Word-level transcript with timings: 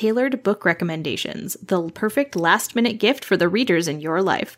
Tailored 0.00 0.42
Book 0.42 0.64
Recommendations, 0.64 1.58
the 1.62 1.90
perfect 1.90 2.34
last 2.34 2.74
minute 2.74 2.98
gift 2.98 3.22
for 3.22 3.36
the 3.36 3.50
readers 3.50 3.86
in 3.86 4.00
your 4.00 4.22
life. 4.22 4.56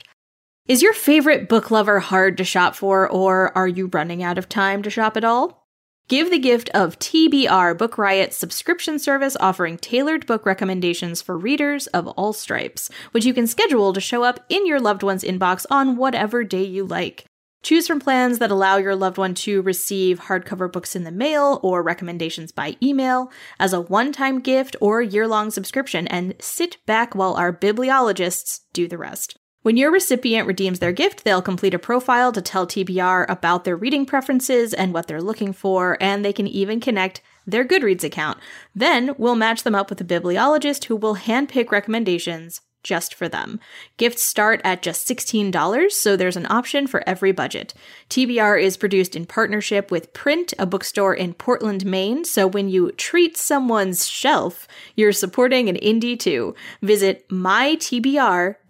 Is 0.68 0.82
your 0.82 0.92
favorite 0.92 1.48
book 1.48 1.68
lover 1.68 1.98
hard 1.98 2.36
to 2.36 2.44
shop 2.44 2.76
for, 2.76 3.08
or 3.08 3.50
are 3.58 3.66
you 3.66 3.90
running 3.92 4.22
out 4.22 4.38
of 4.38 4.48
time 4.48 4.84
to 4.84 4.88
shop 4.88 5.16
at 5.16 5.24
all? 5.24 5.66
Give 6.06 6.30
the 6.30 6.38
gift 6.38 6.70
of 6.74 6.96
TBR 7.00 7.76
Book 7.76 7.98
Riot's 7.98 8.36
subscription 8.36 9.00
service 9.00 9.36
offering 9.40 9.78
tailored 9.78 10.28
book 10.28 10.46
recommendations 10.46 11.20
for 11.20 11.36
readers 11.36 11.88
of 11.88 12.06
all 12.06 12.32
stripes, 12.32 12.88
which 13.10 13.24
you 13.24 13.34
can 13.34 13.48
schedule 13.48 13.92
to 13.94 14.00
show 14.00 14.22
up 14.22 14.44
in 14.48 14.64
your 14.64 14.78
loved 14.78 15.02
one's 15.02 15.24
inbox 15.24 15.66
on 15.68 15.96
whatever 15.96 16.44
day 16.44 16.62
you 16.62 16.84
like. 16.86 17.24
Choose 17.62 17.86
from 17.86 18.00
plans 18.00 18.40
that 18.40 18.50
allow 18.50 18.76
your 18.76 18.96
loved 18.96 19.18
one 19.18 19.34
to 19.34 19.62
receive 19.62 20.22
hardcover 20.22 20.70
books 20.70 20.96
in 20.96 21.04
the 21.04 21.12
mail 21.12 21.60
or 21.62 21.80
recommendations 21.80 22.50
by 22.50 22.76
email 22.82 23.30
as 23.60 23.72
a 23.72 23.80
one 23.80 24.10
time 24.10 24.40
gift 24.40 24.74
or 24.80 25.00
year 25.00 25.28
long 25.28 25.50
subscription, 25.52 26.08
and 26.08 26.34
sit 26.40 26.78
back 26.86 27.14
while 27.14 27.34
our 27.34 27.52
bibliologists 27.52 28.62
do 28.72 28.88
the 28.88 28.98
rest. 28.98 29.36
When 29.62 29.76
your 29.76 29.92
recipient 29.92 30.48
redeems 30.48 30.80
their 30.80 30.90
gift, 30.90 31.22
they'll 31.22 31.40
complete 31.40 31.72
a 31.72 31.78
profile 31.78 32.32
to 32.32 32.42
tell 32.42 32.66
TBR 32.66 33.26
about 33.28 33.62
their 33.62 33.76
reading 33.76 34.06
preferences 34.06 34.74
and 34.74 34.92
what 34.92 35.06
they're 35.06 35.22
looking 35.22 35.52
for, 35.52 35.96
and 36.00 36.24
they 36.24 36.32
can 36.32 36.48
even 36.48 36.80
connect 36.80 37.20
their 37.46 37.64
Goodreads 37.64 38.02
account. 38.02 38.38
Then 38.74 39.14
we'll 39.18 39.36
match 39.36 39.62
them 39.62 39.76
up 39.76 39.88
with 39.88 40.00
a 40.00 40.04
bibliologist 40.04 40.86
who 40.86 40.96
will 40.96 41.14
handpick 41.14 41.70
recommendations 41.70 42.60
just 42.82 43.14
for 43.14 43.28
them. 43.28 43.60
Gifts 43.96 44.22
start 44.22 44.60
at 44.64 44.82
just 44.82 45.08
$16, 45.08 45.90
so 45.90 46.16
there's 46.16 46.36
an 46.36 46.46
option 46.50 46.86
for 46.86 47.02
every 47.06 47.32
budget. 47.32 47.74
TBR 48.10 48.62
is 48.62 48.76
produced 48.76 49.16
in 49.16 49.26
partnership 49.26 49.90
with 49.90 50.12
Print, 50.12 50.54
a 50.58 50.66
bookstore 50.66 51.14
in 51.14 51.34
Portland, 51.34 51.84
Maine, 51.84 52.24
so 52.24 52.46
when 52.46 52.68
you 52.68 52.92
treat 52.92 53.36
someone's 53.36 54.08
shelf, 54.08 54.66
you're 54.96 55.12
supporting 55.12 55.68
an 55.68 55.76
indie 55.76 56.18
too. 56.18 56.54
Visit 56.80 57.28
mytbr.co 57.28 58.62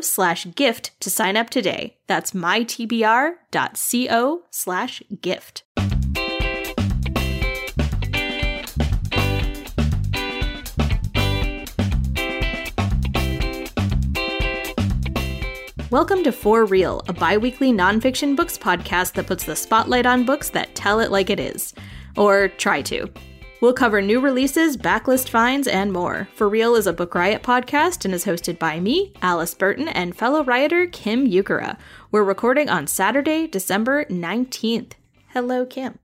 slash 0.00 0.46
gift 0.54 1.00
to 1.00 1.10
sign 1.10 1.36
up 1.36 1.50
today. 1.50 1.96
That's 2.06 2.32
mytbr.co 2.32 3.12
slash 4.50 5.02
gift. 5.20 5.62
Welcome 15.92 16.24
to 16.24 16.32
For 16.32 16.64
Real, 16.64 17.02
a 17.06 17.12
bi 17.12 17.36
weekly 17.36 17.70
nonfiction 17.70 18.34
books 18.34 18.56
podcast 18.56 19.12
that 19.12 19.26
puts 19.26 19.44
the 19.44 19.54
spotlight 19.54 20.06
on 20.06 20.24
books 20.24 20.48
that 20.48 20.74
tell 20.74 21.00
it 21.00 21.10
like 21.10 21.28
it 21.28 21.38
is. 21.38 21.74
Or 22.16 22.48
try 22.48 22.80
to. 22.80 23.12
We'll 23.60 23.74
cover 23.74 24.00
new 24.00 24.18
releases, 24.18 24.78
backlist 24.78 25.28
finds, 25.28 25.68
and 25.68 25.92
more. 25.92 26.28
For 26.34 26.48
Real 26.48 26.76
is 26.76 26.86
a 26.86 26.94
Book 26.94 27.14
Riot 27.14 27.42
podcast 27.42 28.06
and 28.06 28.14
is 28.14 28.24
hosted 28.24 28.58
by 28.58 28.80
me, 28.80 29.12
Alice 29.20 29.52
Burton, 29.52 29.86
and 29.86 30.16
fellow 30.16 30.42
rioter 30.42 30.86
Kim 30.86 31.28
Ukura. 31.28 31.76
We're 32.10 32.24
recording 32.24 32.70
on 32.70 32.86
Saturday, 32.86 33.46
December 33.46 34.06
19th. 34.06 34.92
Hello, 35.34 35.66
Kim. 35.66 35.98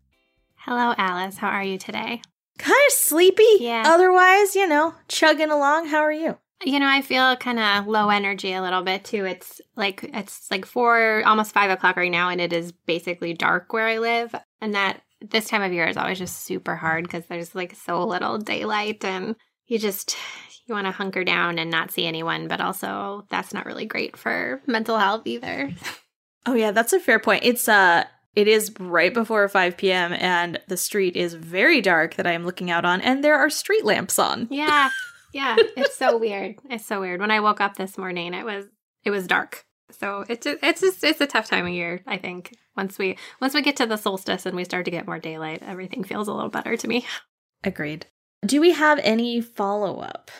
Hello, 0.56 0.92
Alice. 0.98 1.38
How 1.38 1.48
are 1.48 1.64
you 1.64 1.78
today? 1.78 2.20
Kind 2.58 2.86
of 2.88 2.92
sleepy. 2.92 3.56
Yeah. 3.58 3.84
Otherwise, 3.86 4.54
you 4.54 4.68
know, 4.68 4.96
chugging 5.08 5.50
along. 5.50 5.86
How 5.86 6.00
are 6.00 6.12
you? 6.12 6.36
You 6.64 6.80
know, 6.80 6.88
I 6.88 7.02
feel 7.02 7.36
kind 7.36 7.58
of 7.58 7.86
low 7.86 8.08
energy 8.08 8.52
a 8.52 8.62
little 8.62 8.82
bit 8.82 9.04
too. 9.04 9.24
It's 9.24 9.60
like 9.76 10.08
it's 10.12 10.50
like 10.50 10.66
four, 10.66 11.22
almost 11.24 11.52
five 11.52 11.70
o'clock 11.70 11.96
right 11.96 12.10
now, 12.10 12.28
and 12.30 12.40
it 12.40 12.52
is 12.52 12.72
basically 12.72 13.32
dark 13.34 13.72
where 13.72 13.86
I 13.86 13.98
live. 13.98 14.34
And 14.60 14.74
that 14.74 15.02
this 15.20 15.48
time 15.48 15.62
of 15.62 15.72
year 15.72 15.86
is 15.86 15.96
always 15.96 16.18
just 16.18 16.42
super 16.44 16.74
hard 16.76 17.04
because 17.04 17.26
there's 17.26 17.54
like 17.54 17.74
so 17.74 18.04
little 18.04 18.38
daylight, 18.38 19.04
and 19.04 19.36
you 19.66 19.78
just 19.78 20.16
you 20.66 20.74
want 20.74 20.86
to 20.86 20.90
hunker 20.90 21.24
down 21.24 21.58
and 21.58 21.70
not 21.70 21.90
see 21.92 22.06
anyone, 22.06 22.48
but 22.48 22.60
also 22.60 23.24
that's 23.30 23.54
not 23.54 23.64
really 23.64 23.86
great 23.86 24.16
for 24.16 24.60
mental 24.66 24.98
health 24.98 25.26
either. 25.26 25.72
Oh 26.46 26.54
yeah, 26.54 26.70
that's 26.70 26.94
a 26.94 27.00
fair 27.00 27.18
point. 27.18 27.44
It's 27.44 27.68
uh 27.68 28.04
it 28.34 28.48
is 28.48 28.72
right 28.80 29.12
before 29.12 29.46
5 29.48 29.76
p.m. 29.76 30.14
and 30.14 30.58
the 30.68 30.78
street 30.78 31.14
is 31.14 31.34
very 31.34 31.82
dark 31.82 32.14
that 32.14 32.26
I 32.26 32.32
am 32.32 32.46
looking 32.46 32.70
out 32.70 32.86
on, 32.86 33.02
and 33.02 33.22
there 33.22 33.36
are 33.36 33.50
street 33.50 33.84
lamps 33.84 34.18
on. 34.18 34.48
yeah, 34.50 34.88
yeah, 35.32 35.56
it's 35.76 35.96
so 35.96 36.18
weird. 36.18 36.56
It's 36.70 36.86
so 36.86 37.00
weird. 37.00 37.20
When 37.20 37.30
I 37.30 37.40
woke 37.40 37.60
up 37.60 37.76
this 37.76 37.98
morning, 37.98 38.34
it 38.34 38.44
was 38.44 38.66
it 39.04 39.10
was 39.10 39.26
dark. 39.26 39.64
So 39.90 40.24
it's 40.28 40.44
just, 40.44 40.58
it's 40.62 40.80
just 40.80 41.04
it's 41.04 41.20
a 41.20 41.26
tough 41.26 41.48
time 41.48 41.66
of 41.66 41.72
year. 41.72 42.02
I 42.06 42.18
think 42.18 42.54
once 42.76 42.98
we 42.98 43.16
once 43.40 43.54
we 43.54 43.62
get 43.62 43.76
to 43.76 43.86
the 43.86 43.96
solstice 43.96 44.46
and 44.46 44.56
we 44.56 44.64
start 44.64 44.84
to 44.84 44.90
get 44.90 45.06
more 45.06 45.18
daylight, 45.18 45.62
everything 45.62 46.04
feels 46.04 46.28
a 46.28 46.32
little 46.32 46.50
better 46.50 46.76
to 46.76 46.88
me. 46.88 47.06
Agreed. 47.64 48.06
Do 48.46 48.60
we 48.60 48.72
have 48.72 49.00
any 49.02 49.40
follow 49.40 49.98
up? 49.98 50.30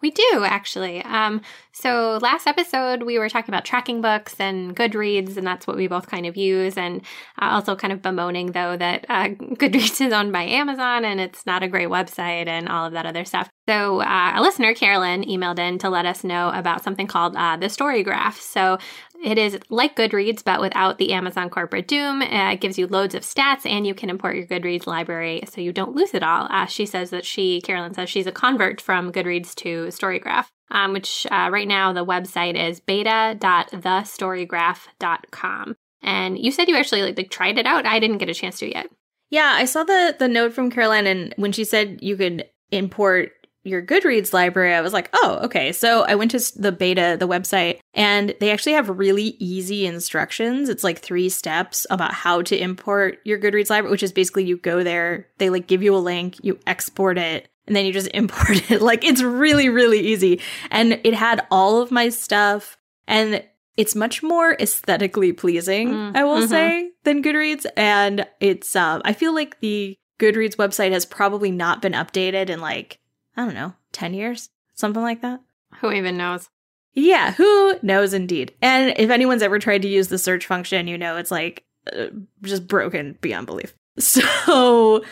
We 0.00 0.12
do 0.12 0.44
actually. 0.44 1.02
Um, 1.02 1.40
so 1.72 2.18
last 2.22 2.46
episode 2.46 3.02
we 3.02 3.18
were 3.18 3.28
talking 3.28 3.52
about 3.52 3.64
tracking 3.64 4.00
books 4.00 4.36
and 4.38 4.76
Goodreads, 4.76 5.36
and 5.36 5.44
that's 5.44 5.66
what 5.66 5.76
we 5.76 5.88
both 5.88 6.06
kind 6.06 6.24
of 6.24 6.36
use. 6.36 6.76
And 6.76 7.00
uh, 7.40 7.46
also 7.46 7.74
kind 7.74 7.92
of 7.92 8.00
bemoaning 8.00 8.52
though 8.52 8.76
that 8.76 9.06
uh, 9.08 9.24
Goodreads 9.28 10.00
is 10.06 10.12
owned 10.12 10.32
by 10.32 10.42
Amazon 10.42 11.04
and 11.04 11.18
it's 11.18 11.46
not 11.46 11.64
a 11.64 11.68
great 11.68 11.88
website 11.88 12.46
and 12.46 12.68
all 12.68 12.86
of 12.86 12.92
that 12.92 13.06
other 13.06 13.24
stuff. 13.24 13.50
So 13.68 14.00
uh, 14.00 14.32
a 14.34 14.40
listener, 14.40 14.72
Carolyn, 14.72 15.24
emailed 15.24 15.58
in 15.58 15.76
to 15.80 15.90
let 15.90 16.06
us 16.06 16.24
know 16.24 16.50
about 16.54 16.82
something 16.82 17.06
called 17.06 17.36
uh, 17.36 17.58
the 17.58 17.68
Story 17.68 18.02
Graph. 18.02 18.40
So 18.40 18.78
it 19.22 19.36
is 19.36 19.58
like 19.68 19.94
Goodreads, 19.94 20.42
but 20.42 20.62
without 20.62 20.96
the 20.96 21.12
Amazon 21.12 21.50
corporate 21.50 21.86
doom. 21.86 22.22
Uh, 22.22 22.52
it 22.52 22.62
gives 22.62 22.78
you 22.78 22.86
loads 22.86 23.14
of 23.14 23.24
stats, 23.24 23.66
and 23.66 23.86
you 23.86 23.92
can 23.92 24.08
import 24.08 24.36
your 24.36 24.46
Goodreads 24.46 24.86
library 24.86 25.42
so 25.50 25.60
you 25.60 25.74
don't 25.74 25.94
lose 25.94 26.14
it 26.14 26.22
all. 26.22 26.48
Uh, 26.50 26.64
she 26.64 26.86
says 26.86 27.10
that 27.10 27.26
she, 27.26 27.60
Carolyn 27.60 27.92
says, 27.92 28.08
she's 28.08 28.26
a 28.26 28.32
convert 28.32 28.80
from 28.80 29.12
Goodreads 29.12 29.54
to 29.56 29.88
StoryGraph, 29.88 30.46
um, 30.70 30.94
which 30.94 31.26
uh, 31.30 31.50
right 31.52 31.68
now 31.68 31.92
the 31.92 32.06
website 32.06 32.56
is 32.56 32.80
beta.thestorygraph.com. 32.80 35.76
And 36.00 36.38
you 36.38 36.52
said 36.52 36.68
you 36.68 36.76
actually 36.76 37.02
like, 37.02 37.18
like 37.18 37.30
tried 37.30 37.58
it 37.58 37.66
out. 37.66 37.84
I 37.84 38.00
didn't 38.00 38.16
get 38.16 38.30
a 38.30 38.34
chance 38.34 38.60
to 38.60 38.70
yet. 38.70 38.88
Yeah, 39.28 39.52
I 39.54 39.66
saw 39.66 39.84
the 39.84 40.16
the 40.18 40.26
note 40.26 40.54
from 40.54 40.70
Caroline, 40.70 41.06
and 41.06 41.34
when 41.36 41.52
she 41.52 41.64
said 41.64 41.98
you 42.00 42.16
could 42.16 42.46
import 42.70 43.32
your 43.64 43.82
Goodreads 43.82 44.32
library, 44.32 44.74
I 44.74 44.80
was 44.80 44.92
like, 44.92 45.10
oh, 45.12 45.40
okay. 45.42 45.72
So 45.72 46.04
I 46.04 46.14
went 46.14 46.30
to 46.30 46.60
the 46.60 46.72
beta, 46.72 47.16
the 47.18 47.28
website, 47.28 47.80
and 47.94 48.34
they 48.40 48.50
actually 48.50 48.72
have 48.72 48.88
really 48.98 49.36
easy 49.38 49.86
instructions. 49.86 50.68
It's 50.68 50.84
like 50.84 50.98
three 51.00 51.28
steps 51.28 51.86
about 51.90 52.14
how 52.14 52.42
to 52.42 52.56
import 52.56 53.18
your 53.24 53.38
Goodreads 53.38 53.70
library, 53.70 53.90
which 53.90 54.02
is 54.02 54.12
basically 54.12 54.44
you 54.44 54.56
go 54.56 54.82
there, 54.82 55.26
they 55.38 55.50
like 55.50 55.66
give 55.66 55.82
you 55.82 55.94
a 55.94 55.98
link, 55.98 56.36
you 56.42 56.58
export 56.66 57.18
it, 57.18 57.48
and 57.66 57.76
then 57.76 57.84
you 57.84 57.92
just 57.92 58.10
import 58.14 58.70
it. 58.70 58.80
Like 58.80 59.04
it's 59.04 59.22
really, 59.22 59.68
really 59.68 60.00
easy. 60.00 60.40
And 60.70 61.00
it 61.04 61.14
had 61.14 61.46
all 61.50 61.82
of 61.82 61.90
my 61.90 62.08
stuff, 62.08 62.78
and 63.06 63.44
it's 63.76 63.94
much 63.94 64.22
more 64.22 64.56
aesthetically 64.58 65.32
pleasing, 65.32 65.90
Mm, 65.90 66.16
I 66.16 66.24
will 66.24 66.38
mhm. 66.42 66.48
say, 66.48 66.90
than 67.04 67.22
Goodreads. 67.22 67.64
And 67.76 68.26
it's, 68.40 68.74
um, 68.74 69.02
I 69.04 69.12
feel 69.12 69.32
like 69.34 69.60
the 69.60 69.96
Goodreads 70.18 70.56
website 70.56 70.90
has 70.90 71.06
probably 71.06 71.52
not 71.52 71.80
been 71.80 71.92
updated 71.92 72.50
in 72.50 72.60
like, 72.60 72.98
I 73.38 73.44
don't 73.44 73.54
know, 73.54 73.72
10 73.92 74.14
years, 74.14 74.50
something 74.74 75.02
like 75.02 75.22
that. 75.22 75.40
Who 75.80 75.92
even 75.92 76.16
knows? 76.16 76.50
Yeah, 76.92 77.32
who 77.32 77.76
knows 77.82 78.12
indeed. 78.12 78.52
And 78.60 78.92
if 78.96 79.10
anyone's 79.10 79.42
ever 79.42 79.60
tried 79.60 79.82
to 79.82 79.88
use 79.88 80.08
the 80.08 80.18
search 80.18 80.44
function, 80.44 80.88
you 80.88 80.98
know 80.98 81.16
it's 81.16 81.30
like 81.30 81.64
uh, 81.92 82.06
just 82.42 82.66
broken 82.66 83.16
beyond 83.20 83.46
belief. 83.46 83.74
So 84.00 85.02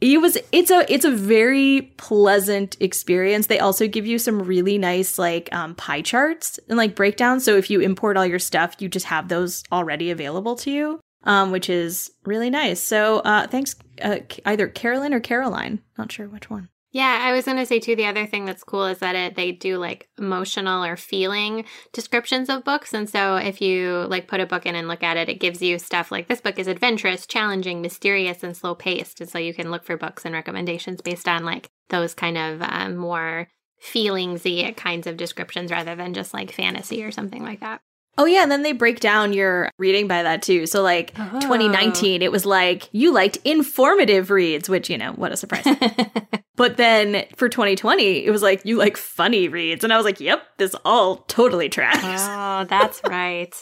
it 0.00 0.20
was 0.20 0.36
it's 0.50 0.70
a 0.70 0.92
it's 0.92 1.04
a 1.04 1.10
very 1.10 1.92
pleasant 1.96 2.76
experience. 2.80 3.46
They 3.46 3.60
also 3.60 3.86
give 3.86 4.06
you 4.06 4.18
some 4.18 4.42
really 4.42 4.78
nice 4.78 5.18
like 5.18 5.48
um, 5.52 5.76
pie 5.76 6.02
charts 6.02 6.58
and 6.68 6.76
like 6.76 6.96
breakdowns. 6.96 7.44
So 7.44 7.56
if 7.56 7.70
you 7.70 7.80
import 7.80 8.16
all 8.16 8.26
your 8.26 8.40
stuff, 8.40 8.76
you 8.80 8.88
just 8.88 9.06
have 9.06 9.28
those 9.28 9.62
already 9.70 10.10
available 10.10 10.56
to 10.56 10.70
you, 10.70 11.00
um, 11.24 11.52
which 11.52 11.68
is 11.68 12.10
really 12.24 12.50
nice. 12.50 12.80
So 12.80 13.20
uh, 13.20 13.46
thanks, 13.46 13.76
uh, 14.02 14.18
either 14.44 14.66
Carolyn 14.66 15.14
or 15.14 15.20
Caroline. 15.20 15.80
Not 15.96 16.10
sure 16.10 16.28
which 16.28 16.50
one. 16.50 16.68
Yeah, 16.94 17.20
I 17.22 17.32
was 17.32 17.46
going 17.46 17.56
to 17.56 17.64
say 17.64 17.80
too. 17.80 17.96
The 17.96 18.04
other 18.04 18.26
thing 18.26 18.44
that's 18.44 18.62
cool 18.62 18.84
is 18.84 18.98
that 18.98 19.14
it 19.14 19.34
they 19.34 19.50
do 19.50 19.78
like 19.78 20.10
emotional 20.18 20.84
or 20.84 20.98
feeling 20.98 21.64
descriptions 21.94 22.50
of 22.50 22.64
books, 22.64 22.92
and 22.92 23.08
so 23.08 23.36
if 23.36 23.62
you 23.62 24.06
like 24.10 24.28
put 24.28 24.40
a 24.40 24.46
book 24.46 24.66
in 24.66 24.74
and 24.74 24.88
look 24.88 25.02
at 25.02 25.16
it, 25.16 25.30
it 25.30 25.40
gives 25.40 25.62
you 25.62 25.78
stuff 25.78 26.12
like 26.12 26.28
this 26.28 26.42
book 26.42 26.58
is 26.58 26.66
adventurous, 26.66 27.26
challenging, 27.26 27.80
mysterious, 27.80 28.42
and 28.42 28.54
slow 28.54 28.74
paced, 28.74 29.22
and 29.22 29.30
so 29.30 29.38
you 29.38 29.54
can 29.54 29.70
look 29.70 29.84
for 29.84 29.96
books 29.96 30.26
and 30.26 30.34
recommendations 30.34 31.00
based 31.00 31.26
on 31.26 31.46
like 31.46 31.70
those 31.88 32.12
kind 32.12 32.36
of 32.36 32.60
um, 32.60 32.96
more 32.96 33.48
feelingsy 33.82 34.76
kinds 34.76 35.06
of 35.06 35.16
descriptions 35.16 35.70
rather 35.72 35.96
than 35.96 36.12
just 36.12 36.34
like 36.34 36.52
fantasy 36.52 37.02
or 37.02 37.10
something 37.10 37.42
like 37.42 37.60
that. 37.60 37.80
Oh 38.18 38.26
yeah, 38.26 38.42
and 38.42 38.52
then 38.52 38.62
they 38.62 38.72
break 38.72 39.00
down 39.00 39.32
your 39.32 39.70
reading 39.78 40.06
by 40.06 40.22
that 40.22 40.42
too. 40.42 40.66
So 40.66 40.82
like 40.82 41.12
Oh. 41.18 41.40
2019, 41.40 42.22
it 42.22 42.30
was 42.30 42.44
like 42.44 42.88
you 42.92 43.12
liked 43.12 43.38
informative 43.44 44.30
reads, 44.30 44.68
which 44.68 44.90
you 44.90 44.98
know, 44.98 45.12
what 45.12 45.32
a 45.32 45.36
surprise. 45.36 45.64
but 46.56 46.76
then 46.76 47.24
for 47.36 47.48
2020, 47.48 48.24
it 48.24 48.30
was 48.30 48.42
like 48.42 48.64
you 48.64 48.76
like 48.76 48.96
funny 48.96 49.48
reads, 49.48 49.82
and 49.84 49.92
I 49.92 49.96
was 49.96 50.04
like, 50.04 50.20
yep, 50.20 50.42
this 50.58 50.74
all 50.84 51.18
totally 51.28 51.68
tracks. 51.68 52.00
Oh, 52.04 52.66
that's 52.68 53.00
right. 53.08 53.54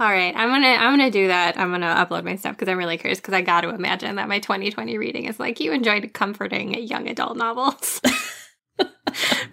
All 0.00 0.08
right, 0.08 0.32
I'm 0.36 0.48
gonna 0.48 0.68
I'm 0.68 0.92
gonna 0.96 1.10
do 1.10 1.26
that. 1.26 1.58
I'm 1.58 1.72
gonna 1.72 1.86
upload 2.06 2.22
my 2.22 2.36
stuff 2.36 2.54
because 2.54 2.68
I'm 2.68 2.78
really 2.78 2.98
curious. 2.98 3.18
Because 3.18 3.34
I 3.34 3.42
got 3.42 3.62
to 3.62 3.70
imagine 3.70 4.14
that 4.14 4.28
my 4.28 4.38
2020 4.38 4.96
reading 4.96 5.24
is 5.24 5.40
like 5.40 5.58
you 5.58 5.72
enjoyed 5.72 6.12
comforting 6.12 6.72
young 6.74 7.08
adult 7.08 7.36
novels. 7.36 8.00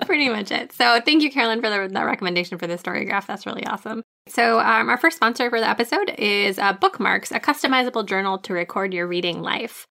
Pretty 0.05 0.29
much 0.29 0.51
it. 0.51 0.71
So 0.73 0.99
thank 1.01 1.23
you, 1.23 1.31
Carolyn, 1.31 1.61
for 1.61 1.69
the, 1.69 2.05
recommendation 2.05 2.57
for 2.57 2.67
the 2.67 2.77
story 2.77 3.05
graph. 3.05 3.27
That's 3.27 3.45
really 3.45 3.65
awesome. 3.65 4.03
So 4.27 4.59
um, 4.59 4.89
our 4.89 4.97
first 4.97 5.17
sponsor 5.17 5.49
for 5.49 5.59
the 5.59 5.69
episode 5.69 6.13
is 6.17 6.59
uh, 6.59 6.73
Bookmarks, 6.73 7.31
a 7.31 7.39
customizable 7.39 8.05
journal 8.05 8.37
to 8.39 8.53
record 8.53 8.93
your 8.93 9.07
reading 9.07 9.41
life. 9.41 9.87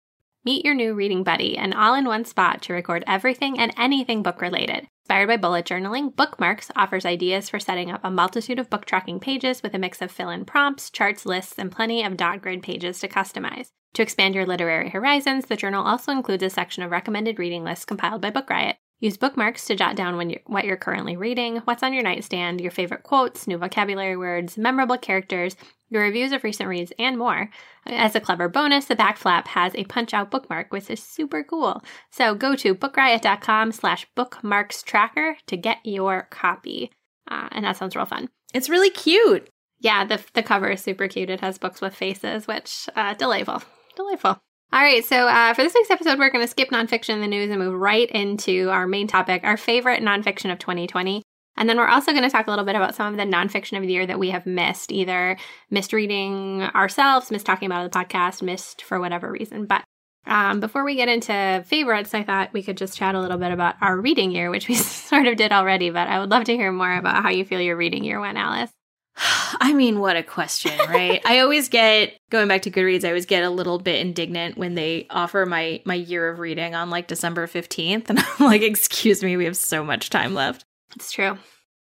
Meet 0.45 0.65
your 0.65 0.75
new 0.75 0.95
reading 0.95 1.23
buddy, 1.23 1.57
an 1.57 1.73
all-in-one 1.73 2.25
spot 2.25 2.63
to 2.63 2.73
record 2.73 3.05
everything 3.07 3.61
and 3.61 3.73
anything 3.79 4.25
book-related. 4.25 4.89
Inspired 5.05 5.29
by 5.29 5.37
bullet 5.37 5.65
journaling, 5.65 6.15
Bookmarks 6.15 6.71
offers 6.75 7.07
ideas 7.07 7.49
for 7.49 7.61
setting 7.61 7.91
up 7.91 8.01
a 8.03 8.11
multitude 8.11 8.59
of 8.59 8.69
book 8.69 8.85
tracking 8.85 9.21
pages 9.21 9.63
with 9.63 9.75
a 9.75 9.79
mix 9.79 10.03
of 10.03 10.11
fill-in 10.11 10.45
prompts, 10.45 10.91
charts, 10.91 11.25
lists, 11.25 11.59
and 11.59 11.71
plenty 11.71 12.03
of 12.03 12.17
dot 12.17 12.43
grid 12.43 12.63
pages 12.63 12.99
to 13.01 13.09
customize. 13.09 13.69
To 13.95 14.03
expand 14.03 14.35
your 14.35 14.47
literary 14.47 14.91
horizons, 14.91 15.47
the 15.47 15.57
journal 15.57 15.87
also 15.87 16.11
includes 16.11 16.43
a 16.43 16.51
section 16.51 16.83
of 16.83 16.91
recommended 16.91 17.39
reading 17.39 17.63
lists 17.63 17.85
compiled 17.85 18.23
by 18.23 18.31
Book 18.31 18.51
Riot. 18.51 18.77
Use 19.03 19.17
bookmarks 19.17 19.65
to 19.67 19.75
jot 19.75 19.97
down 19.97 20.17
when 20.17 20.31
you're, 20.31 20.39
what 20.47 20.65
you're 20.65 20.77
currently 20.77 21.17
reading, 21.17 21.57
what's 21.65 21.83
on 21.83 21.93
your 21.93 22.05
nightstand, 22.05 22.61
your 22.61 22.71
favorite 22.71 23.03
quotes, 23.03 23.49
new 23.49 23.59
vocabulary 23.59 24.17
words, 24.17 24.57
memorable 24.57 24.97
characters, 24.97 25.57
your 25.91 26.03
reviews 26.03 26.31
of 26.31 26.45
recent 26.45 26.69
reads, 26.69 26.93
and 27.01 27.19
more. 27.19 27.51
As 27.85 28.15
a 28.15 28.21
clever 28.21 28.49
bonus, 28.49 28.85
the 28.85 28.95
back 28.95 29.17
flap 29.17 29.49
has 29.49 29.75
a 29.75 29.83
punch-out 29.87 30.31
bookmark, 30.31 30.73
which 30.73 30.89
is 30.89 31.03
super 31.03 31.43
cool. 31.43 31.83
So 32.13 32.37
go 32.37 32.55
to 32.55 32.77
bookriot.com 32.77 33.73
slash 33.73 34.07
bookmarks 34.15 34.85
tracker 34.85 35.37
to 35.49 35.57
get 35.57 35.79
your 35.83 36.29
copy. 36.31 36.93
Uh, 37.29 37.49
and 37.51 37.65
that 37.65 37.77
sounds 37.77 37.97
real 37.97 38.07
fun. 38.07 38.29
It's 38.55 38.71
really 38.71 38.91
cute. 38.91 39.49
Yeah, 39.81 40.05
the, 40.05 40.23
the 40.35 40.45
cover 40.45 40.71
is 40.71 40.81
super 40.81 41.09
cute. 41.09 41.29
It 41.29 41.41
has 41.41 41.59
books 41.59 41.81
with 41.81 41.97
faces, 41.97 42.47
which, 42.47 42.89
uh, 42.95 43.15
delightful. 43.15 43.65
Delightful. 43.97 44.41
All 44.75 44.81
right, 44.81 45.05
so 45.05 45.29
uh, 45.29 45.53
for 45.53 45.63
this 45.63 45.75
week's 45.75 45.91
episode, 45.91 46.19
we're 46.19 46.31
going 46.31 46.43
to 46.43 46.51
skip 46.51 46.71
nonfiction 46.71 47.21
the 47.21 47.27
news 47.27 47.51
and 47.51 47.59
move 47.59 47.79
right 47.79 48.11
into 48.11 48.71
our 48.71 48.87
main 48.87 49.07
topic, 49.07 49.45
our 49.45 49.59
favorite 49.59 50.03
nonfiction 50.03 50.51
of 50.51 50.59
2020. 50.59 51.23
And 51.59 51.69
then 51.69 51.77
we're 51.77 51.89
also 51.89 52.13
going 52.13 52.23
to 52.23 52.31
talk 52.31 52.47
a 52.47 52.51
little 52.51 52.65
bit 52.65 52.75
about 52.75 52.95
some 52.95 53.13
of 53.13 53.19
the 53.19 53.25
nonfiction 53.25 53.77
of 53.77 53.83
the 53.83 53.93
year 53.93 54.07
that 54.07 54.19
we 54.19 54.31
have 54.31 54.47
missed, 54.47 54.91
either 54.91 55.37
missed 55.71 55.93
reading 55.93 56.63
ourselves, 56.63 57.31
missed 57.31 57.45
talking 57.45 57.67
about 57.67 57.93
the 57.93 57.99
podcast, 57.99 58.41
missed 58.41 58.81
for 58.81 58.99
whatever 58.99 59.31
reason. 59.31 59.67
But 59.67 59.85
um, 60.27 60.59
before 60.59 60.85
we 60.85 60.95
get 60.97 61.11
into 61.11 61.63
favorites, 61.67 62.15
I 62.15 62.23
thought 62.23 62.55
we 62.55 62.63
could 62.63 62.79
just 62.79 62.97
chat 62.97 63.15
a 63.15 63.21
little 63.21 63.37
bit 63.37 63.53
about 63.53 63.75
our 63.83 64.01
reading 64.01 64.31
year, 64.31 64.51
which 64.51 64.69
we 64.69 64.75
sort 64.77 65.27
of 65.27 65.37
did 65.37 65.53
already. 65.53 65.91
But 65.91 66.09
I 66.09 66.19
would 66.19 66.31
love 66.31 66.45
to 66.45 66.57
hear 66.57 66.73
more 66.73 66.97
about 66.97 67.23
how 67.23 67.29
you 67.29 67.45
feel 67.45 67.61
your 67.61 67.77
reading 67.77 68.05
year 68.05 68.21
went, 68.21 68.39
Alice. 68.39 68.71
I 69.61 69.73
mean, 69.75 69.99
what 70.01 70.17
a 70.17 70.23
question, 70.23 70.77
right? 70.89 71.21
I 71.25 71.41
always 71.41 71.69
get 71.69 72.19
going 72.31 72.49
back 72.49 72.63
to 72.63 72.71
Goodreads. 72.71 73.05
I 73.05 73.09
always 73.09 73.27
get 73.27 73.45
a 73.45 73.51
little 73.51 73.79
bit 73.79 74.01
indignant 74.01 74.57
when 74.57 74.75
they 74.75 75.07
offer 75.11 75.47
my 75.47 75.83
my 75.85 75.95
year 75.95 76.29
of 76.31 76.39
reading 76.39 76.75
on 76.75 76.91
like 76.91 77.09
December 77.09 77.47
fifteenth, 77.47 78.11
and 78.11 78.19
I'm 78.39 78.47
like, 78.47 78.63
"Excuse 78.63 79.23
me, 79.23 79.37
we 79.37 79.45
have 79.45 79.57
so 79.57 79.85
much 79.85 80.11
time 80.11 80.35
left." 80.35 80.65
It's 80.97 81.13
true. 81.13 81.39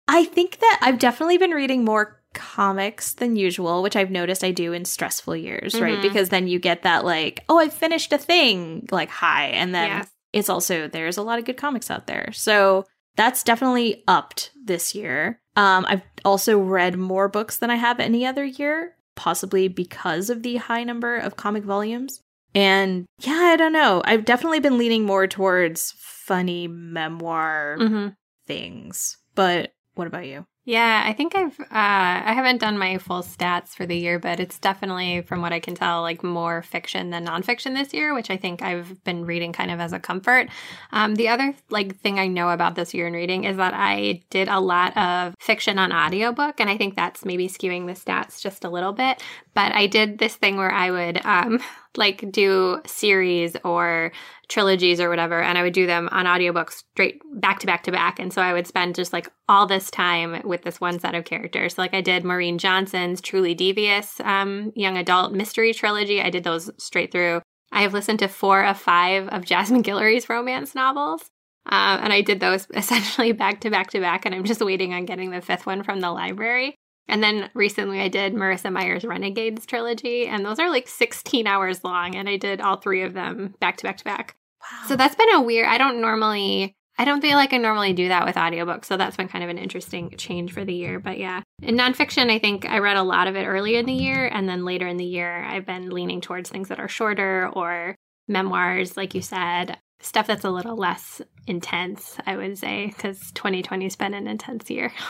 I 0.08 0.24
think 0.24 0.58
that 0.58 0.78
I've 0.82 0.98
definitely 0.98 1.38
been 1.38 1.52
reading 1.52 1.84
more 1.84 2.20
comics 2.34 3.12
than 3.14 3.36
usual, 3.36 3.82
which 3.82 3.94
I've 3.94 4.10
noticed 4.10 4.42
I 4.42 4.50
do 4.50 4.72
in 4.72 4.84
stressful 4.84 5.36
years, 5.36 5.80
right? 5.80 5.98
Mhm. 5.98 6.02
Because 6.02 6.30
then 6.30 6.48
you 6.48 6.58
get 6.58 6.82
that 6.82 7.04
like, 7.04 7.44
"Oh, 7.48 7.58
I 7.58 7.68
finished 7.68 8.12
a 8.12 8.18
thing," 8.18 8.88
like 8.90 9.10
high, 9.10 9.46
and 9.48 9.74
then 9.74 9.88
Yes. 9.88 10.08
it's 10.32 10.48
also 10.48 10.88
there's 10.88 11.18
a 11.18 11.22
lot 11.22 11.38
of 11.38 11.44
good 11.44 11.56
comics 11.56 11.90
out 11.90 12.06
there, 12.06 12.30
so 12.32 12.86
that's 13.16 13.42
definitely 13.42 14.02
upped 14.08 14.50
this 14.64 14.94
year. 14.94 15.41
Um, 15.56 15.84
I've 15.88 16.02
also 16.24 16.58
read 16.58 16.96
more 16.96 17.28
books 17.28 17.58
than 17.58 17.70
I 17.70 17.76
have 17.76 18.00
any 18.00 18.24
other 18.26 18.44
year, 18.44 18.96
possibly 19.14 19.68
because 19.68 20.30
of 20.30 20.42
the 20.42 20.56
high 20.56 20.84
number 20.84 21.16
of 21.16 21.36
comic 21.36 21.64
volumes. 21.64 22.20
And 22.54 23.06
yeah, 23.20 23.50
I 23.52 23.56
don't 23.56 23.72
know. 23.72 24.02
I've 24.04 24.24
definitely 24.24 24.60
been 24.60 24.78
leaning 24.78 25.04
more 25.04 25.26
towards 25.26 25.94
funny 25.98 26.68
memoir 26.68 27.76
hmm 27.78 28.08
things. 28.46 29.18
But 29.34 29.72
what 29.94 30.06
about 30.08 30.26
you? 30.26 30.44
Yeah, 30.64 31.02
I 31.04 31.12
think 31.12 31.34
I've 31.34 31.58
uh 31.58 31.64
I 31.72 32.32
haven't 32.34 32.58
done 32.60 32.78
my 32.78 32.98
full 32.98 33.22
stats 33.22 33.70
for 33.70 33.84
the 33.84 33.96
year, 33.96 34.20
but 34.20 34.38
it's 34.38 34.60
definitely 34.60 35.22
from 35.22 35.42
what 35.42 35.52
I 35.52 35.58
can 35.58 35.74
tell 35.74 36.02
like 36.02 36.22
more 36.22 36.62
fiction 36.62 37.10
than 37.10 37.26
nonfiction 37.26 37.74
this 37.74 37.92
year, 37.92 38.14
which 38.14 38.30
I 38.30 38.36
think 38.36 38.62
I've 38.62 39.02
been 39.02 39.24
reading 39.24 39.52
kind 39.52 39.72
of 39.72 39.80
as 39.80 39.92
a 39.92 39.98
comfort. 39.98 40.48
Um 40.92 41.16
the 41.16 41.26
other 41.28 41.52
like 41.70 41.96
thing 41.98 42.20
I 42.20 42.28
know 42.28 42.50
about 42.50 42.76
this 42.76 42.94
year 42.94 43.08
in 43.08 43.12
reading 43.12 43.42
is 43.42 43.56
that 43.56 43.74
I 43.74 44.22
did 44.30 44.46
a 44.46 44.60
lot 44.60 44.96
of 44.96 45.34
fiction 45.40 45.80
on 45.80 45.92
audiobook 45.92 46.60
and 46.60 46.70
I 46.70 46.76
think 46.76 46.94
that's 46.94 47.24
maybe 47.24 47.48
skewing 47.48 47.86
the 47.88 47.94
stats 47.94 48.40
just 48.40 48.64
a 48.64 48.70
little 48.70 48.92
bit, 48.92 49.20
but 49.54 49.72
I 49.74 49.88
did 49.88 50.18
this 50.18 50.36
thing 50.36 50.58
where 50.58 50.72
I 50.72 50.92
would 50.92 51.26
um 51.26 51.58
like 51.96 52.30
do 52.32 52.80
series 52.86 53.56
or 53.64 54.12
trilogies 54.48 55.00
or 55.00 55.08
whatever 55.08 55.42
and 55.42 55.58
i 55.58 55.62
would 55.62 55.72
do 55.72 55.86
them 55.86 56.08
on 56.12 56.26
audiobooks 56.26 56.84
straight 56.92 57.20
back 57.34 57.58
to 57.60 57.66
back 57.66 57.82
to 57.82 57.92
back. 57.92 58.18
And 58.18 58.32
so 58.32 58.42
i 58.42 58.52
would 58.52 58.66
spend 58.66 58.94
just 58.94 59.12
like 59.12 59.30
all 59.48 59.66
this 59.66 59.90
time 59.90 60.42
with 60.44 60.62
this 60.62 60.80
one 60.80 60.98
set 60.98 61.14
of 61.14 61.24
characters. 61.24 61.74
So 61.74 61.82
like 61.82 61.94
i 61.94 62.00
did 62.00 62.24
maureen 62.24 62.58
johnson's 62.58 63.20
truly 63.20 63.54
devious 63.54 64.20
um, 64.20 64.72
young 64.74 64.96
adult 64.96 65.32
mystery 65.32 65.72
trilogy. 65.72 66.20
I 66.20 66.30
did 66.30 66.44
those 66.44 66.70
straight 66.78 67.12
through. 67.12 67.42
I 67.70 67.82
have 67.82 67.94
listened 67.94 68.18
to 68.18 68.28
four 68.28 68.64
of 68.64 68.78
five 68.78 69.28
of 69.28 69.44
jasmine 69.52 69.82
guillory's 69.82 70.28
romance 70.28 70.74
novels 70.74 71.22
um, 71.66 72.00
and 72.02 72.12
i 72.12 72.20
did 72.20 72.40
those 72.40 72.66
essentially 72.74 73.32
back 73.32 73.60
to 73.60 73.70
back 73.70 73.90
to 73.90 74.00
back 74.00 74.24
and 74.24 74.34
i'm 74.34 74.44
just 74.44 74.64
waiting 74.64 74.94
on 74.94 75.04
getting 75.04 75.30
the 75.30 75.40
fifth 75.40 75.66
one 75.66 75.82
from 75.82 76.00
the 76.00 76.10
library 76.10 76.74
and 77.08 77.22
then 77.22 77.50
recently 77.54 78.00
I 78.00 78.08
did 78.08 78.34
Marissa 78.34 78.72
Meyer's 78.72 79.04
Renegades 79.04 79.66
trilogy, 79.66 80.26
and 80.26 80.44
those 80.44 80.58
are 80.58 80.70
like 80.70 80.88
16 80.88 81.46
hours 81.46 81.84
long, 81.84 82.14
and 82.14 82.28
I 82.28 82.36
did 82.36 82.60
all 82.60 82.76
three 82.76 83.02
of 83.02 83.14
them 83.14 83.54
back 83.60 83.76
to 83.78 83.82
back 83.82 83.98
to 83.98 84.04
back. 84.04 84.36
Wow. 84.60 84.88
So 84.88 84.96
that's 84.96 85.14
been 85.14 85.34
a 85.34 85.42
weird, 85.42 85.66
I 85.66 85.78
don't 85.78 86.00
normally, 86.00 86.76
I 86.98 87.04
don't 87.04 87.20
feel 87.20 87.36
like 87.36 87.52
I 87.52 87.56
normally 87.56 87.92
do 87.92 88.08
that 88.08 88.24
with 88.24 88.36
audiobooks. 88.36 88.84
So 88.84 88.96
that's 88.96 89.16
been 89.16 89.28
kind 89.28 89.42
of 89.42 89.50
an 89.50 89.58
interesting 89.58 90.10
change 90.16 90.52
for 90.52 90.64
the 90.64 90.74
year. 90.74 91.00
But 91.00 91.18
yeah, 91.18 91.42
in 91.60 91.76
nonfiction, 91.76 92.30
I 92.30 92.38
think 92.38 92.68
I 92.68 92.78
read 92.78 92.96
a 92.96 93.02
lot 93.02 93.26
of 93.26 93.34
it 93.34 93.46
early 93.46 93.76
in 93.76 93.86
the 93.86 93.92
year. 93.92 94.26
And 94.26 94.48
then 94.48 94.64
later 94.64 94.86
in 94.86 94.98
the 94.98 95.04
year, 95.04 95.42
I've 95.42 95.66
been 95.66 95.90
leaning 95.90 96.20
towards 96.20 96.48
things 96.48 96.68
that 96.68 96.78
are 96.78 96.88
shorter 96.88 97.50
or 97.54 97.96
memoirs, 98.28 98.96
like 98.96 99.14
you 99.14 99.22
said, 99.22 99.78
stuff 100.00 100.26
that's 100.26 100.44
a 100.44 100.50
little 100.50 100.76
less 100.76 101.20
intense, 101.46 102.18
I 102.26 102.36
would 102.36 102.58
say, 102.58 102.86
because 102.86 103.32
2020 103.32 103.84
has 103.84 103.96
been 103.96 104.14
an 104.14 104.28
intense 104.28 104.70
year. 104.70 104.92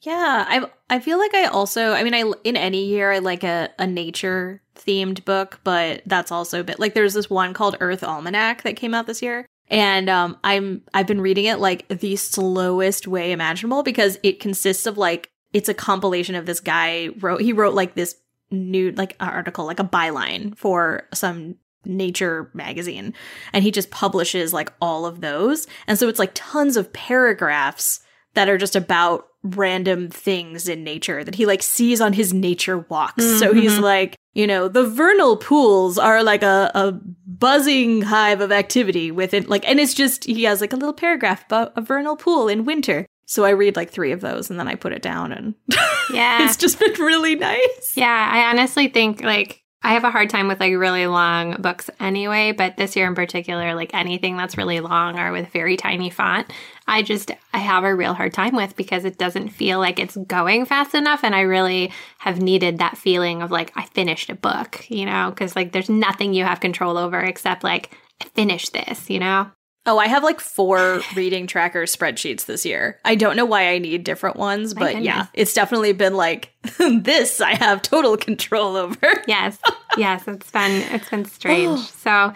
Yeah, 0.00 0.44
I 0.48 0.64
I 0.88 1.00
feel 1.00 1.18
like 1.18 1.34
I 1.34 1.46
also 1.46 1.92
I 1.92 2.04
mean 2.04 2.14
I 2.14 2.32
in 2.44 2.56
any 2.56 2.84
year 2.84 3.10
I 3.10 3.18
like 3.18 3.42
a, 3.42 3.70
a 3.78 3.86
nature 3.86 4.62
themed 4.76 5.24
book, 5.24 5.60
but 5.64 6.02
that's 6.06 6.30
also 6.30 6.60
a 6.60 6.64
bit 6.64 6.78
like 6.78 6.94
there's 6.94 7.14
this 7.14 7.28
one 7.28 7.52
called 7.52 7.76
Earth 7.80 8.04
Almanac 8.04 8.62
that 8.62 8.76
came 8.76 8.94
out 8.94 9.06
this 9.06 9.22
year. 9.22 9.46
And 9.68 10.08
um 10.08 10.38
I'm 10.44 10.82
I've 10.94 11.08
been 11.08 11.20
reading 11.20 11.46
it 11.46 11.58
like 11.58 11.88
the 11.88 12.14
slowest 12.16 13.08
way 13.08 13.32
imaginable 13.32 13.82
because 13.82 14.18
it 14.22 14.38
consists 14.40 14.86
of 14.86 14.98
like 14.98 15.30
it's 15.52 15.68
a 15.68 15.74
compilation 15.74 16.36
of 16.36 16.46
this 16.46 16.60
guy 16.60 17.08
wrote 17.20 17.40
he 17.40 17.52
wrote 17.52 17.74
like 17.74 17.94
this 17.94 18.16
new 18.50 18.92
like 18.92 19.16
article 19.18 19.66
like 19.66 19.80
a 19.80 19.84
byline 19.84 20.56
for 20.56 21.08
some 21.12 21.56
nature 21.84 22.50
magazine 22.54 23.14
and 23.52 23.64
he 23.64 23.70
just 23.70 23.90
publishes 23.90 24.52
like 24.52 24.72
all 24.80 25.06
of 25.06 25.20
those. 25.22 25.66
And 25.88 25.98
so 25.98 26.08
it's 26.08 26.18
like 26.20 26.32
tons 26.34 26.76
of 26.76 26.92
paragraphs 26.92 28.00
that 28.34 28.48
are 28.48 28.58
just 28.58 28.76
about 28.76 29.27
random 29.42 30.08
things 30.08 30.68
in 30.68 30.82
nature 30.82 31.22
that 31.22 31.34
he 31.36 31.46
like 31.46 31.62
sees 31.62 32.00
on 32.00 32.12
his 32.12 32.34
nature 32.34 32.78
walks. 32.78 33.24
So 33.38 33.50
mm-hmm. 33.50 33.58
he's 33.58 33.78
like, 33.78 34.16
you 34.34 34.46
know, 34.46 34.68
the 34.68 34.86
vernal 34.86 35.36
pools 35.36 35.98
are 35.98 36.22
like 36.22 36.42
a, 36.42 36.70
a 36.74 36.92
buzzing 37.26 38.02
hive 38.02 38.40
of 38.40 38.50
activity 38.50 39.10
within 39.10 39.44
like 39.46 39.68
and 39.68 39.78
it's 39.78 39.94
just 39.94 40.24
he 40.24 40.44
has 40.44 40.60
like 40.60 40.72
a 40.72 40.76
little 40.76 40.92
paragraph 40.92 41.44
about 41.44 41.72
a 41.76 41.80
vernal 41.80 42.16
pool 42.16 42.48
in 42.48 42.64
winter. 42.64 43.06
So 43.26 43.44
I 43.44 43.50
read 43.50 43.76
like 43.76 43.90
three 43.90 44.12
of 44.12 44.20
those 44.20 44.50
and 44.50 44.58
then 44.58 44.68
I 44.68 44.74
put 44.74 44.92
it 44.92 45.02
down 45.02 45.32
and 45.32 45.54
Yeah. 46.12 46.44
it's 46.44 46.56
just 46.56 46.78
been 46.78 46.92
really 46.94 47.36
nice. 47.36 47.92
Yeah, 47.94 48.30
I 48.32 48.50
honestly 48.50 48.88
think 48.88 49.22
like 49.22 49.62
I 49.80 49.92
have 49.92 50.04
a 50.04 50.10
hard 50.10 50.28
time 50.28 50.48
with 50.48 50.58
like 50.58 50.74
really 50.74 51.06
long 51.06 51.62
books 51.62 51.88
anyway, 52.00 52.50
but 52.52 52.76
this 52.76 52.96
year 52.96 53.06
in 53.06 53.14
particular, 53.14 53.74
like 53.74 53.94
anything 53.94 54.36
that's 54.36 54.58
really 54.58 54.80
long 54.80 55.18
or 55.18 55.30
with 55.30 55.48
very 55.48 55.76
tiny 55.76 56.10
font, 56.10 56.52
I 56.88 57.02
just 57.02 57.30
I 57.54 57.58
have 57.58 57.84
a 57.84 57.94
real 57.94 58.12
hard 58.12 58.34
time 58.34 58.56
with 58.56 58.74
because 58.74 59.04
it 59.04 59.18
doesn't 59.18 59.50
feel 59.50 59.78
like 59.78 60.00
it's 60.00 60.16
going 60.16 60.66
fast 60.66 60.94
enough 60.94 61.22
and 61.22 61.34
I 61.34 61.42
really 61.42 61.92
have 62.18 62.40
needed 62.42 62.78
that 62.78 62.98
feeling 62.98 63.40
of 63.40 63.52
like 63.52 63.72
I 63.76 63.84
finished 63.86 64.30
a 64.30 64.34
book, 64.34 64.84
you 64.90 65.06
know, 65.06 65.32
cuz 65.36 65.54
like 65.54 65.70
there's 65.70 65.88
nothing 65.88 66.34
you 66.34 66.44
have 66.44 66.60
control 66.60 66.98
over 66.98 67.20
except 67.20 67.62
like 67.62 67.96
I 68.20 68.24
finished 68.34 68.72
this, 68.72 69.08
you 69.08 69.20
know. 69.20 69.48
Oh, 69.88 69.96
I 69.96 70.06
have 70.06 70.22
like 70.22 70.38
four 70.38 71.00
reading 71.16 71.46
tracker 71.46 71.84
spreadsheets 71.84 72.44
this 72.44 72.66
year. 72.66 73.00
I 73.06 73.14
don't 73.14 73.36
know 73.36 73.46
why 73.46 73.70
I 73.70 73.78
need 73.78 74.04
different 74.04 74.36
ones, 74.36 74.74
but 74.74 75.02
yeah, 75.02 75.28
it's 75.32 75.54
definitely 75.54 75.94
been 75.94 76.14
like 76.14 76.52
this 76.78 77.40
I 77.40 77.54
have 77.54 77.80
total 77.80 78.16
control 78.18 78.76
over. 78.76 78.98
Yes, 79.26 79.58
yes, 79.96 80.28
it's 80.28 80.50
been 80.50 80.82
it's 80.92 81.08
been 81.08 81.24
strange. 81.26 81.80
so, 81.80 82.32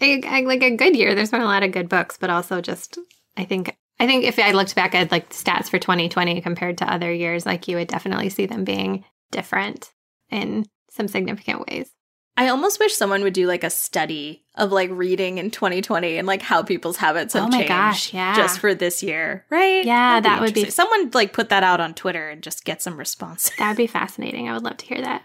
I, 0.00 0.22
I, 0.24 0.40
like 0.42 0.62
a 0.62 0.76
good 0.76 0.96
year. 0.96 1.14
There's 1.14 1.30
been 1.30 1.40
a 1.40 1.46
lot 1.46 1.64
of 1.64 1.72
good 1.72 1.88
books, 1.88 2.16
but 2.16 2.30
also 2.30 2.60
just 2.60 2.96
I 3.36 3.44
think 3.44 3.76
I 3.98 4.06
think 4.06 4.24
if 4.24 4.38
I 4.38 4.52
looked 4.52 4.76
back 4.76 4.94
at 4.94 5.10
like 5.10 5.30
stats 5.30 5.68
for 5.68 5.80
2020 5.80 6.40
compared 6.42 6.78
to 6.78 6.92
other 6.92 7.12
years, 7.12 7.44
like 7.44 7.66
you 7.66 7.76
would 7.76 7.88
definitely 7.88 8.30
see 8.30 8.46
them 8.46 8.62
being 8.62 9.04
different 9.32 9.90
in 10.30 10.64
some 10.90 11.08
significant 11.08 11.66
ways. 11.68 11.90
I 12.36 12.48
almost 12.48 12.80
wish 12.80 12.94
someone 12.94 13.22
would 13.22 13.32
do 13.32 13.46
like 13.46 13.62
a 13.62 13.70
study 13.70 14.44
of 14.56 14.72
like 14.72 14.90
reading 14.90 15.38
in 15.38 15.50
2020 15.52 16.16
and 16.18 16.26
like 16.26 16.42
how 16.42 16.62
people's 16.64 16.96
habits 16.96 17.34
have 17.34 17.44
Oh 17.44 17.48
my 17.48 17.58
changed 17.58 17.68
gosh, 17.68 18.12
yeah. 18.14 18.34
just 18.34 18.58
for 18.58 18.74
this 18.74 19.02
year, 19.04 19.44
right? 19.50 19.84
Yeah, 19.84 20.20
That'd 20.20 20.24
that 20.24 20.40
would 20.40 20.54
be- 20.54 20.70
Someone 20.70 21.10
like 21.12 21.32
put 21.32 21.48
that 21.50 21.62
out 21.62 21.80
on 21.80 21.94
Twitter 21.94 22.28
and 22.30 22.42
just 22.42 22.64
get 22.64 22.82
some 22.82 22.96
response. 22.98 23.50
That 23.58 23.68
would 23.68 23.76
be 23.76 23.86
fascinating. 23.86 24.48
I 24.48 24.52
would 24.54 24.64
love 24.64 24.78
to 24.78 24.86
hear 24.86 25.00
that. 25.00 25.22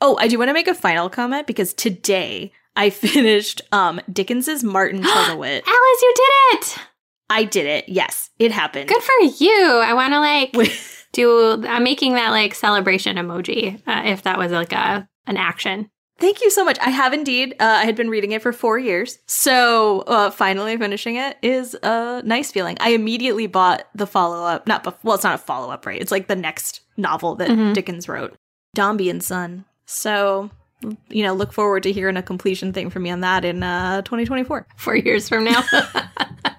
Oh, 0.00 0.16
I 0.20 0.28
do 0.28 0.38
want 0.38 0.48
to 0.48 0.52
make 0.54 0.68
a 0.68 0.74
final 0.74 1.08
comment 1.10 1.46
because 1.48 1.74
today 1.74 2.52
I 2.76 2.90
finished 2.90 3.60
um 3.72 4.00
Dickens's 4.12 4.62
Martin 4.62 5.02
Chuzzlewit. 5.02 5.62
Alice, 5.66 6.02
you 6.02 6.14
did 6.16 6.58
it! 6.60 6.78
I 7.30 7.44
did 7.44 7.66
it. 7.66 7.88
Yes, 7.88 8.30
it 8.38 8.52
happened. 8.52 8.88
Good 8.88 9.02
for 9.02 9.24
you. 9.40 9.80
I 9.82 9.92
want 9.94 10.12
to 10.12 10.20
like 10.20 10.72
do. 11.12 11.64
I'm 11.66 11.82
making 11.82 12.12
that 12.14 12.30
like 12.30 12.54
celebration 12.54 13.16
emoji 13.16 13.80
uh, 13.88 14.02
if 14.04 14.22
that 14.22 14.38
was 14.38 14.52
like 14.52 14.72
a 14.72 15.08
an 15.26 15.36
action. 15.36 15.90
Thank 16.18 16.42
you 16.42 16.50
so 16.50 16.64
much. 16.64 16.78
I 16.80 16.90
have 16.90 17.12
indeed. 17.12 17.54
Uh, 17.58 17.64
I 17.64 17.84
had 17.84 17.96
been 17.96 18.08
reading 18.08 18.32
it 18.32 18.40
for 18.40 18.52
four 18.52 18.78
years, 18.78 19.18
so 19.26 20.00
uh, 20.02 20.30
finally 20.30 20.76
finishing 20.76 21.16
it 21.16 21.36
is 21.42 21.74
a 21.82 22.22
nice 22.24 22.52
feeling. 22.52 22.76
I 22.80 22.90
immediately 22.90 23.46
bought 23.48 23.86
the 23.94 24.06
follow 24.06 24.44
up. 24.44 24.66
Not 24.66 24.84
bef- 24.84 24.94
well, 25.02 25.16
it's 25.16 25.24
not 25.24 25.34
a 25.34 25.38
follow 25.38 25.70
up, 25.72 25.86
right? 25.86 26.00
It's 26.00 26.12
like 26.12 26.28
the 26.28 26.36
next 26.36 26.80
novel 26.96 27.34
that 27.36 27.48
Mhm. 27.50 27.74
Dickens 27.74 28.08
wrote, 28.08 28.34
Dombey 28.74 29.10
and 29.10 29.22
Son. 29.22 29.64
So 29.86 30.50
you 31.08 31.22
know, 31.22 31.32
look 31.34 31.52
forward 31.52 31.82
to 31.84 31.92
hearing 31.92 32.16
a 32.16 32.22
completion 32.22 32.72
thing 32.72 32.90
from 32.90 33.02
me 33.04 33.10
on 33.10 33.20
that 33.20 33.44
in 33.44 33.62
uh, 33.62 34.02
2024. 34.02 34.66
four 34.76 34.96
years 34.96 35.28
from 35.28 35.44
now. 35.44 35.64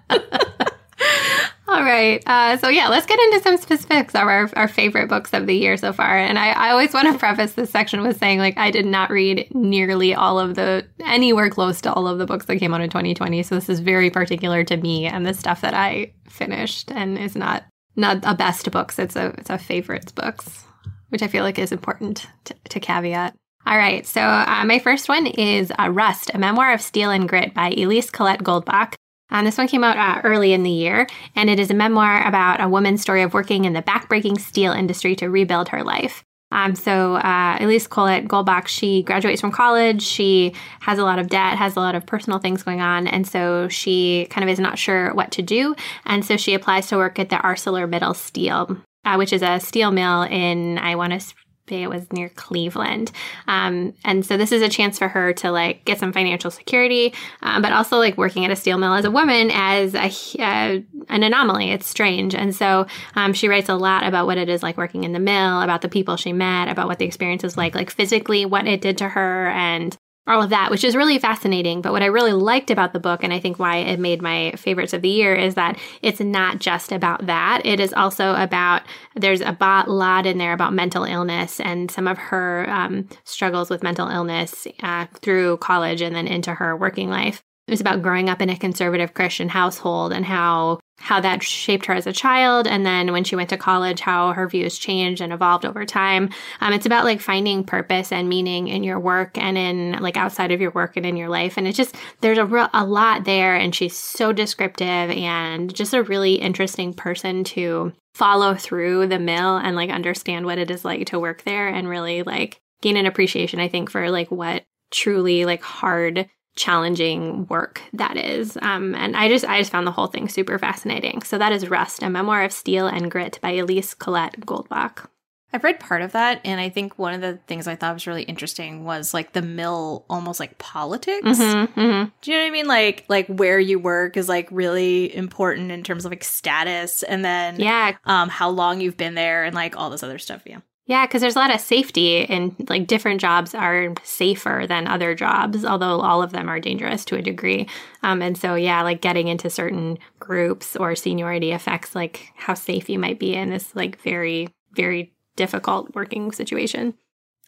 All 1.76 1.84
right. 1.84 2.24
Uh, 2.26 2.56
so, 2.58 2.70
yeah, 2.70 2.88
let's 2.88 3.06
get 3.06 3.20
into 3.20 3.42
some 3.42 3.58
specifics 3.58 4.16
of 4.16 4.22
our, 4.22 4.50
our 4.56 4.70
favorite 4.70 5.10
books 5.10 5.34
of 5.34 5.46
the 5.46 5.56
year 5.56 5.76
so 5.76 5.92
far. 5.92 6.18
And 6.18 6.40
I, 6.40 6.52
I 6.52 6.70
always 6.70 6.94
want 6.94 7.12
to 7.12 7.20
preface 7.20 7.52
this 7.54 7.70
section 7.70 8.02
with 8.02 8.18
saying, 8.18 8.40
like, 8.40 8.58
I 8.58 8.72
did 8.72 8.86
not 8.86 9.10
read 9.10 9.48
nearly 9.54 10.16
all 10.16 10.40
of 10.40 10.56
the, 10.56 10.88
anywhere 11.04 11.50
close 11.50 11.82
to 11.82 11.92
all 11.92 12.08
of 12.08 12.18
the 12.18 12.26
books 12.26 12.46
that 12.46 12.60
came 12.60 12.74
out 12.74 12.80
in 12.80 12.90
2020. 12.90 13.44
So, 13.44 13.56
this 13.56 13.68
is 13.68 13.82
very 13.82 14.10
particular 14.10 14.64
to 14.64 14.78
me 14.78 15.06
and 15.06 15.26
the 15.26 15.34
stuff 15.34 15.60
that 15.62 15.74
I 15.74 16.14
finished 16.30 16.92
and 16.92 17.18
is 17.18 17.36
not 17.36 17.66
not 17.96 18.20
a 18.24 18.36
best 18.36 18.70
books. 18.72 19.00
It's 19.00 19.16
a, 19.16 19.28
it's 19.38 19.50
a 19.50 19.58
favorites 19.58 20.12
books, 20.12 20.66
which 21.10 21.22
I 21.22 21.28
feel 21.28 21.44
like 21.44 21.60
is 21.60 21.72
important 21.72 22.28
to, 22.46 22.56
to 22.70 22.80
caveat. 22.80 23.36
All 23.66 23.78
right, 23.78 24.06
so 24.06 24.22
uh, 24.22 24.64
my 24.66 24.80
first 24.80 25.10
one 25.10 25.26
is 25.26 25.72
uh, 25.80 25.90
Rust, 25.90 26.30
a 26.34 26.38
memoir 26.38 26.72
of 26.74 26.82
steel 26.82 27.10
and 27.10 27.28
grit 27.28 27.54
by 27.54 27.72
Eliese 27.72 28.12
Colette 28.12 28.44
Goldbach. 28.44 28.94
And 29.30 29.46
this 29.46 29.58
one 29.58 29.68
came 29.68 29.84
out 29.84 29.98
uh, 29.98 30.22
early 30.24 30.54
in 30.54 30.64
the 30.64 30.70
year, 30.70 31.08
and 31.36 31.50
it 31.50 31.60
is 31.60 31.72
a 31.72 31.74
memoir 31.74 32.26
about 32.28 32.62
a 32.62 32.70
woman's 32.70 33.02
story 33.02 33.22
of 33.24 33.34
working 33.34 33.66
in 33.66 33.74
the 33.74 33.82
backbreaking 33.82 34.40
steel 34.40 34.72
industry 34.72 35.16
to 35.18 35.30
rebuild 35.30 35.70
her 35.70 35.84
life. 35.84 36.24
Um, 36.52 36.76
so 36.76 37.16
uh, 37.16 37.58
Eliese 37.58 37.90
Colette 37.90 38.26
Goldbach, 38.26 38.68
she 38.68 39.04
graduates 39.04 39.42
from 39.42 39.52
college. 39.52 40.02
She 40.02 40.54
has 40.80 41.00
a 41.00 41.04
lot 41.04 41.20
of 41.20 41.28
debt, 41.28 41.58
has 41.58 41.76
a 41.76 41.80
lot 41.80 41.96
of 41.96 42.06
personal 42.06 42.40
things 42.40 42.64
going 42.64 42.82
on, 42.82 43.08
and 43.08 43.28
so 43.28 43.68
she 43.68 44.28
kind 44.30 44.48
of 44.48 44.54
is 44.54 44.60
not 44.60 44.78
sure 44.78 45.14
what 45.16 45.32
to 45.32 45.42
do. 45.42 45.76
And 46.06 46.24
so 46.24 46.38
she 46.38 46.54
applies 46.54 46.88
to 46.88 46.98
work 46.98 47.20
at 47.20 47.30
the 47.30 47.38
ArcelorMittal 47.38 48.16
Steel, 48.16 48.78
uh, 49.04 49.16
which 49.16 49.34
is 49.34 49.42
a 49.42 49.60
steel 49.60 49.92
mill 49.92 50.22
in 50.22 50.78
I 50.78 50.96
want 50.96 51.20
to 51.20 51.36
it 51.68 51.90
was 51.90 52.12
near 52.12 52.30
Cleveland. 52.30 53.12
Um, 53.48 53.94
and 54.04 54.26
so 54.26 54.38
this 54.38 54.52
is 54.52 54.62
a 54.62 54.70
chance 54.70 54.98
for 54.98 55.08
her 55.08 55.34
to 55.34 55.52
like 55.52 55.86
get 55.86 56.00
some 56.00 56.14
financial 56.14 56.52
security, 56.52 57.14
um, 57.42 57.62
but 57.62 57.74
also 57.74 57.98
like 57.98 58.18
working 58.18 58.46
at 58.46 58.52
a 58.52 58.56
steel 58.56 58.78
mill 58.78 58.94
as 58.94 59.06
a 59.06 59.12
woman 59.12 59.50
as 59.54 59.96
a, 59.96 60.10
uh, 60.42 60.80
an 61.10 61.24
anomaly. 61.24 61.72
It's 61.72 61.88
strange. 61.88 62.36
And 62.36 62.56
so 62.56 62.88
um, 63.16 63.34
she 63.34 63.48
writes 63.48 63.70
a 63.70 63.76
lot 63.76 64.06
about 64.06 64.28
what 64.28 64.38
it 64.38 64.50
is 64.50 64.64
like 64.64 64.78
working 64.78 65.04
in 65.04 65.14
the 65.14 65.20
mill, 65.20 65.62
about 65.62 65.82
the 65.82 65.90
people 65.90 66.18
she 66.18 66.34
met, 66.34 66.68
about 66.68 66.88
what 66.88 67.00
the 67.00 67.06
experience 67.06 67.44
was 67.44 67.58
like, 67.58 67.76
like 67.76 67.90
physically 67.90 68.46
what 68.46 68.68
it 68.68 68.82
did 68.82 68.98
to 69.00 69.10
her 69.10 69.48
and 69.48 69.98
all 70.28 70.42
of 70.42 70.50
that, 70.50 70.72
which 70.72 70.84
is 70.84 70.96
really 70.96 71.20
fascinating. 71.20 71.82
But 71.82 71.92
what 71.92 72.02
I 72.02 72.08
really 72.08 72.34
liked 72.34 72.72
about 72.72 72.94
the 72.94 73.00
book, 73.00 73.24
and 73.24 73.32
I 73.32 73.40
think 73.40 73.60
why 73.60 73.78
it 73.78 74.00
made 74.00 74.22
my 74.22 74.54
favorites 74.58 74.94
of 74.94 75.02
the 75.02 75.10
year, 75.10 75.36
is 75.36 75.56
that 75.56 75.78
it's 76.02 76.20
not 76.20 76.60
just 76.60 76.92
about 76.92 77.28
that. 77.28 77.62
It 77.64 77.80
is 77.80 77.94
also 77.94 78.34
about, 78.36 78.82
there's 79.16 79.42
a 79.42 79.56
lot 79.88 80.26
in 80.26 80.38
there 80.38 80.54
about 80.54 80.74
mental 80.74 81.04
illness 81.04 81.60
and 81.60 81.92
some 81.92 82.08
of 82.08 82.18
her 82.18 82.70
um, 82.70 83.08
struggles 83.24 83.70
with 83.70 83.84
mental 83.84 84.10
illness 84.10 84.68
uh, 84.82 85.06
through 85.22 85.58
college 85.58 86.02
and 86.02 86.16
then 86.16 86.28
into 86.28 86.54
her 86.54 86.76
working 86.76 87.10
life. 87.10 87.44
It 87.68 87.72
was 87.72 87.82
about 87.82 88.04
growing 88.04 88.30
up 88.30 88.42
in 88.42 88.50
a 88.50 88.58
conservative 88.58 89.14
Christian 89.14 89.50
household 89.50 90.14
and 90.14 90.26
how 90.26 90.80
how 90.98 91.20
that 91.20 91.44
shaped 91.44 91.86
her 91.88 91.94
as 91.94 92.08
a 92.08 92.14
child. 92.14 92.68
And 92.68 92.86
then 92.86 93.12
when 93.12 93.26
she 93.26 93.36
went 93.36 93.50
to 93.50 93.58
college 93.58 94.00
how 94.00 94.32
her 94.32 94.48
views 94.48 94.78
changed 94.78 95.22
and 95.22 95.34
evolved 95.34 95.66
over 95.66 95.86
time. 95.86 96.30
Um, 96.62 96.74
it's 96.74 96.86
about 96.86 97.04
like 97.04 97.20
finding 97.20 97.66
purpose 97.66 98.12
and 98.12 98.30
meaning 98.30 98.70
in 98.70 98.84
your 98.84 99.00
work 99.00 99.38
and 99.38 99.58
in 99.58 100.02
like 100.02 100.16
outside 100.16 100.52
of 100.52 100.62
your 100.62 100.72
work 100.72 100.96
and 100.96 101.06
in 101.06 101.18
your 101.18 101.28
life. 101.28 101.58
And 101.58 101.68
it's 101.68 101.78
just 101.78 101.96
there's 102.22 102.38
a, 102.38 102.46
real, 102.46 102.70
a 102.74 102.86
lot 102.86 103.26
there. 103.26 103.56
And 103.56 103.76
she's 103.76 103.96
so 103.98 104.32
descriptive 104.32 104.88
and 104.88 105.74
just 105.74 105.94
a 105.94 106.04
really 106.04 106.36
interesting 106.36 106.94
person 106.94 107.44
to 107.44 107.92
follow 108.16 108.56
through 108.56 109.08
the 109.08 109.20
mill 109.20 109.58
and 109.58 109.76
like 109.76 109.90
understand 109.90 110.46
what 110.46 110.58
it 110.58 110.72
is 110.72 110.86
like 110.86 111.08
to 111.08 111.20
work 111.20 111.44
there 111.44 111.68
and 111.68 111.90
really 111.90 112.24
like 112.24 112.62
gain 112.82 112.96
an 112.96 113.06
appreciation 113.06 113.60
i 113.60 113.68
think 113.68 113.90
for 113.92 114.10
like 114.10 114.32
what 114.32 114.64
truly 114.90 115.44
like 115.44 115.62
hard 115.62 116.30
challenging 116.56 117.48
work 117.48 117.82
that 117.94 118.18
is. 118.18 118.58
Um, 118.62 118.96
and 118.96 119.16
I 119.16 119.28
just 119.28 119.46
I 119.46 119.60
just 119.60 119.72
found 119.72 119.86
the 119.86 119.92
whole 119.92 120.08
thing 120.08 120.30
super 120.30 120.58
fascinating. 120.58 121.22
So 121.24 121.38
that 121.38 121.52
is 121.52 121.70
Rust, 121.70 122.04
a 122.04 122.10
memoir 122.10 122.44
of 122.44 122.52
steel 122.52 122.88
and 122.88 123.12
grit 123.12 123.40
by 123.42 123.54
Eliese 123.54 123.98
Colette 123.98 124.40
Goldbach. 124.42 125.08
I've 125.54 125.64
read 125.64 125.80
part 125.80 126.02
of 126.02 126.12
that, 126.12 126.42
and 126.44 126.60
I 126.60 126.68
think 126.68 127.00
one 127.00 127.14
of 127.14 127.22
the 127.22 127.40
things 127.48 127.66
I 127.66 127.78
thought 127.78 127.94
was 127.94 128.08
really 128.08 128.24
interesting 128.24 128.84
was 128.84 129.14
like 129.14 129.32
the 129.32 129.42
mill, 129.42 130.04
almost 130.10 130.38
like 130.38 130.58
politics. 130.58 131.26
Mm-hmm, 131.26 131.80
mm-hmm. 131.80 132.10
Do 132.20 132.32
you 132.32 132.38
know 132.38 132.44
what 132.44 132.48
I 132.48 132.52
mean? 132.52 132.68
Like, 132.68 133.06
like 133.08 133.28
where 133.28 133.58
you 133.58 133.80
work 133.80 134.18
is 134.18 134.28
like 134.28 134.50
really 134.52 135.16
important 135.16 135.72
in 135.72 135.82
terms 135.82 136.04
of 136.04 136.12
like 136.12 136.26
status, 136.26 137.04
and 137.04 137.24
then 137.24 137.58
Yeah, 137.58 137.96
um, 138.04 138.28
how 138.28 138.50
long 138.50 138.82
you've 138.82 138.98
been 138.98 139.16
there, 139.16 139.46
and 139.46 139.56
like 139.56 139.78
all 139.78 139.90
this 139.90 140.04
other 140.04 140.20
stuff. 140.20 140.42
Yeah. 140.46 140.60
Yeah, 140.88 141.08
because 141.08 141.22
there's 141.22 141.36
a 141.36 141.40
lot 141.40 141.54
of 141.54 141.60
safety, 141.62 142.26
and 142.26 142.56
like 142.70 142.86
different 142.86 143.20
jobs 143.20 143.56
are 143.56 143.94
safer 144.04 144.66
than 144.68 144.88
other 144.88 145.16
jobs, 145.16 145.66
although 145.66 146.00
all 146.00 146.22
of 146.22 146.32
them 146.32 146.48
are 146.48 146.60
dangerous 146.60 147.04
to 147.06 147.16
a 147.16 147.24
degree. 147.24 147.68
Um, 148.04 148.22
and 148.22 148.38
so, 148.38 148.54
yeah, 148.54 148.84
like 148.84 149.02
getting 149.02 149.28
into 149.28 149.50
certain 149.50 149.98
groups 150.20 150.76
or 150.76 150.96
seniority 150.96 151.52
affects 151.52 151.96
like 151.96 152.30
how 152.36 152.54
safe 152.54 152.88
you 152.88 153.00
might 153.00 153.20
be 153.20 153.34
in 153.34 153.50
this 153.50 153.76
like 153.76 154.00
very, 154.02 154.50
very 154.74 155.12
difficult 155.36 155.96
working 155.96 156.32
situation. 156.32 156.94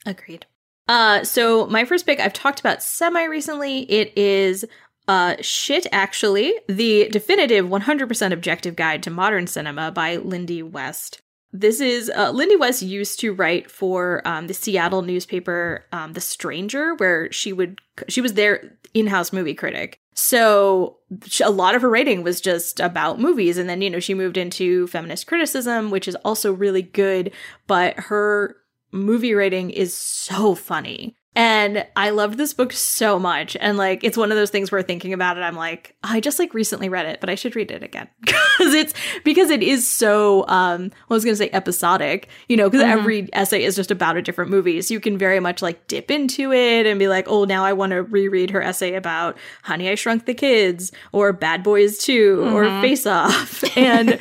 Agreed. 0.06 0.48
Uh, 0.88 1.24
so 1.24 1.68
my 1.68 1.86
first 1.86 2.06
pick 2.06 2.20
I've 2.20 2.34
talked 2.34 2.60
about 2.60 2.82
semi 2.82 3.26
recently. 3.26 3.82
It 3.92 4.18
is 4.18 4.66
uh, 5.08 5.36
Shit 5.42 5.86
Actually, 5.92 6.56
the 6.68 7.08
definitive 7.10 7.68
100% 7.68 8.32
objective 8.32 8.76
guide 8.76 9.04
to 9.04 9.12
modern 9.12 9.46
cinema 9.46 9.92
by 9.92 10.16
Lindy 10.16 10.64
West. 10.64 11.22
This 11.54 11.80
is 11.80 12.12
uh, 12.16 12.32
Lindy 12.32 12.56
West 12.56 12.82
used 12.82 13.20
to 13.22 13.34
write 13.34 13.72
for 13.72 14.22
um, 14.26 14.48
the 14.48 14.54
Seattle 14.54 15.02
newspaper 15.02 15.86
um, 15.92 16.14
The 16.14 16.22
Stranger, 16.22 16.96
where 16.96 17.32
she 17.32 17.54
would 17.54 17.80
she 18.08 18.22
was 18.22 18.34
their 18.34 18.78
in-house 18.94 19.32
movie 19.32 19.54
critic. 19.54 20.00
So 20.14 20.98
a 21.44 21.52
lot 21.52 21.76
of 21.76 21.82
her 21.84 21.90
writing 21.90 22.24
was 22.24 22.42
just 22.42 22.80
about 22.80 23.20
movies, 23.20 23.58
and 23.58 23.70
then 23.70 23.82
you 23.82 23.90
know 23.90 24.00
she 24.00 24.14
moved 24.14 24.38
into 24.38 24.88
feminist 24.88 25.28
criticism, 25.28 25.90
which 25.90 26.08
is 26.08 26.16
also 26.26 26.52
really 26.52 26.82
good. 26.82 27.32
But 27.66 27.98
her 27.98 28.58
movie 28.92 29.34
writing 29.34 29.70
is 29.70 29.94
so 29.94 30.54
funny. 30.54 31.16
And 31.38 31.86
I 31.96 32.10
loved 32.10 32.40
this 32.40 32.52
book 32.54 32.74
so 32.74 33.20
much. 33.20 33.56
And 33.60 33.78
like, 33.78 34.04
it's 34.04 34.18
one 34.18 34.32
of 34.32 34.38
those 34.38 34.50
things 34.50 34.72
where 34.72 34.82
thinking 34.82 35.14
about 35.14 35.38
it, 35.38 35.42
I'm 35.42 35.56
like, 35.56 35.96
I 36.04 36.20
just 36.20 36.40
like 36.40 36.56
recently 36.56 36.90
read 36.90 37.06
it, 37.06 37.20
but 37.22 37.30
I 37.30 37.36
should 37.36 37.56
read 37.56 37.70
it 37.70 37.84
again. 37.84 38.08
Cause 38.26 38.74
it's, 38.74 38.94
because 39.24 39.52
it 39.52 39.62
is 39.62 39.88
so, 39.88 40.46
um, 40.48 40.92
I 41.10 41.14
was 41.14 41.24
going 41.24 41.34
to 41.34 41.38
say 41.38 41.52
episodic, 41.54 42.28
you 42.50 42.58
know, 42.58 42.70
because 42.72 42.84
Mhm. 42.84 42.90
every 42.92 43.30
essay 43.34 43.64
is 43.64 43.76
just 43.76 43.92
about 43.92 44.18
a 44.18 44.22
different 44.24 44.50
movie. 44.50 44.82
So 44.82 44.96
you 44.96 45.00
can 45.00 45.16
very 45.16 45.40
much 45.40 45.62
like 45.62 45.86
dip 45.86 46.10
into 46.10 46.52
it 46.52 46.88
and 46.88 46.98
be 46.98 47.08
like, 47.08 47.28
oh, 47.30 47.44
now 47.46 47.64
I 47.64 47.74
want 47.74 47.92
to 47.92 48.02
reread 48.02 48.50
her 48.50 48.62
essay 48.64 48.96
about 48.96 49.38
Honey, 49.62 49.90
I 49.92 49.96
Shrunk 49.96 50.26
the 50.26 50.34
Kids 50.34 50.92
or 51.12 51.34
Bad 51.34 51.62
Boys 51.62 52.00
2 52.00 52.42
or 52.52 52.64
Mhm. 52.66 52.82
Face 52.82 53.06
Off. 53.06 53.64
And 53.78 54.18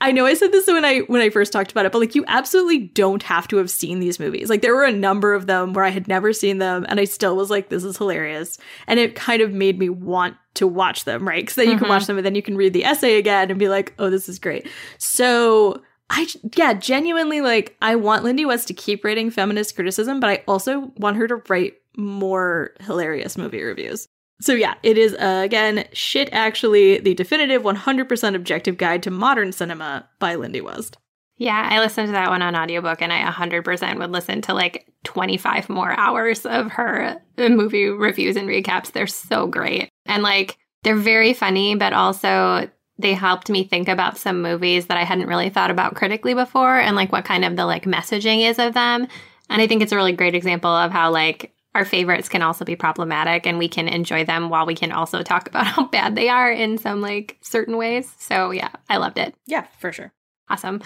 I 0.00 0.12
know 0.12 0.24
I 0.24 0.32
said 0.32 0.50
this 0.50 0.66
when 0.66 0.82
I 0.84 1.00
when 1.00 1.20
I 1.20 1.28
first 1.28 1.52
talked 1.52 1.70
about 1.72 1.84
it, 1.84 1.92
but 1.92 1.98
like 1.98 2.14
you 2.14 2.24
absolutely 2.26 2.78
don't 2.78 3.22
have 3.24 3.46
to 3.48 3.58
have 3.58 3.70
seen 3.70 4.00
these 4.00 4.18
movies. 4.18 4.48
Like 4.48 4.62
there 4.62 4.74
were 4.74 4.84
a 4.84 4.90
number 4.92 5.34
of 5.34 5.46
them 5.46 5.74
where 5.74 5.84
I 5.84 5.90
had 5.90 6.08
never 6.08 6.21
seen 6.30 6.58
them 6.58 6.84
and 6.88 7.00
I 7.00 7.04
still 7.04 7.34
was 7.34 7.50
like 7.50 7.70
this 7.70 7.82
is 7.82 7.96
hilarious. 7.96 8.58
And 8.86 9.00
it 9.00 9.16
kind 9.16 9.42
of 9.42 9.52
made 9.52 9.78
me 9.78 9.88
want 9.88 10.36
to 10.54 10.66
watch 10.66 11.04
them, 11.04 11.26
right? 11.26 11.46
Cuz 11.46 11.56
then 11.56 11.66
you 11.66 11.72
mm-hmm. 11.72 11.84
can 11.84 11.88
watch 11.88 12.06
them 12.06 12.18
and 12.18 12.26
then 12.26 12.34
you 12.34 12.42
can 12.42 12.56
read 12.56 12.74
the 12.74 12.84
essay 12.84 13.16
again 13.16 13.50
and 13.50 13.58
be 13.58 13.68
like, 13.68 13.94
"Oh, 13.98 14.10
this 14.10 14.28
is 14.28 14.38
great." 14.38 14.68
So, 14.98 15.82
I 16.10 16.26
yeah, 16.56 16.74
genuinely 16.74 17.40
like 17.40 17.76
I 17.80 17.96
want 17.96 18.22
Lindy 18.22 18.44
West 18.44 18.68
to 18.68 18.74
keep 18.74 19.04
writing 19.04 19.30
feminist 19.30 19.74
criticism, 19.74 20.20
but 20.20 20.28
I 20.28 20.44
also 20.46 20.92
want 20.98 21.16
her 21.16 21.26
to 21.26 21.42
write 21.48 21.74
more 21.96 22.74
hilarious 22.80 23.38
movie 23.38 23.62
reviews. 23.62 24.06
So 24.42 24.52
yeah, 24.54 24.74
it 24.82 24.98
is 24.98 25.14
uh, 25.14 25.42
again 25.44 25.84
shit 25.92 26.28
actually 26.32 26.98
the 26.98 27.14
definitive 27.14 27.62
100% 27.62 28.34
objective 28.34 28.76
guide 28.76 29.02
to 29.04 29.10
modern 29.10 29.52
cinema 29.52 30.08
by 30.18 30.34
Lindy 30.34 30.60
West. 30.60 30.98
Yeah, 31.42 31.68
I 31.68 31.80
listened 31.80 32.06
to 32.06 32.12
that 32.12 32.30
one 32.30 32.40
on 32.40 32.54
audiobook 32.54 33.02
and 33.02 33.12
I 33.12 33.20
100% 33.28 33.98
would 33.98 34.12
listen 34.12 34.42
to 34.42 34.54
like 34.54 34.86
25 35.02 35.68
more 35.68 35.90
hours 35.98 36.46
of 36.46 36.70
her 36.70 37.20
uh, 37.36 37.48
movie 37.48 37.86
reviews 37.86 38.36
and 38.36 38.48
recaps. 38.48 38.92
They're 38.92 39.08
so 39.08 39.48
great. 39.48 39.88
And 40.06 40.22
like 40.22 40.56
they're 40.84 40.94
very 40.94 41.34
funny, 41.34 41.74
but 41.74 41.92
also 41.92 42.70
they 42.96 43.14
helped 43.14 43.50
me 43.50 43.64
think 43.64 43.88
about 43.88 44.18
some 44.18 44.40
movies 44.40 44.86
that 44.86 44.96
I 44.96 45.02
hadn't 45.02 45.26
really 45.26 45.50
thought 45.50 45.72
about 45.72 45.96
critically 45.96 46.32
before 46.32 46.78
and 46.78 46.94
like 46.94 47.10
what 47.10 47.24
kind 47.24 47.44
of 47.44 47.56
the 47.56 47.66
like 47.66 47.86
messaging 47.86 48.48
is 48.48 48.60
of 48.60 48.74
them. 48.74 49.08
And 49.50 49.60
I 49.60 49.66
think 49.66 49.82
it's 49.82 49.90
a 49.90 49.96
really 49.96 50.12
great 50.12 50.36
example 50.36 50.70
of 50.70 50.92
how 50.92 51.10
like 51.10 51.52
our 51.74 51.84
favorites 51.84 52.28
can 52.28 52.42
also 52.42 52.64
be 52.64 52.76
problematic 52.76 53.48
and 53.48 53.58
we 53.58 53.66
can 53.66 53.88
enjoy 53.88 54.24
them 54.24 54.48
while 54.48 54.64
we 54.64 54.76
can 54.76 54.92
also 54.92 55.24
talk 55.24 55.48
about 55.48 55.66
how 55.66 55.86
bad 55.88 56.14
they 56.14 56.28
are 56.28 56.52
in 56.52 56.78
some 56.78 57.00
like 57.00 57.38
certain 57.40 57.76
ways. 57.76 58.14
So 58.18 58.52
yeah, 58.52 58.70
I 58.88 58.98
loved 58.98 59.18
it. 59.18 59.34
Yeah, 59.48 59.66
for 59.80 59.90
sure. 59.90 60.12
Awesome. 60.48 60.82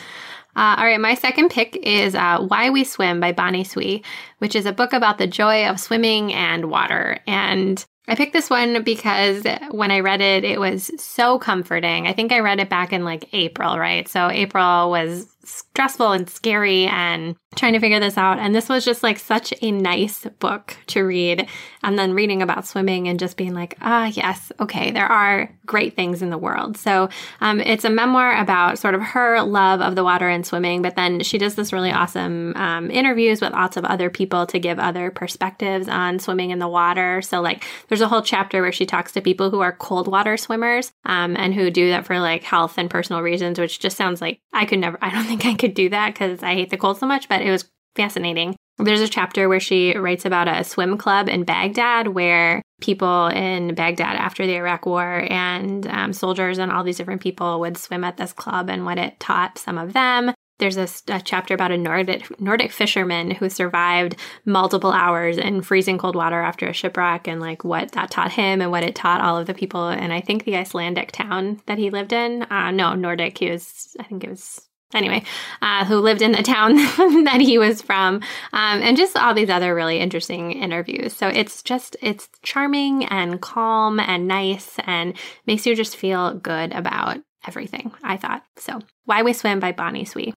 Uh, 0.54 0.76
all 0.78 0.84
right, 0.84 1.00
my 1.00 1.14
second 1.14 1.50
pick 1.50 1.76
is 1.76 2.14
uh, 2.14 2.38
Why 2.40 2.70
We 2.70 2.84
Swim 2.84 3.20
by 3.20 3.32
Bonnie 3.32 3.64
Tsui, 3.64 4.04
which 4.38 4.54
is 4.54 4.64
a 4.64 4.72
book 4.72 4.92
about 4.92 5.18
the 5.18 5.26
joy 5.26 5.68
of 5.68 5.80
swimming 5.80 6.32
and 6.32 6.70
water. 6.70 7.18
And 7.26 7.84
I 8.08 8.14
picked 8.14 8.32
this 8.32 8.48
one 8.48 8.82
because 8.84 9.44
when 9.72 9.90
I 9.90 10.00
read 10.00 10.20
it, 10.20 10.44
it 10.44 10.60
was 10.60 10.90
so 10.98 11.38
comforting. 11.38 12.06
I 12.06 12.12
think 12.12 12.32
I 12.32 12.38
read 12.38 12.60
it 12.60 12.70
back 12.70 12.92
in 12.92 13.04
like 13.04 13.28
April, 13.34 13.78
right? 13.78 14.08
So 14.08 14.30
April 14.30 14.90
was 14.90 15.26
stressful 15.44 16.12
and 16.12 16.30
scary 16.30 16.86
and 16.86 17.36
trying 17.56 17.72
to 17.72 17.80
figure 17.80 17.98
this 17.98 18.16
out. 18.16 18.38
And 18.38 18.54
this 18.54 18.68
was 18.68 18.84
just 18.84 19.02
like 19.02 19.18
such 19.18 19.52
a 19.62 19.72
nice 19.72 20.24
book 20.38 20.76
to 20.88 21.02
read. 21.02 21.48
And 21.82 21.98
then 21.98 22.14
reading 22.14 22.42
about 22.42 22.66
swimming 22.66 23.08
and 23.08 23.18
just 23.18 23.36
being 23.36 23.54
like, 23.54 23.76
ah, 23.80 24.06
yes, 24.06 24.52
okay, 24.60 24.90
there 24.90 25.06
are 25.06 25.50
great 25.64 25.96
things 25.96 26.20
in 26.20 26.30
the 26.30 26.38
world. 26.38 26.76
So 26.76 27.08
um, 27.40 27.60
it's 27.60 27.84
a 27.84 27.90
memoir 27.90 28.36
about 28.36 28.78
sort 28.78 28.94
of 28.94 29.02
her 29.02 29.42
love 29.42 29.80
of 29.80 29.94
the 29.94 30.04
water 30.04 30.28
and 30.28 30.46
swimming. 30.46 30.82
But 30.82 30.96
then 30.96 31.20
she 31.20 31.38
does 31.38 31.54
this 31.54 31.72
really 31.72 31.90
awesome 31.90 32.54
um, 32.56 32.90
interviews 32.90 33.40
with 33.40 33.52
lots 33.52 33.76
of 33.76 33.84
other 33.84 34.10
people 34.10 34.46
to 34.46 34.58
give 34.58 34.78
other 34.78 35.10
perspectives 35.10 35.88
on 35.88 36.18
swimming 36.18 36.50
in 36.50 36.58
the 36.58 36.68
water. 36.68 37.22
So, 37.22 37.40
like, 37.40 37.64
there's 37.88 38.00
a 38.00 38.08
whole 38.08 38.22
chapter 38.22 38.60
where 38.60 38.72
she 38.72 38.86
talks 38.86 39.12
to 39.12 39.20
people 39.20 39.50
who 39.50 39.60
are 39.60 39.72
cold 39.72 40.08
water 40.08 40.36
swimmers 40.36 40.92
um, 41.04 41.36
and 41.36 41.54
who 41.54 41.70
do 41.70 41.88
that 41.90 42.04
for 42.04 42.18
like 42.18 42.42
health 42.42 42.78
and 42.78 42.90
personal 42.90 43.22
reasons, 43.22 43.58
which 43.58 43.78
just 43.78 43.96
sounds 43.96 44.20
like 44.20 44.40
I 44.52 44.66
could 44.66 44.78
never, 44.78 44.98
I 45.00 45.10
don't 45.10 45.24
think 45.24 45.46
I 45.46 45.54
could 45.54 45.74
do 45.74 45.88
that 45.90 46.14
because 46.14 46.42
I 46.42 46.54
hate 46.54 46.70
the 46.70 46.76
cold 46.76 46.98
so 46.98 47.06
much, 47.06 47.28
but 47.28 47.42
it 47.46 47.50
was 47.50 47.70
fascinating. 47.94 48.56
There's 48.78 49.00
a 49.00 49.08
chapter 49.08 49.48
where 49.48 49.60
she 49.60 49.96
writes 49.96 50.26
about 50.26 50.48
a 50.48 50.62
swim 50.62 50.98
club 50.98 51.30
in 51.30 51.44
Baghdad 51.44 52.08
where 52.08 52.60
people 52.82 53.28
in 53.28 53.74
Baghdad 53.74 54.16
after 54.16 54.46
the 54.46 54.56
Iraq 54.56 54.84
War 54.84 55.26
and 55.30 55.86
um, 55.86 56.12
soldiers 56.12 56.58
and 56.58 56.70
all 56.70 56.84
these 56.84 56.98
different 56.98 57.22
people 57.22 57.58
would 57.60 57.78
swim 57.78 58.04
at 58.04 58.18
this 58.18 58.34
club 58.34 58.68
and 58.68 58.84
what 58.84 58.98
it 58.98 59.18
taught 59.18 59.56
some 59.56 59.78
of 59.78 59.94
them. 59.94 60.32
There's 60.58 60.76
a, 60.76 60.88
a, 61.08 61.20
chapter 61.20 61.54
about 61.54 61.70
a 61.70 61.76
Nordic 61.76 62.40
Nordic 62.40 62.72
fisherman 62.72 63.30
who 63.30 63.50
survived 63.50 64.16
multiple 64.46 64.90
hours 64.90 65.36
in 65.36 65.60
freezing 65.60 65.98
cold 65.98 66.16
water 66.16 66.40
after 66.40 66.66
a 66.66 66.72
shipwreck, 66.72 67.28
and 67.28 67.42
like 67.42 67.62
what 67.62 67.92
that 67.92 68.10
taught 68.10 68.32
him 68.32 68.62
and 68.62 68.70
what 68.70 68.82
it 68.82 68.94
taught 68.94 69.20
all 69.20 69.36
of 69.36 69.46
the 69.46 69.52
people. 69.52 69.88
And 69.88 70.14
I 70.14 70.22
think 70.22 70.44
the 70.44 70.56
Icelandic 70.56 71.12
town 71.12 71.60
that 71.66 71.76
he 71.76 71.90
lived 71.90 72.14
in. 72.14 72.44
Uh, 72.44 72.70
no, 72.70 72.94
Nordic. 72.94 73.36
He 73.36 73.50
was. 73.50 73.94
I 74.00 74.04
think 74.04 74.24
it 74.24 74.30
was 74.30 74.65
anyway, 74.94 75.22
uh, 75.62 75.84
who 75.84 75.96
lived 75.96 76.22
in 76.22 76.32
the 76.32 76.42
town 76.42 76.76
that 77.24 77.40
he 77.40 77.58
was 77.58 77.82
from, 77.82 78.16
um, 78.52 78.82
and 78.82 78.96
just 78.96 79.16
all 79.16 79.34
these 79.34 79.50
other 79.50 79.74
really 79.74 79.98
interesting 79.98 80.52
interviews. 80.52 81.12
So 81.14 81.28
it's 81.28 81.62
just, 81.62 81.96
it's 82.02 82.28
charming 82.42 83.04
and 83.06 83.40
calm 83.40 84.00
and 84.00 84.28
nice 84.28 84.76
and 84.84 85.14
makes 85.46 85.66
you 85.66 85.74
just 85.74 85.96
feel 85.96 86.34
good 86.34 86.72
about 86.72 87.18
everything, 87.46 87.92
I 88.02 88.16
thought. 88.16 88.44
So, 88.56 88.80
Why 89.04 89.22
We 89.22 89.32
Swim 89.32 89.60
by 89.60 89.72
Bonnie 89.72 90.04
Tsui. 90.04 90.32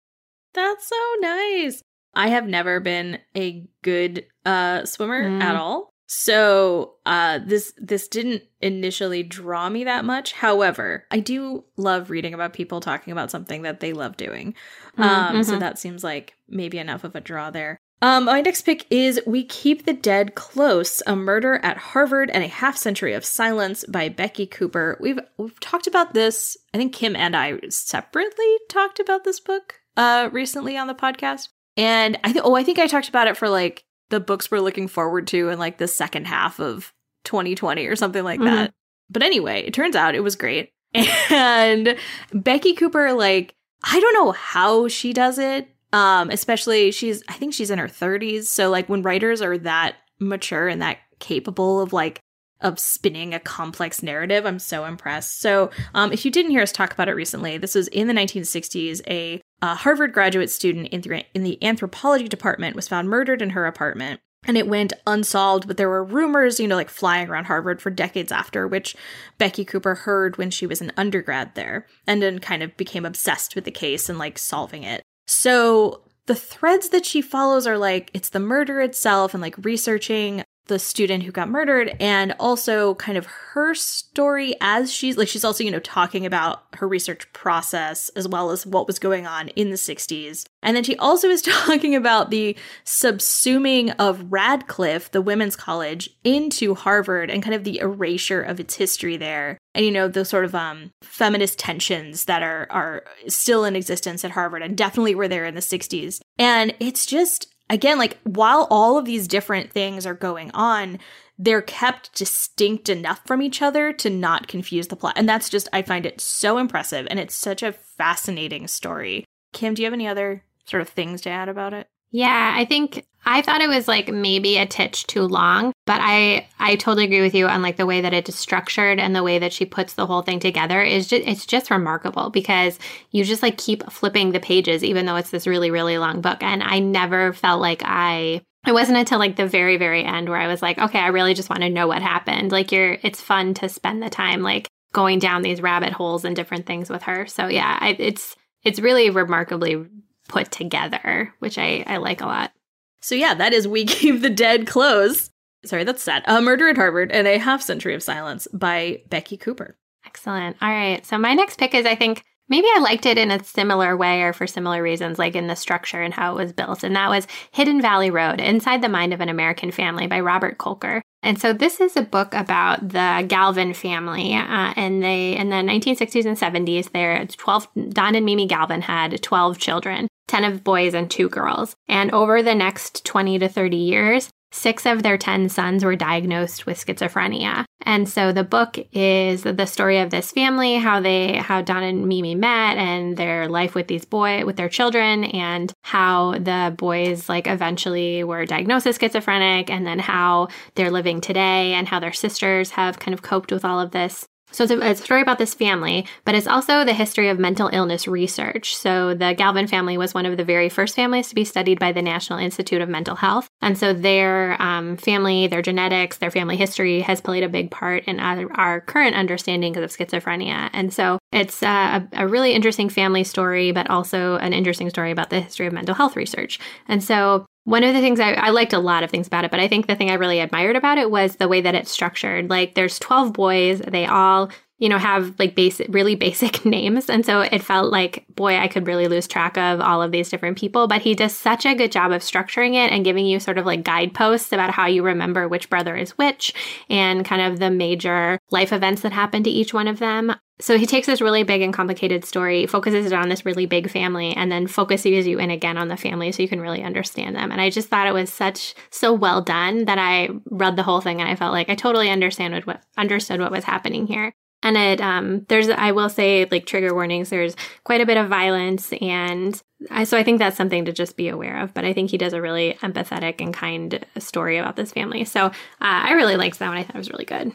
That's 0.55 0.88
so 0.88 0.97
nice. 1.21 1.83
I 2.14 2.29
have 2.29 2.47
never 2.47 2.81
been 2.81 3.18
a 3.37 3.66
good 3.83 4.27
uh, 4.44 4.87
swimmer 4.87 5.23
mm. 5.23 5.42
at 5.42 5.55
all. 5.55 5.90
So 6.07 6.95
uh, 7.05 7.40
this 7.45 7.73
this 7.79 8.07
didn't 8.09 8.45
initially 8.61 9.23
draw 9.23 9.69
me 9.69 9.85
that 9.85 10.05
much. 10.05 10.33
However, 10.33 11.05
I 11.11 11.19
do 11.19 11.64
love 11.77 12.11
reading 12.11 12.33
about 12.33 12.53
people 12.53 12.81
talking 12.81 13.12
about 13.12 13.31
something 13.31 13.62
that 13.62 13.81
they 13.81 13.92
love 13.92 14.16
doing. 14.16 14.55
Mm, 14.97 15.05
um, 15.05 15.35
mm-hmm. 15.35 15.42
So 15.42 15.59
that 15.59 15.79
seems 15.79 16.05
like 16.05 16.35
maybe 16.49 16.79
enough 16.79 17.05
of 17.05 17.16
a 17.16 17.21
draw 17.21 17.51
there. 17.51 17.79
Um, 18.03 18.27
my 18.27 18.42
next 18.42 18.62
pick 18.62 18.87
is 18.90 19.21
We 19.27 19.45
Keep 19.45 19.85
the 19.85 19.95
Dead 19.95 20.35
Close, 20.35 21.03
A 21.07 21.16
Murder 21.16 21.55
at 21.62 21.79
Harvard 21.79 22.31
and 22.31 22.45
a 22.45 22.49
Half 22.49 22.77
Century 22.77 23.14
of 23.14 23.25
Silence 23.25 23.85
by 23.88 24.11
Becky 24.11 24.47
Cooper. 24.47 24.99
We've 25.01 25.19
we've 25.38 25.59
talked 25.61 25.87
about 25.87 26.14
this. 26.14 26.57
I 26.75 26.79
think 26.79 26.95
Kim 26.95 27.16
and 27.16 27.35
I 27.35 27.59
separately 27.71 28.57
talked 28.69 29.01
about 29.01 29.25
this 29.25 29.40
book 29.40 29.81
uh 29.97 30.29
recently 30.31 30.77
on 30.77 30.87
the 30.87 30.95
podcast. 30.95 31.49
And 31.77 32.19
I 32.23 32.33
think 32.33 32.45
oh, 32.45 32.55
I 32.55 32.62
think 32.62 32.79
I 32.79 32.87
talked 32.87 33.09
about 33.09 33.29
it 33.29 33.37
for 33.37 33.49
like 33.49 33.86
the 34.11 34.21
books 34.21 34.51
we're 34.51 34.61
looking 34.61 34.88
forward 34.88 35.27
to 35.29 35.49
in 35.49 35.59
like 35.59 35.79
the 35.79 35.88
second 35.88 36.27
half 36.27 36.61
of 36.61 36.92
2020 37.25 37.87
or 37.87 37.97
something 37.97 38.25
like 38.25 38.40
mm-hmm. 38.40 38.55
that. 38.55 38.75
But 39.11 39.23
anyway, 39.23 39.62
it 39.62 39.75
turns 39.75 39.97
out 39.97 40.14
it 40.14 40.21
was 40.21 40.37
great. 40.37 40.71
And 41.29 41.97
Becky 42.33 42.75
Cooper, 42.75 43.12
like, 43.12 43.55
I 43.83 44.01
don't 44.01 44.14
know 44.14 44.33
how 44.33 44.88
she 44.88 45.12
does 45.12 45.38
it. 45.38 45.69
Um, 45.92 46.31
especially 46.31 46.90
she's 46.90 47.23
I 47.29 47.35
think 47.35 47.55
she's 47.55 47.71
in 47.71 47.79
her 47.79 47.88
30s. 47.88 48.45
So 48.45 48.71
like 48.71 48.88
when 48.88 49.03
writers 49.03 49.40
are 49.40 49.57
that 49.59 49.97
mature 50.19 50.69
and 50.69 50.83
that 50.83 50.99
capable 51.21 51.81
of 51.81 51.92
like 51.92 52.21
of 52.61 52.79
spinning 52.79 53.35
a 53.35 53.40
complex 53.40 54.03
narrative. 54.03 54.47
I'm 54.47 54.59
so 54.59 54.85
impressed. 54.85 55.40
So, 55.40 55.71
um, 55.95 56.12
if 56.12 56.25
you 56.25 56.31
didn't 56.31 56.53
hear 56.53 56.62
us 56.62 56.73
talk 56.73 56.92
about 56.92 57.09
it 57.09 57.14
recently, 57.14 57.59
this 57.59 57.75
was 57.75 57.88
in 57.88 58.09
the 58.09 58.14
1960s. 58.14 59.03
A, 59.09 59.42
a 59.62 59.75
Harvard 59.75 60.12
graduate 60.12 60.51
student 60.51 60.88
in, 60.88 61.03
th- 61.03 61.27
in 61.35 61.42
the 61.42 61.62
anthropology 61.62 62.29
department 62.29 62.77
was 62.77 62.88
found 62.88 63.09
murdered 63.09 63.42
in 63.42 63.51
her 63.51 63.66
apartment. 63.66 64.21
And 64.49 64.57
it 64.57 64.69
went 64.69 64.92
unsolved, 65.09 65.66
but 65.66 65.77
there 65.77 65.88
were 65.88 66.05
rumors, 66.05 66.61
you 66.61 66.69
know, 66.69 66.77
like 66.77 66.90
flying 66.90 67.29
around 67.29 67.47
Harvard 67.47 67.83
for 67.83 67.90
decades 67.90 68.31
after, 68.31 68.69
which 68.69 68.95
Becky 69.38 69.64
Cooper 69.64 69.97
heard 69.97 70.37
when 70.37 70.51
she 70.51 70.69
was 70.69 70.81
an 70.81 70.92
undergrad 70.97 71.57
there 71.57 71.87
and 72.07 72.23
then 72.23 72.38
kind 72.38 72.62
of 72.62 72.77
became 72.77 73.05
obsessed 73.05 73.57
with 73.57 73.64
the 73.64 73.73
case 73.73 74.09
and 74.09 74.19
like 74.19 74.38
solving 74.38 74.85
it. 74.85 75.03
So 75.27 76.03
the 76.27 76.37
threads 76.37 76.90
that 76.90 77.07
she 77.07 77.23
follows 77.23 77.66
are 77.66 77.79
like 77.79 78.11
it's 78.14 78.29
the 78.29 78.38
murder 78.38 78.81
itself 78.81 79.35
and 79.35 79.40
like 79.40 79.57
researching 79.64 80.45
the 80.66 80.79
student 80.79 81.22
who 81.22 81.33
got 81.33 81.48
murdered 81.48 81.94
and 82.00 82.35
also 82.38 82.94
kind 82.96 83.16
of 83.16 83.26
her 83.26 83.74
story 83.74 84.55
as 84.61 84.92
she's 84.92 85.16
like 85.16 85.29
she's 85.29 85.44
also 85.44 85.64
you 85.64 85.70
know 85.70 85.81
talking 85.81 86.26
about 86.26 86.64
her 86.74 86.87
research 86.87 87.31
process 87.33 88.09
as 88.11 88.29
well 88.29 88.50
as 88.50 88.66
what 88.66 88.87
was 88.87 88.98
going 88.98 89.26
on 89.26 89.48
in 89.48 89.70
the 89.70 89.76
60s 89.76 90.44
and 90.62 90.76
then 90.76 90.85
she 90.85 90.96
also 90.96 91.29
is 91.29 91.42
talking 91.66 91.94
about 91.94 92.31
the 92.31 92.57
subsuming 92.85 93.94
of 93.98 94.31
radcliffe 94.31 95.11
the 95.11 95.22
women's 95.22 95.57
college 95.57 96.11
into 96.24 96.74
harvard 96.74 97.31
and 97.31 97.42
kind 97.42 97.55
of 97.55 97.64
the 97.64 97.79
erasure 97.79 98.42
of 98.42 98.61
its 98.61 98.74
history 98.74 99.16
there. 99.16 99.59
And 99.74 99.85
you 99.85 99.90
know 99.90 100.09
the 100.09 100.24
sort 100.24 100.44
of 100.44 100.55
um 100.55 100.90
feminist 101.02 101.59
tensions 101.59 102.24
that 102.24 102.42
are 102.42 102.66
are 102.70 103.05
still 103.29 103.64
in 103.64 103.76
existence 103.76 104.24
at 104.24 104.31
harvard 104.31 104.62
and 104.62 104.76
definitely 104.76 105.14
were 105.14 105.29
there 105.29 105.44
in 105.44 105.55
the 105.55 105.61
60s 105.61 106.20
and 106.38 106.74
it's 106.81 107.07
just 107.07 107.55
again, 107.70 107.98
like 107.98 108.18
while 108.24 108.66
all 108.70 108.98
of 108.98 109.05
these 109.05 109.29
different 109.29 109.72
things 109.72 110.07
are 110.07 110.14
going 110.14 110.50
on, 110.52 110.98
they're 111.38 111.62
kept 111.62 112.14
distinct 112.14 112.88
enough 112.88 113.20
from 113.26 113.42
each 113.42 113.61
other 113.61 113.92
to 113.92 114.09
not 114.09 114.48
confuse 114.48 114.88
the 114.88 114.96
plot. 114.96 115.14
And 115.16 115.29
that's 115.29 115.48
just, 115.48 115.68
I 115.72 115.83
find 115.83 116.07
it 116.07 116.20
so 116.20 116.59
impressive. 116.59 117.07
And 117.11 117.18
it's 117.18 117.35
such 117.35 117.62
a 117.62 117.72
fascinating 117.72 118.68
story. 118.68 119.24
Kim, 119.52 119.74
do 119.74 119.83
you 119.83 119.87
have 119.87 119.92
any 119.92 120.09
other 120.09 120.44
sort 120.64 120.81
of 120.81 120.88
things 120.88 121.20
to 121.22 121.31
add 121.31 121.48
about 121.48 121.74
it? 121.74 121.88
Yeah, 122.11 122.55
I 122.57 122.64
think 122.64 123.05
I 123.29 123.42
thought 123.42 123.61
it 123.61 123.69
was 123.69 123.88
like 123.88 124.09
maybe 124.09 124.57
a 124.57 124.66
titch 124.66 125.07
too 125.09 125.23
long, 125.23 125.73
but 125.85 126.01
I 126.01 126.47
I 126.61 126.77
totally 126.77 127.05
agree 127.05 127.21
with 127.21 127.35
you 127.35 127.49
on 127.49 127.61
like 127.61 127.77
the 127.77 127.87
way 127.87 128.01
that 128.01 128.14
it 128.14 128.29
is 128.29 128.37
structured 128.37 129.01
and 129.01 129.14
the 129.14 129.25
way 129.25 129.38
that 129.40 129.53
she 129.53 129.64
puts 129.66 129.95
the 129.95 130.07
whole 130.07 130.23
thing 130.23 130.38
together 130.38 130.81
is 130.81 131.09
just 131.09 131.27
it's 131.27 131.45
just 131.45 131.71
remarkable 131.71 132.31
because 132.31 132.79
you 133.11 133.25
just 133.25 133.42
like 133.42 133.59
keep 133.59 133.90
flipping 133.90 134.31
the 134.31 134.40
pages 134.40 134.85
even 134.85 135.07
though 135.07 135.16
it's 135.16 135.31
this 135.31 135.47
really 135.47 135.71
really 135.73 135.99
long 135.99 136.21
book 136.21 136.42
and 136.42 136.62
I 136.62 136.79
never 136.79 137.33
felt 137.33 137.61
like 137.61 137.83
I 137.85 138.42
it 138.66 138.73
wasn't 138.73 138.99
until 138.99 139.19
like 139.19 139.37
the 139.37 139.47
very 139.47 139.77
very 139.77 140.05
end 140.05 140.29
where 140.29 140.38
I 140.38 140.47
was 140.49 140.62
like, 140.62 140.79
okay, 140.79 141.01
I 141.01 141.09
really 141.09 141.35
just 141.35 141.51
want 141.51 141.62
to 141.62 141.71
know 141.71 141.88
what 141.88 142.03
happened. 142.03 142.53
Like 142.53 142.71
you're 142.71 142.97
it's 143.03 143.21
fun 143.21 143.55
to 143.55 143.69
spend 143.69 144.03
the 144.03 144.11
time 144.11 144.42
like 144.42 144.69
going 144.92 145.19
down 145.19 145.42
these 145.42 145.61
rabbit 145.61 145.92
holes 145.92 146.25
and 146.25 146.37
different 146.37 146.66
things 146.66 146.88
with 146.88 147.03
her. 147.03 147.27
So 147.27 147.49
yeah, 147.49 147.77
I, 147.81 147.97
it's 147.99 148.37
it's 148.62 148.79
really 148.79 149.11
remarkably 149.11 149.85
put 150.29 150.51
together, 150.51 151.33
which 151.39 151.59
I, 151.59 151.85
I 151.87 151.97
like 151.99 152.21
a 152.21 152.27
lot. 152.27 152.53
So 153.01 153.15
yeah, 153.15 153.35
that 153.35 153.53
is 153.53 153.69
We 153.69 153.85
Keep 153.87 154.23
the 154.23 154.31
Dead 154.31 154.67
Close. 154.67 155.31
Sorry, 155.65 155.85
that's 155.85 156.03
sad. 156.03 156.23
A 156.27 156.41
Murder 156.41 156.69
at 156.69 156.77
Harvard 156.77 157.11
and 157.11 157.27
a 157.27 157.39
Half 157.39 157.62
Century 157.62 157.95
of 157.95 158.03
Silence 158.03 158.47
by 158.53 159.03
Becky 159.09 159.37
Cooper. 159.37 159.77
Excellent. 160.05 160.57
All 160.62 160.71
right. 160.71 161.05
So 161.05 161.19
my 161.19 161.35
next 161.35 161.59
pick 161.59 161.75
is 161.75 161.87
I 161.87 161.97
think 161.97 162.23
maybe 162.49 162.69
I 162.75 162.81
liked 162.81 163.07
it 163.07 163.19
in 163.19 163.31
a 163.31 163.43
similar 163.43 163.97
way 163.97 164.23
or 164.23 164.33
for 164.33 164.47
similar 164.47 164.83
reasons, 164.83 165.19
like 165.19 165.35
in 165.35 165.49
the 165.49 165.57
structure 165.57 166.01
and 166.01 166.15
how 166.15 166.33
it 166.33 166.43
was 166.43 166.53
built. 166.53 166.85
And 166.85 166.95
that 166.95 167.11
was 167.11 167.27
Hidden 167.51 167.83
Valley 167.83 168.11
Road 168.11 168.41
Inside 168.41 168.83
the 168.83 168.89
Mind 168.89 169.12
of 169.12 169.21
an 169.21 169.29
American 169.29 169.71
Family 169.71 170.07
by 170.07 170.21
Robert 170.21 170.59
Kolker. 170.59 171.01
And 171.23 171.41
so 171.41 171.53
this 171.53 171.81
is 171.81 171.97
a 171.97 172.03
book 172.03 172.35
about 172.35 172.89
the 172.89 173.25
Galvin 173.27 173.75
family, 173.75 174.35
uh, 174.35 174.73
and 174.77 175.03
they 175.03 175.37
in 175.37 175.51
the 175.51 175.57
1960s 175.57 176.25
and 176.25 176.39
70s, 176.39 176.93
there 176.93 177.27
12 177.27 177.69
Don 177.89 178.15
and 178.15 178.25
Mimi 178.25 178.47
Galvin 178.47 178.83
had 178.83 179.21
12 179.21 179.59
children, 179.59 180.07
10 180.29 180.45
of 180.45 180.65
boys 180.65 180.95
and 180.95 181.11
two 181.11 181.29
girls. 181.29 181.77
And 181.89 182.12
over 182.12 182.43
the 182.43 182.55
next 182.55 183.05
20 183.05 183.39
to 183.39 183.49
30 183.49 183.77
years, 183.77 184.31
Six 184.53 184.87
of 184.87 185.03
their 185.03 185.19
10 185.19 185.49
sons 185.51 185.85
were 185.85 185.97
diagnosed 185.97 186.65
with 186.65 186.79
schizophrenia. 186.79 187.65
And 187.83 188.09
so 188.09 188.33
the 188.33 188.45
book 188.45 188.79
is 188.93 189.43
the 189.43 189.67
story 189.67 189.99
of 189.99 190.11
this 190.11 190.33
family, 190.33 190.77
how 190.77 191.01
they, 191.01 191.37
how 191.37 191.61
Don 191.61 191.83
and 191.83 192.07
Mimi 192.07 192.35
met 192.35 192.79
and 192.79 193.17
their 193.17 193.49
life 193.49 193.75
with 193.75 193.89
these 193.89 194.07
boy, 194.07 194.47
with 194.47 194.57
their 194.57 194.71
children 194.71 195.25
and 195.25 195.73
how 195.83 196.33
the 196.39 196.75
boys 196.77 197.29
like 197.29 197.47
eventually 197.47 198.25
were 198.25 198.47
diagnosed 198.47 198.87
as 198.87 198.99
schizophrenic 198.99 199.69
and 199.69 199.87
then 199.87 199.99
how 199.99 200.49
they're 200.75 200.91
living 200.91 201.21
today 201.21 201.75
and 201.75 201.87
how 201.89 202.01
their 202.01 202.15
sisters 202.15 202.71
have 202.71 202.99
kind 202.99 203.12
of 203.12 203.23
coped 203.23 203.53
with 203.53 203.65
all 203.65 203.79
of 203.79 203.91
this. 203.91 204.27
So 204.53 204.65
it's 204.65 204.73
a, 204.73 204.79
a, 204.79 204.95
story 204.95 205.21
about 205.21 205.39
this 205.39 205.55
family, 205.55 206.07
but 206.25 206.35
it's 206.35 206.47
also 206.47 206.85
the 206.85 206.95
history 206.95 207.29
of 207.29 207.39
mental 207.39 207.69
illness 207.73 208.07
research. 208.07 208.77
So 208.77 209.13
the 209.13 209.35
Galvin 209.35 209.67
family 209.67 209.99
was 209.99 210.15
one 210.15 210.25
of 210.25 210.37
the 210.37 210.45
very 210.45 210.69
first 210.69 210.95
families 210.95 211.29
to 211.29 211.35
be 211.35 211.45
studied 211.45 211.79
by 211.79 211.93
the 211.93 212.03
National 212.03 212.39
Institute 212.39 212.81
of 212.81 212.89
Mental 212.89 213.17
Health. 213.17 213.49
And 213.61 213.77
so 213.77 213.93
their 213.93 214.61
um, 214.63 214.97
family, 214.97 215.47
their 215.47 215.63
genetics, 215.63 216.19
their 216.19 216.31
family 216.31 216.57
history 216.57 217.01
has 217.01 217.21
played 217.21 217.43
a 217.43 217.49
big 217.49 217.71
part 217.71 218.05
in 218.05 218.21
our, 218.21 218.51
our 218.59 218.81
current 218.81 219.17
understanding 219.17 219.77
of 219.77 219.91
schizophrenia. 219.91 220.71
And 220.73 220.93
so 220.93 221.19
it's 221.33 221.63
a, 221.63 222.09
a 222.13 222.27
really 222.27 222.53
interesting 222.53 222.89
family 222.89 223.25
story, 223.25 223.73
but 223.73 223.91
also 223.91 224.37
an 224.37 224.53
interesting 224.53 224.91
story 224.91 225.11
about 225.11 225.31
the 225.31 225.41
history 225.41 225.67
of 225.67 225.73
mental 225.73 225.95
health 225.95 226.17
research. 226.17 226.59
And 226.89 227.03
so 227.03 227.47
one 227.66 227.83
of 227.83 227.94
the 227.94 228.00
things 228.00 228.20
I, 228.20 228.35
I, 228.35 228.50
liked 228.50 228.72
a 228.72 228.79
lot 228.79 229.02
of 229.02 229.11
things 229.11 229.26
about 229.26 229.44
it, 229.44 229.50
but 229.50 229.59
I 229.59 229.66
think 229.66 229.88
the 229.88 229.96
thing 229.96 230.09
I 230.09 230.14
really 230.14 230.38
admired 230.38 230.76
about 230.76 230.98
it 230.98 231.11
was 231.11 231.37
the 231.37 231.48
way 231.48 231.61
that 231.61 231.74
it's 231.74 231.90
structured. 231.90 232.48
Like 232.48 232.76
there's 232.76 233.00
12 233.00 233.33
boys, 233.33 233.81
they 233.81 234.07
all, 234.07 234.52
you 234.79 234.88
know, 234.88 234.98
have 234.98 235.35
like 235.40 235.57
basic, 235.57 235.92
really 235.92 236.14
basic 236.26 236.64
names. 236.64 237.11
And 237.11 237.26
so 237.26 237.40
it 237.40 237.64
felt 237.64 237.90
like, 237.90 238.24
boy, 238.37 238.57
I 238.57 238.68
could 238.68 238.87
really 238.87 239.09
lose 239.09 239.26
track 239.26 239.59
of 239.59 239.81
all 239.81 240.00
of 240.00 240.12
these 240.12 240.29
different 240.29 240.57
people. 240.57 240.87
But 240.87 241.02
he 241.02 241.16
does 241.16 241.35
such 241.35 241.66
a 241.66 241.74
good 241.74 241.90
job 241.90 242.12
of 242.12 242.22
structuring 242.22 242.74
it 242.74 242.92
and 242.92 243.05
giving 243.05 243.26
you 243.26 243.40
sort 243.40 243.59
of 243.59 243.66
like 243.66 243.83
guideposts 243.83 244.52
about 244.52 244.70
how 244.70 244.87
you 244.87 245.02
remember 245.02 245.48
which 245.48 245.68
brother 245.68 245.96
is 245.96 246.12
which 246.12 246.55
and 246.88 247.24
kind 247.24 247.42
of 247.42 247.59
the 247.59 247.70
major 247.70 248.38
life 248.52 248.72
events 248.72 249.02
that 249.02 249.12
happen 249.12 249.42
to 249.42 249.50
each 249.50 249.74
one 249.74 249.88
of 249.88 249.98
them. 249.98 250.33
So 250.59 250.79
he 250.79 250.87
takes 250.87 251.07
this 251.07 251.21
really 251.21 251.42
big 251.42 251.61
and 251.61 251.75
complicated 251.75 252.25
story, 252.25 252.66
focuses 252.66 253.07
it 253.07 253.12
on 253.12 253.29
this 253.29 253.45
really 253.45 253.66
big 253.66 253.90
family, 253.90 254.33
and 254.35 254.51
then 254.51 254.66
focuses 254.66 255.27
you 255.27 255.38
in 255.38 255.51
again 255.51 255.77
on 255.77 255.88
the 255.88 255.99
family 255.99 256.33
so 256.33 256.42
you 256.42 256.49
can 256.49 256.62
really 256.62 256.83
understand 256.83 257.37
them. 257.37 257.53
And 257.53 257.61
I 257.61 257.69
just 257.69 257.88
thought 257.88 258.07
it 258.07 258.14
was 258.14 258.33
such 258.33 258.75
so 258.90 259.12
well 259.12 259.42
done 259.42 259.85
that 259.85 259.99
I 259.99 260.31
read 260.51 260.77
the 260.77 260.83
whole 260.83 261.03
thing 261.03 261.21
and 261.21 261.29
I 261.29 261.37
felt 261.37 261.53
like 261.53 261.69
I 261.69 261.75
totally 261.75 262.09
understand 262.09 262.55
what, 262.55 262.66
what 262.66 262.83
understood 262.97 263.40
what 263.40 263.53
was 263.53 263.64
happening 263.64 264.07
here. 264.07 264.33
And 264.62 264.79
it 264.79 265.03
um 265.03 265.45
there's 265.49 265.69
I 265.69 265.92
will 265.92 266.09
say 266.09 266.49
like 266.51 266.64
trigger 266.64 266.95
warnings, 266.95 267.29
there's 267.29 267.55
quite 267.85 268.01
a 268.01 268.07
bit 268.07 268.16
of 268.16 268.29
violence 268.29 268.92
and 269.03 269.62
I, 269.90 270.05
so 270.05 270.16
I 270.16 270.23
think 270.23 270.38
that's 270.38 270.57
something 270.57 270.87
to 270.87 270.92
just 270.92 271.19
be 271.19 271.29
aware 271.29 271.61
of. 271.61 271.75
But 271.75 271.85
I 271.85 271.92
think 271.92 272.11
he 272.11 272.16
does 272.16 272.33
a 272.33 272.40
really 272.40 272.79
empathetic 272.81 273.42
and 273.42 273.53
kind 273.53 274.05
story 274.19 274.57
about 274.57 274.77
this 274.77 274.92
family. 274.92 275.27
So 275.27 275.47
uh, 275.47 275.53
I 275.81 276.12
really 276.12 276.37
liked 276.37 276.59
that 276.59 276.69
one. 276.69 276.79
I 276.79 276.83
thought 276.83 276.97
it 276.97 276.99
was 276.99 277.11
really 277.11 277.27
good. 277.27 277.53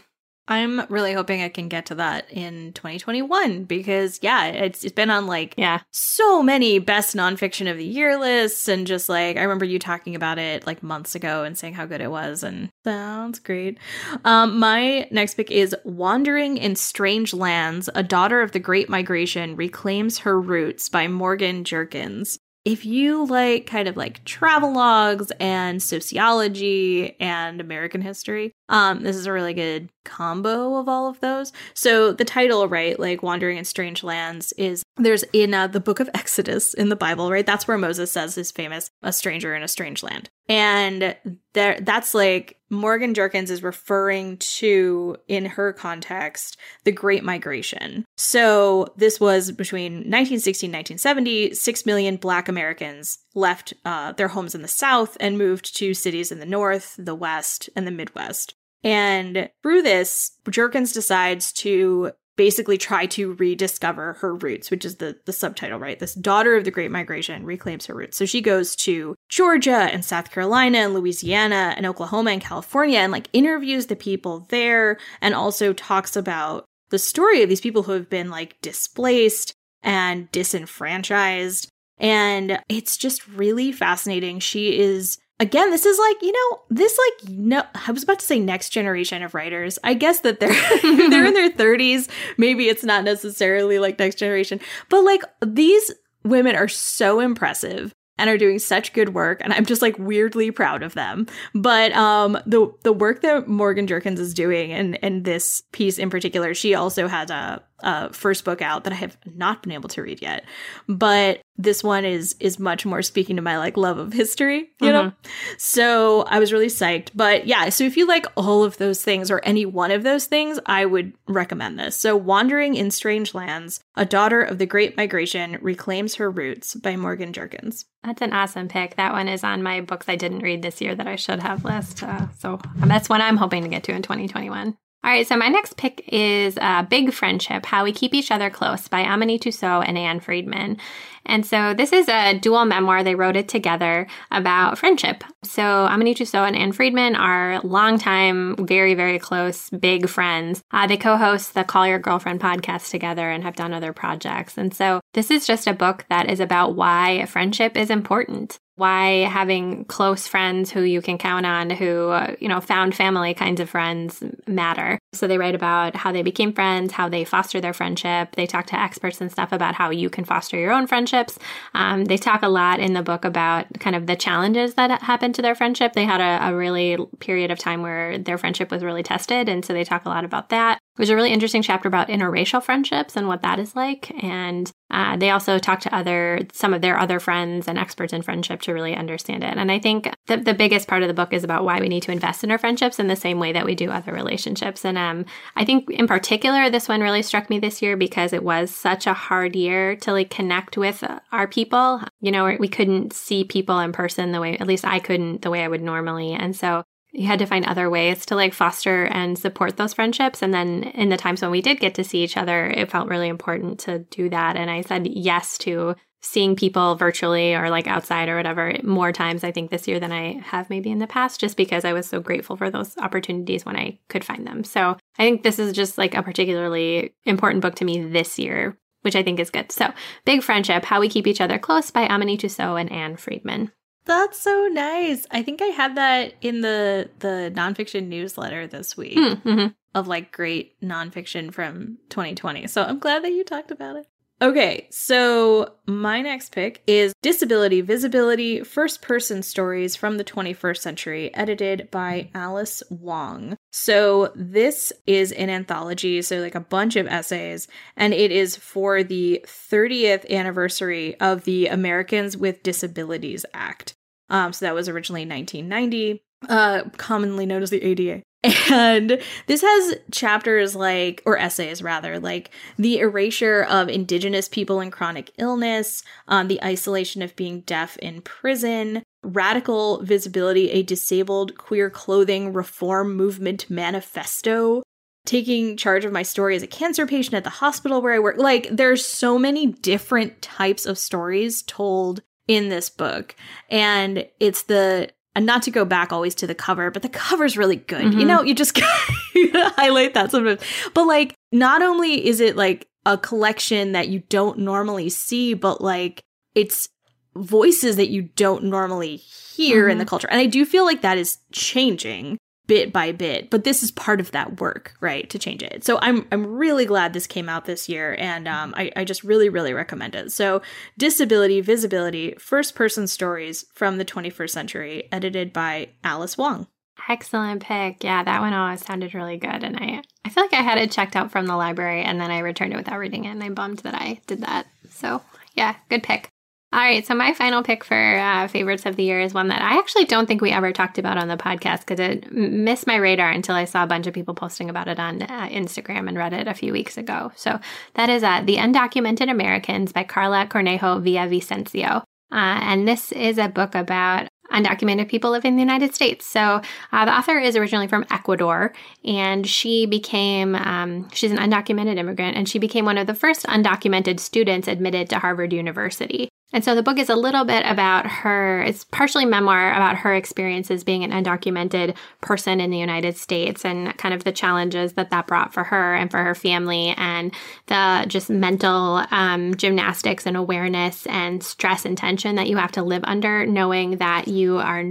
I'm 0.48 0.86
really 0.90 1.14
hoping 1.14 1.42
I 1.42 1.50
can 1.50 1.70
get 1.70 1.86
to 1.88 1.96
that 1.96 2.32
in 2.32 2.74
2021 2.74 3.64
because 3.66 4.20
yeah, 4.22 4.48
it's 4.48 4.84
it's 4.84 4.94
been 4.94 5.10
on 5.10 5.28
like 5.28 5.54
yeah 5.58 5.82
so 5.92 6.42
many 6.44 6.80
best 6.80 7.16
nonfiction 7.16 7.70
of 7.70 7.78
the 7.78 7.86
year 7.86 8.18
lists 8.18 8.68
and 8.68 8.88
just 8.88 9.08
like 9.08 9.38
I 9.38 9.44
remember 9.44 9.66
you 9.66 9.80
talking 9.80 10.16
about 10.16 10.40
it 10.40 10.66
like 10.66 10.84
months 10.84 11.16
ago 11.16 11.44
and 11.44 11.58
saying 11.58 11.76
how 11.76 11.86
good 11.86 12.02
it 12.02 12.12
was 12.12 12.44
and 12.44 12.70
sounds 12.84 13.40
great. 13.40 13.78
Um, 14.26 14.60
my 14.60 15.08
next 15.12 15.36
pick 15.36 15.52
is 15.52 15.76
Wandering 15.86 16.58
in 16.58 16.76
Strange 16.76 17.34
Lands: 17.34 17.90
A 17.96 18.04
Daughter 18.04 18.42
of 18.42 18.52
the 18.52 18.60
Great 18.60 18.90
Migration 18.90 19.56
Reclaims 19.56 20.20
Her 20.20 20.40
Roots 20.40 20.90
by 20.90 21.08
Morgan 21.08 21.64
Jerkins 21.64 22.40
if 22.64 22.86
you 22.86 23.26
like 23.26 23.66
kind 23.66 23.88
of 23.88 23.98
like 23.98 24.24
travel 24.24 24.74
logs 24.74 25.32
and 25.40 25.82
sociology 25.82 27.20
and 27.20 27.60
American 27.60 28.02
history, 28.02 28.54
um, 28.72 29.04
this 29.04 29.18
is 29.18 29.26
a 29.26 29.34
really 29.34 29.54
good 29.54 29.90
combo 30.06 30.78
of 30.78 30.88
all 30.88 31.08
of 31.08 31.20
those. 31.20 31.52
So 31.74 32.14
the 32.14 32.26
title, 32.26 32.68
right, 32.70 32.98
like 32.98 33.22
Wandering 33.22 33.58
in 33.58 33.66
Strange 33.66 34.02
Lands, 34.02 34.54
is 34.54 34.82
there's 34.96 35.24
in 35.34 35.54
uh, 35.54 35.68
the 35.68 35.82
book 35.82 36.00
of 36.00 36.10
Exodus 36.14 36.74
in 36.74 36.88
the 36.88 36.96
Bible, 36.96 37.30
right? 37.30 37.46
That's 37.46 37.68
where 37.68 37.78
Moses 37.78 38.12
says 38.12 38.38
is 38.38 38.50
famous, 38.50 38.90
a 39.04 39.12
stranger 39.12 39.54
in 39.54 39.62
a 39.62 39.68
strange 39.68 40.04
land. 40.04 40.30
And 40.48 41.16
there 41.54 41.80
that's 41.82 42.14
like 42.14 42.60
Morgan 42.70 43.14
Jerkins 43.14 43.52
is 43.52 43.62
referring 43.62 44.38
to 44.38 45.18
in 45.28 45.46
her 45.46 45.74
context 45.74 46.58
the 46.86 46.92
Great 46.92 47.24
Migration. 47.24 48.06
So 48.16 48.94
this 48.96 49.20
was 49.20 49.52
between 49.52 49.94
1960 49.94 50.68
and 50.68 50.74
1970, 50.74 51.54
6 51.54 51.86
million 51.86 52.16
black 52.16 52.48
Americans 52.48 53.20
left 53.36 53.74
uh, 53.84 54.14
their 54.14 54.30
homes 54.30 54.56
in 54.56 54.62
the 54.62 54.68
South 54.68 55.18
and 55.20 55.38
moved 55.38 55.76
to 55.78 55.94
cities 55.94 56.32
in 56.32 56.40
the 56.40 56.46
North, 56.46 56.96
the 56.98 57.16
West, 57.16 57.70
and 57.76 57.86
the 57.86 57.92
Midwest. 57.92 58.56
And 58.84 59.50
through 59.62 59.84
this, 59.84 60.32
Jerkins 60.50 60.92
decides 60.92 61.54
to 61.54 62.12
basically 62.38 62.78
try 62.78 63.06
to 63.06 63.34
rediscover 63.34 64.14
her 64.14 64.34
roots, 64.36 64.72
which 64.72 64.86
is 64.86 64.96
the, 64.96 65.18
the 65.26 65.34
subtitle, 65.34 65.78
right? 65.78 66.00
This 66.00 66.16
daughter 66.16 66.56
of 66.56 66.64
the 66.64 66.72
Great 66.72 66.90
Migration 66.90 67.46
reclaims 67.46 67.86
her 67.86 67.94
roots. 67.94 68.18
So 68.18 68.26
she 68.26 68.42
goes 68.42 68.76
to 68.78 69.16
Georgia 69.30 69.90
and 69.92 70.04
South 70.04 70.32
Carolina 70.32 70.80
and 70.80 70.94
Louisiana 70.94 71.76
and 71.78 71.86
Oklahoma 71.86 72.32
and 72.32 72.42
California 72.42 73.00
and 73.00 73.12
like 73.12 73.28
interviews 73.34 73.88
the 73.88 73.96
people 73.96 74.48
there 74.50 74.98
and 75.22 75.36
also 75.36 75.74
talks 75.74 76.16
about 76.16 76.66
the 76.90 77.00
story 77.00 77.44
of 77.44 77.50
these 77.50 77.62
people 77.62 77.84
who 77.84 77.92
have 77.92 78.10
been 78.10 78.30
like 78.30 78.60
displaced 78.62 79.54
and 79.84 80.32
disenfranchised. 80.32 81.68
And 82.00 82.60
it's 82.68 82.98
just 82.98 83.28
really 83.28 83.72
fascinating. 83.72 84.40
She 84.40 84.80
is 84.80 85.20
again, 85.42 85.72
this 85.72 85.88
is 85.88 85.98
like, 85.98 86.22
you 86.22 86.32
know, 86.32 86.62
this 86.70 86.98
like 86.98 87.30
no 87.32 87.64
I 87.88 87.92
was 87.92 88.04
about 88.04 88.20
to 88.20 88.26
say 88.26 88.40
next 88.40 88.70
generation 88.70 89.24
of 89.24 89.34
writers. 89.34 89.80
I 89.84 89.96
guess 89.96 90.22
that 90.22 90.40
they're 90.40 90.50
they're 91.10 91.26
in 91.26 91.34
their 91.34 91.50
30s. 91.50 92.10
Maybe 92.38 92.70
it's 92.70 92.84
not 92.84 93.04
necessarily 93.04 93.80
like 93.80 94.00
next 94.00 94.20
generation, 94.20 94.62
but 94.88 95.04
like 95.04 95.24
these 95.46 95.92
women 96.24 96.56
are 96.56 96.68
so 96.68 97.20
impressive 97.20 97.92
and 98.20 98.30
are 98.30 98.38
doing 98.38 98.60
such 98.60 98.94
good 98.94 99.16
work 99.16 99.42
and 99.44 99.52
I'm 99.52 99.66
just 99.66 99.82
like 99.82 99.98
weirdly 99.98 100.52
proud 100.52 100.84
of 100.84 100.94
them. 100.94 101.26
But 101.56 101.92
um 101.94 102.38
the 102.46 102.72
the 102.84 102.94
work 102.94 103.22
that 103.24 103.48
Morgan 103.48 103.88
Jerkins 103.88 104.20
is 104.20 104.36
doing 104.36 104.72
and 104.72 105.04
and 105.04 105.26
this 105.26 105.64
piece 105.72 105.98
in 105.98 106.12
particular, 106.12 106.54
she 106.54 106.76
also 106.76 107.08
has 107.08 107.32
a 107.32 107.64
uh, 107.84 108.10
first 108.10 108.46
book 108.46 108.62
out 108.62 108.84
that 108.84 108.94
I 108.94 108.98
have 108.98 109.18
not 109.26 109.64
been 109.64 109.72
able 109.72 109.90
to 109.90 110.02
read 110.02 110.22
yet. 110.22 110.46
But 110.88 111.42
this 111.58 111.84
one 111.84 112.06
is 112.06 112.36
is 112.40 112.60
much 112.60 112.86
more 112.86 113.02
speaking 113.02 113.36
to 113.36 113.42
my 113.42 113.58
like 113.58 113.78
love 113.78 113.98
of 113.98 114.14
history, 114.14 114.70
you 114.80 114.88
mm-hmm. 114.88 115.08
know. 115.08 115.14
So 115.58 116.24
I 116.24 116.40
was 116.40 116.52
really 116.52 116.68
psyched. 116.68 117.10
But 117.14 117.46
yeah, 117.46 117.70
so 117.70 117.84
if 117.84 117.98
you 117.98 118.08
like 118.08 118.26
all 118.36 118.64
of 118.64 118.78
those 118.78 119.04
things 119.04 119.30
or 119.30 119.42
any 119.44 119.66
one 119.66 119.92
of 119.92 120.04
those 120.04 120.26
things, 120.26 120.60
I 120.66 120.86
would 120.86 121.14
recommend 121.28 121.78
this. 121.78 121.96
So 121.96 122.16
Wandering 122.16 122.76
in 122.76 122.92
Strange 122.92 123.34
Lands, 123.34 123.80
A 123.96 124.06
Daughter 124.06 124.42
of 124.42 124.58
the 124.58 124.66
Great 124.66 124.98
Migration 124.98 125.58
Reclaims 125.62 126.16
Her 126.16 126.32
Roots 126.32 126.76
by 126.76 126.96
Morgan 126.96 127.34
Jerkins. 127.34 127.86
That's 128.04 128.22
an 128.22 128.34
awesome 128.34 128.68
pick. 128.68 128.96
That 128.96 129.14
one 129.14 129.28
is 129.28 129.44
on 129.44 129.62
my 129.62 129.82
books 129.82 130.08
I 130.10 130.16
didn't 130.16 130.40
read 130.40 130.62
this 130.62 130.82
year 130.82 130.96
that 130.96 131.08
I 131.08 131.16
should 131.16 131.40
have 131.40 131.64
list. 131.64 132.02
Uh, 132.02 132.28
so 132.40 132.60
that's 132.78 133.10
one 133.10 133.22
I'm 133.22 133.38
hoping 133.38 133.64
to 133.64 133.70
get 133.70 133.84
to 133.84 133.92
in 133.92 134.02
2021. 134.02 134.76
All 135.04 135.10
right, 135.10 135.28
so 135.28 135.36
my 135.36 135.48
next 135.48 135.78
pick 135.78 136.04
is 136.10 136.60
uh, 136.62 136.84
Big 136.84 137.12
Friendship 137.12 137.66
How 137.66 137.84
We 137.84 137.92
Keep 137.92 138.14
Each 138.14 138.30
Other 138.30 138.52
Close 138.52 138.88
by 138.88 139.04
Aminatou 139.04 139.84
and 139.88 139.98
Ann 139.98 140.20
Friedman. 140.20 140.78
And 141.26 141.44
so 141.44 141.74
this 141.74 141.92
is 141.92 142.08
a 142.08 142.38
dual 142.38 142.66
memoir. 142.66 143.04
They 143.04 143.16
wrote 143.16 143.36
it 143.36 143.48
together 143.48 144.06
about 144.30 144.78
friendship. 144.78 145.24
So 145.44 145.64
Aminatou 145.90 146.48
and 146.48 146.56
Ann 146.56 146.72
Friedman 146.72 147.16
are 147.16 147.62
longtime, 147.62 148.56
very, 148.60 148.94
very 148.94 149.18
close, 149.18 149.72
big 149.72 150.08
friends. 150.08 150.62
Uh, 150.70 150.86
they 150.86 150.98
co 150.98 151.18
host 151.18 151.56
the 151.56 151.64
Call 151.64 151.88
Your 151.88 152.00
Girlfriend 152.00 152.40
podcast 152.40 152.92
together 152.92 153.28
and 153.28 153.44
have 153.44 153.56
done 153.56 153.74
other 153.74 153.94
projects. 153.94 154.56
And 154.56 154.72
so 154.72 155.02
this 155.14 155.32
is 155.32 155.48
just 155.48 155.66
a 155.66 155.74
book 155.74 156.06
that 156.10 156.30
is 156.30 156.40
about 156.40 156.76
why 156.76 157.26
friendship 157.26 157.76
is 157.76 157.90
important. 157.90 158.60
Why 158.76 159.26
having 159.26 159.86
close 159.86 160.28
friends 160.28 160.72
who 160.72 160.82
you 160.82 161.02
can 161.02 161.18
count 161.18 161.46
on, 161.46 161.70
who, 161.70 162.10
uh, 162.10 162.36
you 162.40 162.48
know, 162.48 162.62
found 162.62 162.96
family 162.96 163.34
kinds 163.34 163.60
of 163.60 163.70
friends 163.70 164.24
matter. 164.48 164.98
So 165.14 165.28
they 165.28 165.38
write 165.38 165.56
about 165.56 165.96
how 165.96 166.12
they 166.12 166.24
became 166.24 166.54
friends, 166.54 166.94
how 166.94 167.10
they 167.10 167.26
foster 167.26 167.60
their 167.60 167.74
friendship. 167.74 168.36
They 168.36 168.48
talk 168.48 168.68
to 168.68 168.80
experts 168.80 169.20
and 169.22 169.32
stuff 169.32 169.52
about 169.52 169.76
how 169.76 169.90
you 169.90 170.10
can 170.10 170.24
foster 170.24 170.58
your 170.58 170.72
own 170.72 170.88
friendships. 170.88 171.38
Um, 171.74 172.06
they 172.06 172.18
talk 172.18 172.44
a 172.44 172.48
lot 172.48 172.80
in 172.80 172.94
the 172.94 173.04
book 173.04 173.26
about 173.26 173.68
kind 173.80 173.96
of 173.96 174.08
the 174.08 174.16
challenges 174.16 174.76
that 174.76 175.02
happened 175.02 175.36
to 175.36 175.42
their 175.42 175.56
friendship. 175.56 175.94
They 175.94 176.06
had 176.06 176.22
a, 176.22 176.50
a 176.50 176.56
really 176.56 176.98
period 177.20 177.52
of 177.52 177.60
time 177.60 177.82
where 177.82 178.18
their 178.18 178.38
friendship 178.38 178.72
was 178.72 178.84
really 178.84 179.04
tested. 179.04 179.50
And 179.50 179.66
so 179.66 179.74
they 179.74 179.84
talk 179.84 180.06
a 180.06 180.10
lot 180.10 180.26
about 180.26 180.50
that. 180.50 180.80
There's 180.98 181.10
a 181.10 181.16
really 181.16 181.32
interesting 181.32 181.62
chapter 181.62 181.88
about 181.88 182.10
interracial 182.10 182.62
friendships 182.62 183.16
and 183.16 183.28
what 183.28 183.42
that 183.44 183.60
is 183.60 183.76
like. 183.76 184.12
And 184.24 184.70
uh, 184.90 185.16
they 185.16 185.30
also 185.30 185.58
talk 185.58 185.80
to 185.82 185.96
other 185.96 186.42
some 186.52 186.74
of 186.74 186.82
their 186.82 187.00
other 187.00 187.20
friends 187.20 187.68
and 187.70 187.80
experts 187.80 188.12
in 188.12 188.22
friendship 188.22 188.62
to 188.64 188.74
really 188.74 188.94
understand 188.94 189.44
it. 189.44 189.56
And 189.58 189.72
I 189.72 189.80
think 189.80 190.14
the, 190.28 190.38
the 190.38 190.54
biggest 190.54 190.90
part 190.90 191.02
of 191.02 191.08
the 191.08 191.14
book 191.14 191.32
is 191.32 191.46
about 191.46 191.64
why 191.64 191.80
we 191.80 191.88
need 191.88 192.04
to 192.04 192.12
invest 192.12 192.44
in 192.44 192.52
our 192.52 192.58
friendships 192.58 193.00
in 193.00 193.08
the 193.08 193.16
same 193.16 193.40
way 193.40 193.54
that 193.54 193.66
we 193.66 193.74
do 193.74 193.90
other 193.90 194.12
relationships. 194.12 194.84
And 194.84 194.98
um, 194.98 195.26
I 195.56 195.64
think 195.64 195.90
in 195.90 196.08
particular, 196.08 196.70
this 196.70 196.90
one 196.90 197.00
really 197.00 197.22
struck 197.22 197.50
me 197.50 197.58
this 197.58 197.82
year 197.82 197.96
because 197.96 198.34
it 198.34 198.44
was 198.44 198.70
such 198.70 199.08
a 199.08 199.14
hard 199.14 199.56
year 199.56 199.96
to 199.98 200.12
like 200.12 200.30
connect 200.30 200.78
with 200.78 201.04
our 201.32 201.48
people. 201.48 202.02
You 202.20 202.32
know, 202.32 202.58
we 202.60 202.68
couldn't 202.68 203.14
see 203.14 203.46
people 203.46 203.80
in 203.80 203.94
person 203.94 204.34
the 204.34 204.42
way, 204.42 204.58
at 204.58 204.68
least 204.68 204.84
I 204.84 205.00
couldn't 205.00 205.42
the 205.42 205.50
way 205.50 205.64
I 205.64 205.70
would 205.70 205.82
normally. 205.82 206.34
And 206.34 206.54
so 206.54 206.84
you 207.12 207.28
had 207.28 207.40
to 207.40 207.46
find 207.46 207.66
other 207.66 207.90
ways 207.90 208.26
to 208.28 208.36
like 208.36 208.54
foster 208.54 209.06
and 209.06 209.38
support 209.38 209.78
those 209.78 209.94
friendships. 209.94 210.42
And 210.42 210.54
then 210.54 210.84
in 210.84 211.10
the 211.10 211.18
times 211.18 211.42
when 211.42 211.52
we 211.52 211.62
did 211.62 211.80
get 211.80 211.96
to 211.96 212.04
see 212.04 212.24
each 212.24 212.38
other, 212.38 212.68
it 212.68 212.90
felt 212.90 213.10
really 213.10 213.28
important 213.28 213.80
to 213.82 214.00
do 214.00 214.30
that. 214.30 214.56
And 214.56 214.70
I 214.70 214.82
said 214.82 215.08
yes 215.08 215.58
to 215.60 215.96
seeing 216.22 216.56
people 216.56 216.96
virtually 216.96 217.56
or 217.56 217.70
like 217.70 217.88
outside 217.88 218.30
or 218.30 218.38
whatever 218.38 218.76
more 218.84 219.12
times, 219.12 219.44
I 219.44 219.52
think, 219.52 219.72
this 219.72 219.88
year 219.88 220.00
than 220.00 220.12
I 220.12 220.40
have 220.44 220.70
maybe 220.70 220.92
in 220.92 221.00
the 221.00 221.08
past, 221.08 221.40
just 221.40 221.58
because 221.58 221.84
I 221.84 221.94
was 221.94 222.08
so 222.08 222.20
grateful 222.20 222.56
for 222.56 222.70
those 222.70 222.98
opportunities 223.00 223.66
when 223.66 223.76
I 223.76 224.00
could 224.08 224.24
find 224.24 224.46
them. 224.46 224.64
So 224.64 224.98
I 225.18 225.24
think 225.24 225.44
this 225.44 225.60
is 225.60 225.74
just 225.74 225.98
like 225.98 226.14
a 226.14 226.24
particularly 226.24 227.14
important 227.26 227.62
book 227.62 227.76
to 227.76 227.86
me 227.86 228.04
this 228.04 228.38
year, 228.38 228.78
which 229.02 229.16
I 229.16 229.24
think 229.24 229.40
is 229.40 229.50
good. 229.50 229.72
So, 229.72 229.92
Big 230.24 230.44
Friendship 230.44 230.86
How 230.86 231.00
We 231.00 231.10
Keep 231.10 231.26
Each 231.26 231.42
Other 231.42 231.58
Close 231.58 231.90
by 231.90 232.08
Aminatou 232.08 232.52
Sow 232.52 232.76
and 232.76 232.92
Ann 232.92 233.18
Friedman. 233.18 233.72
That's 234.06 234.40
so 234.40 234.68
nice. 234.72 235.28
I 235.32 235.44
think 235.44 235.62
I 235.62 235.66
had 235.68 235.96
that 235.96 236.34
in 236.42 236.62
the 236.62 237.10
the 237.20 237.52
nonfiction 237.56 238.08
newsletter 238.08 238.68
this 238.68 238.98
week 238.98 239.14
Hmm, 239.14 239.48
mm-hmm. 239.48 239.68
of 239.94 240.08
like 240.08 240.32
great 240.32 240.80
nonfiction 240.82 241.54
from 241.54 241.98
2020. 242.10 242.68
So 242.68 242.84
I'm 242.84 243.00
glad 243.00 243.24
that 243.24 243.32
you 243.32 243.44
talked 243.44 243.72
about 243.72 243.96
it. 243.98 244.08
Okay, 244.42 244.88
so 244.90 245.74
my 245.86 246.20
next 246.22 246.52
pick 246.52 246.82
is 246.88 247.14
Disability 247.22 247.82
Visibility 247.82 248.64
First 248.64 249.04
Person 249.04 249.44
Stories 249.44 249.96
from 249.96 250.18
the 250.18 250.24
21st 250.24 250.78
Century, 250.78 251.36
edited 251.36 251.90
by 251.92 252.32
Alice 252.34 252.82
Wong. 252.90 253.56
So 253.72 254.32
this 254.34 254.92
is 255.06 255.32
an 255.32 255.52
anthology, 255.52 256.24
so 256.24 256.40
like 256.40 256.56
a 256.56 256.60
bunch 256.60 256.96
of 256.96 257.06
essays, 257.06 257.68
and 257.96 258.16
it 258.16 258.32
is 258.32 258.56
for 258.56 259.04
the 259.04 259.46
30th 259.46 260.28
anniversary 260.28 261.20
of 261.20 261.44
the 261.44 261.68
Americans 261.68 262.36
with 262.36 262.64
Disabilities 262.64 263.46
Act. 263.54 263.94
Um, 264.32 264.54
so 264.54 264.66
that 264.66 264.74
was 264.74 264.90
originally 264.90 265.22
1990, 265.24 266.24
uh, 266.50 266.90
commonly 266.98 267.46
known 267.46 267.62
as 267.62 267.70
the 267.70 267.84
ADA. 267.84 268.24
And 268.44 269.22
this 269.46 269.62
has 269.62 269.96
chapters 270.12 270.76
like, 270.76 271.22
or 271.26 271.38
essays 271.38 271.84
rather, 271.84 272.20
like 272.20 272.50
the 272.78 272.98
erasure 273.00 273.64
of 273.70 273.88
indigenous 273.88 274.50
people 274.50 274.80
in 274.82 274.90
chronic 274.90 275.32
illness, 275.38 276.02
um, 276.28 276.48
the 276.48 276.64
isolation 276.64 277.22
of 277.22 277.36
being 277.36 277.62
deaf 277.62 277.98
in 277.98 278.22
prison, 278.22 279.04
radical 279.24 280.02
visibility, 280.02 280.72
a 280.72 280.82
disabled 280.82 281.56
queer 281.58 281.92
clothing 281.92 282.52
reform 282.52 283.16
movement 283.16 283.70
manifesto, 283.70 284.82
taking 285.26 285.78
charge 285.78 286.04
of 286.04 286.12
my 286.12 286.24
story 286.24 286.56
as 286.56 286.64
a 286.64 286.68
cancer 286.68 287.06
patient 287.06 287.36
at 287.36 287.44
the 287.44 287.50
hospital 287.52 288.02
where 288.02 288.16
I 288.16 288.20
work. 288.20 288.38
Like, 288.38 288.68
there's 288.72 289.06
so 289.06 289.38
many 289.38 289.68
different 289.68 290.42
types 290.42 290.88
of 290.88 290.98
stories 290.98 291.62
told 291.62 292.24
in 292.48 292.70
this 292.70 292.90
book. 292.90 293.36
And 293.70 294.28
it's 294.40 294.64
the 294.64 295.12
and 295.36 295.46
not 295.46 295.64
to 295.64 295.72
go 295.72 295.86
back 295.86 296.12
always 296.12 296.36
to 296.36 296.48
the 296.48 296.56
cover, 296.56 296.92
but 296.92 297.02
the 297.02 297.10
cover's 297.10 297.58
really 297.58 297.78
good. 297.78 298.04
Mhm. 298.04 298.20
You 298.20 298.26
know, 298.26 298.42
you 298.42 298.54
just 298.54 298.78
highlight 299.34 300.14
that 300.14 300.32
sometimes. 300.32 300.62
But 300.94 301.06
like, 301.06 301.36
not 301.52 301.82
only 301.82 302.26
is 302.26 302.40
it 302.40 302.56
like 302.56 302.88
a 303.06 303.18
collection 303.18 303.94
that 303.94 304.10
you 304.10 304.24
don't 304.30 304.60
normally 304.60 305.10
see, 305.10 305.54
but 305.54 305.82
like 305.82 306.22
it's 306.56 306.90
voices 307.36 307.96
that 307.96 308.10
you 308.10 308.24
don't 308.24 308.66
normally 308.66 309.16
hear 309.16 309.88
in 309.88 309.98
the 309.98 310.06
culture. 310.06 310.28
And 310.30 310.40
I 310.40 310.46
do 310.48 310.66
feel 310.66 310.86
like 310.86 311.02
that 311.02 311.18
is 311.18 311.38
changing 311.54 312.38
bit 312.72 312.94
by 312.94 313.12
bit, 313.12 313.50
but 313.50 313.66
this 313.66 313.84
is 313.84 313.92
part 313.92 314.22
of 314.22 314.32
that 314.32 314.62
work, 314.62 314.94
right? 315.02 315.30
To 315.32 315.38
change 315.38 315.62
it. 315.62 315.84
So 315.84 316.00
I'm 316.02 316.26
I'm 316.32 316.48
really 316.48 316.86
glad 316.86 317.12
this 317.12 317.28
came 317.28 317.50
out 317.50 317.66
this 317.66 317.90
year 317.90 318.16
and 318.18 318.48
um 318.48 318.74
I, 318.78 318.90
I 318.96 319.04
just 319.04 319.26
really, 319.26 319.50
really 319.50 319.74
recommend 319.74 320.16
it. 320.16 320.32
So 320.32 320.62
Disability, 320.98 321.60
Visibility, 321.60 322.34
First 322.40 322.74
Person 322.74 323.08
Stories 323.08 323.66
from 323.74 323.98
the 323.98 324.06
21st 324.06 324.50
Century, 324.52 325.10
edited 325.12 325.52
by 325.52 325.90
Alice 326.06 326.38
Wong. 326.38 326.68
Excellent 327.10 327.62
pick. 327.62 328.06
Yeah, 328.06 328.24
that 328.24 328.40
one 328.40 328.54
always 328.54 328.86
sounded 328.86 329.14
really 329.14 329.36
good. 329.36 329.66
And 329.66 329.76
I, 329.76 330.02
I 330.24 330.30
feel 330.30 330.46
like 330.46 330.54
I 330.54 330.62
had 330.62 330.78
it 330.78 330.92
checked 330.92 331.18
out 331.18 331.30
from 331.30 331.48
the 331.48 331.58
library 331.58 332.04
and 332.04 332.22
then 332.22 332.32
I 332.32 332.40
returned 332.40 332.72
it 332.72 332.78
without 332.78 333.00
reading 333.00 333.26
it. 333.26 333.32
And 333.32 333.44
I'm 333.44 333.54
bummed 333.54 333.80
that 333.80 333.96
I 333.96 334.22
did 334.28 334.44
that. 334.44 334.66
So, 334.92 335.22
yeah, 335.56 335.76
good 335.90 336.04
pick. 336.04 336.30
All 336.74 336.80
right. 336.80 337.06
So, 337.06 337.14
my 337.14 337.34
final 337.34 337.64
pick 337.64 337.84
for 337.84 338.18
uh, 338.18 338.48
favorites 338.48 338.86
of 338.86 338.96
the 338.96 339.04
year 339.04 339.20
is 339.20 339.34
one 339.34 339.50
that 339.50 339.62
I 339.62 339.78
actually 339.78 340.06
don't 340.06 340.26
think 340.26 340.42
we 340.42 340.52
ever 340.52 340.72
talked 340.72 340.98
about 340.98 341.18
on 341.18 341.28
the 341.28 341.36
podcast 341.36 341.82
because 341.82 342.00
it 342.00 342.32
missed 342.32 342.88
my 342.88 342.96
radar 342.96 343.30
until 343.30 343.56
I 343.56 343.66
saw 343.66 343.84
a 343.84 343.88
bunch 343.88 344.08
of 344.08 344.14
people 344.14 344.34
posting 344.34 344.70
about 344.70 344.88
it 344.88 344.98
on 344.98 345.22
uh, 345.22 345.50
Instagram 345.50 346.08
and 346.08 346.18
read 346.18 346.32
it 346.32 346.48
a 346.48 346.54
few 346.54 346.72
weeks 346.72 346.98
ago. 346.98 347.34
So, 347.36 347.60
that 347.96 348.10
is 348.10 348.24
uh, 348.24 348.42
The 348.46 348.56
Undocumented 348.56 349.30
Americans 349.30 349.92
by 349.92 350.06
Karla 350.06 350.46
Cornejo 350.46 351.04
Villavicencio. 351.04 352.04
Uh, 352.32 352.60
and 352.62 352.88
this 352.88 353.12
is 353.12 353.38
a 353.38 353.50
book 353.50 353.76
about 353.76 354.30
undocumented 354.54 355.10
people 355.10 355.32
living 355.32 355.54
in 355.54 355.56
the 355.58 355.62
United 355.62 355.94
States. 355.94 356.26
So 356.26 356.62
uh, 356.92 357.06
the 357.06 357.14
author 357.14 357.38
is 357.38 357.58
originally 357.58 357.88
from 357.88 358.06
Ecuador, 358.10 358.74
and 359.04 359.46
she 359.46 359.86
became 359.86 360.56
um, 360.56 361.10
she's 361.12 361.32
an 361.32 361.38
undocumented 361.38 361.98
immigrant, 361.98 362.38
and 362.38 362.48
she 362.48 362.60
became 362.60 362.86
one 362.86 362.98
of 362.98 363.08
the 363.08 363.14
first 363.14 363.46
undocumented 363.48 364.22
students 364.22 364.70
admitted 364.70 365.10
to 365.10 365.20
Harvard 365.20 365.52
University. 365.52 366.30
And 366.54 366.64
so 366.64 366.76
the 366.76 366.84
book 366.84 367.00
is 367.00 367.10
a 367.10 367.16
little 367.16 367.46
bit 367.46 367.66
about 367.66 368.06
her, 368.06 368.62
it's 368.62 368.84
partially 368.84 369.26
memoir 369.26 369.74
about 369.74 369.98
her 369.98 370.14
experiences 370.14 370.84
being 370.84 371.04
an 371.04 371.12
undocumented 371.12 371.96
person 372.20 372.60
in 372.60 372.72
the 372.72 372.78
United 372.78 373.16
States 373.16 373.64
and 373.64 373.98
kind 373.98 374.14
of 374.14 374.26
the 374.26 374.34
challenges 374.34 374.94
that 374.94 375.12
that 375.12 375.28
brought 375.28 375.54
for 375.54 375.64
her 375.64 375.96
and 375.96 376.12
for 376.12 376.24
her 376.24 376.36
family 376.36 376.94
and 376.98 377.34
the 377.68 378.06
just 378.08 378.30
mental 378.30 379.06
um, 379.12 379.56
gymnastics 379.56 380.26
and 380.26 380.36
awareness 380.36 381.06
and 381.08 381.42
stress 381.42 381.86
and 381.86 381.98
tension 381.98 382.36
that 382.36 382.48
you 382.48 382.58
have 382.58 382.72
to 382.74 382.84
live 382.84 383.04
under 383.06 383.46
knowing 383.46 383.98
that 383.98 384.28
you 384.28 384.58
are 384.58 384.84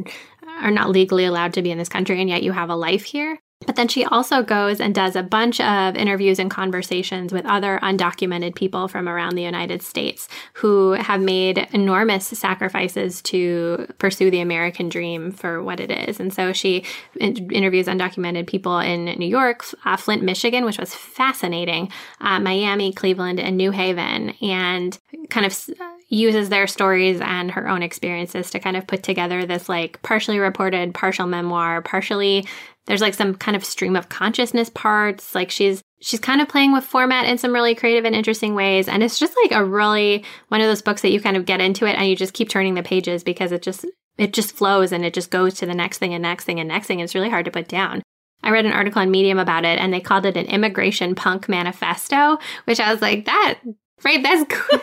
are 0.62 0.70
not 0.70 0.90
legally 0.90 1.24
allowed 1.24 1.54
to 1.54 1.62
be 1.62 1.70
in 1.70 1.78
this 1.78 1.88
country 1.88 2.20
and 2.20 2.28
yet 2.28 2.42
you 2.42 2.52
have 2.52 2.70
a 2.70 2.76
life 2.76 3.04
here. 3.04 3.38
But 3.66 3.76
then 3.76 3.88
she 3.88 4.06
also 4.06 4.42
goes 4.42 4.80
and 4.80 4.94
does 4.94 5.14
a 5.14 5.22
bunch 5.22 5.60
of 5.60 5.94
interviews 5.94 6.38
and 6.38 6.50
conversations 6.50 7.30
with 7.30 7.44
other 7.44 7.78
undocumented 7.82 8.54
people 8.54 8.88
from 8.88 9.06
around 9.06 9.34
the 9.34 9.42
United 9.42 9.82
States 9.82 10.28
who 10.54 10.92
have 10.92 11.20
made 11.20 11.68
enormous 11.72 12.26
sacrifices 12.26 13.20
to 13.22 13.86
pursue 13.98 14.30
the 14.30 14.40
American 14.40 14.88
dream 14.88 15.30
for 15.30 15.62
what 15.62 15.78
it 15.78 15.90
is. 15.90 16.18
And 16.18 16.32
so 16.32 16.54
she 16.54 16.84
in- 17.16 17.50
interviews 17.50 17.86
undocumented 17.86 18.46
people 18.46 18.78
in 18.78 19.04
New 19.04 19.28
York, 19.28 19.62
uh, 19.84 19.96
Flint, 19.98 20.22
Michigan, 20.22 20.64
which 20.64 20.78
was 20.78 20.94
fascinating, 20.94 21.90
uh, 22.22 22.40
Miami, 22.40 22.94
Cleveland, 22.94 23.38
and 23.38 23.58
New 23.58 23.72
Haven, 23.72 24.30
and 24.40 24.98
kind 25.28 25.44
of 25.44 25.68
uses 26.08 26.48
their 26.48 26.66
stories 26.66 27.20
and 27.20 27.52
her 27.52 27.68
own 27.68 27.82
experiences 27.82 28.50
to 28.50 28.58
kind 28.58 28.76
of 28.76 28.86
put 28.86 29.02
together 29.02 29.46
this 29.46 29.68
like 29.68 30.00
partially 30.02 30.38
reported, 30.38 30.92
partial 30.92 31.26
memoir, 31.26 31.82
partially 31.82 32.46
there's 32.90 33.00
like 33.00 33.14
some 33.14 33.36
kind 33.36 33.56
of 33.56 33.64
stream 33.64 33.94
of 33.94 34.08
consciousness 34.08 34.68
parts. 34.68 35.32
Like 35.32 35.48
she's 35.48 35.80
she's 36.00 36.18
kind 36.18 36.40
of 36.40 36.48
playing 36.48 36.72
with 36.72 36.82
format 36.82 37.24
in 37.24 37.38
some 37.38 37.52
really 37.52 37.76
creative 37.76 38.04
and 38.04 38.16
interesting 38.16 38.56
ways. 38.56 38.88
And 38.88 39.00
it's 39.00 39.16
just 39.16 39.36
like 39.44 39.52
a 39.52 39.64
really 39.64 40.24
one 40.48 40.60
of 40.60 40.66
those 40.66 40.82
books 40.82 41.02
that 41.02 41.12
you 41.12 41.20
kind 41.20 41.36
of 41.36 41.46
get 41.46 41.60
into 41.60 41.86
it 41.86 41.94
and 41.94 42.08
you 42.08 42.16
just 42.16 42.34
keep 42.34 42.48
turning 42.48 42.74
the 42.74 42.82
pages 42.82 43.22
because 43.22 43.52
it 43.52 43.62
just 43.62 43.86
it 44.18 44.32
just 44.32 44.56
flows 44.56 44.90
and 44.90 45.04
it 45.04 45.14
just 45.14 45.30
goes 45.30 45.54
to 45.54 45.66
the 45.66 45.74
next 45.74 45.98
thing 45.98 46.12
and 46.12 46.22
next 46.22 46.46
thing 46.46 46.58
and 46.58 46.66
next 46.66 46.88
thing. 46.88 46.98
It's 46.98 47.14
really 47.14 47.30
hard 47.30 47.44
to 47.44 47.52
put 47.52 47.68
down. 47.68 48.02
I 48.42 48.50
read 48.50 48.66
an 48.66 48.72
article 48.72 49.02
on 49.02 49.12
Medium 49.12 49.38
about 49.38 49.64
it 49.64 49.78
and 49.78 49.94
they 49.94 50.00
called 50.00 50.26
it 50.26 50.36
an 50.36 50.46
immigration 50.46 51.14
punk 51.14 51.48
manifesto, 51.48 52.38
which 52.64 52.80
I 52.80 52.90
was 52.90 53.00
like, 53.00 53.26
that 53.26 53.60
right, 54.04 54.20
that's 54.20 54.44
cool. 54.48 54.80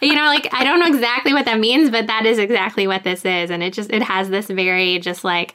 you 0.00 0.14
know, 0.14 0.24
like 0.24 0.48
I 0.52 0.64
don't 0.64 0.80
know 0.80 0.86
exactly 0.86 1.34
what 1.34 1.44
that 1.44 1.60
means, 1.60 1.90
but 1.90 2.06
that 2.06 2.24
is 2.24 2.38
exactly 2.38 2.86
what 2.86 3.04
this 3.04 3.26
is. 3.26 3.50
And 3.50 3.62
it 3.62 3.74
just 3.74 3.92
it 3.92 4.00
has 4.00 4.30
this 4.30 4.46
very 4.46 5.00
just 5.00 5.22
like 5.22 5.54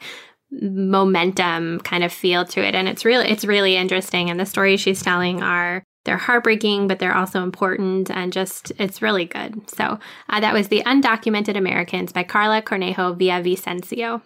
momentum 0.50 1.78
kind 1.80 2.02
of 2.02 2.12
feel 2.12 2.44
to 2.44 2.60
it 2.60 2.74
and 2.74 2.88
it's 2.88 3.04
really 3.04 3.28
it's 3.28 3.44
really 3.44 3.76
interesting 3.76 4.30
and 4.30 4.40
the 4.40 4.46
stories 4.46 4.80
she's 4.80 5.02
telling 5.02 5.42
are 5.42 5.82
they're 6.08 6.16
heartbreaking, 6.16 6.88
but 6.88 7.00
they're 7.00 7.14
also 7.14 7.42
important 7.42 8.10
and 8.10 8.32
just, 8.32 8.72
it's 8.78 9.02
really 9.02 9.26
good. 9.26 9.68
So 9.68 9.98
uh, 10.30 10.40
that 10.40 10.54
was 10.54 10.68
The 10.68 10.82
Undocumented 10.84 11.54
Americans 11.54 12.12
by 12.12 12.22
Karla 12.22 12.62
Cornejo 12.62 13.14
Villavicencio. 13.18 14.22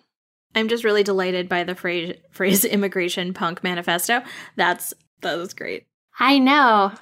I'm 0.54 0.68
just 0.68 0.84
really 0.84 1.02
delighted 1.02 1.48
by 1.48 1.64
the 1.64 1.74
phrase, 1.74 2.14
phrase 2.30 2.64
immigration 2.64 3.34
punk 3.34 3.64
manifesto. 3.64 4.22
That's, 4.54 4.94
that 5.22 5.34
was 5.36 5.54
great. 5.54 5.86
I 6.20 6.38
know, 6.38 6.92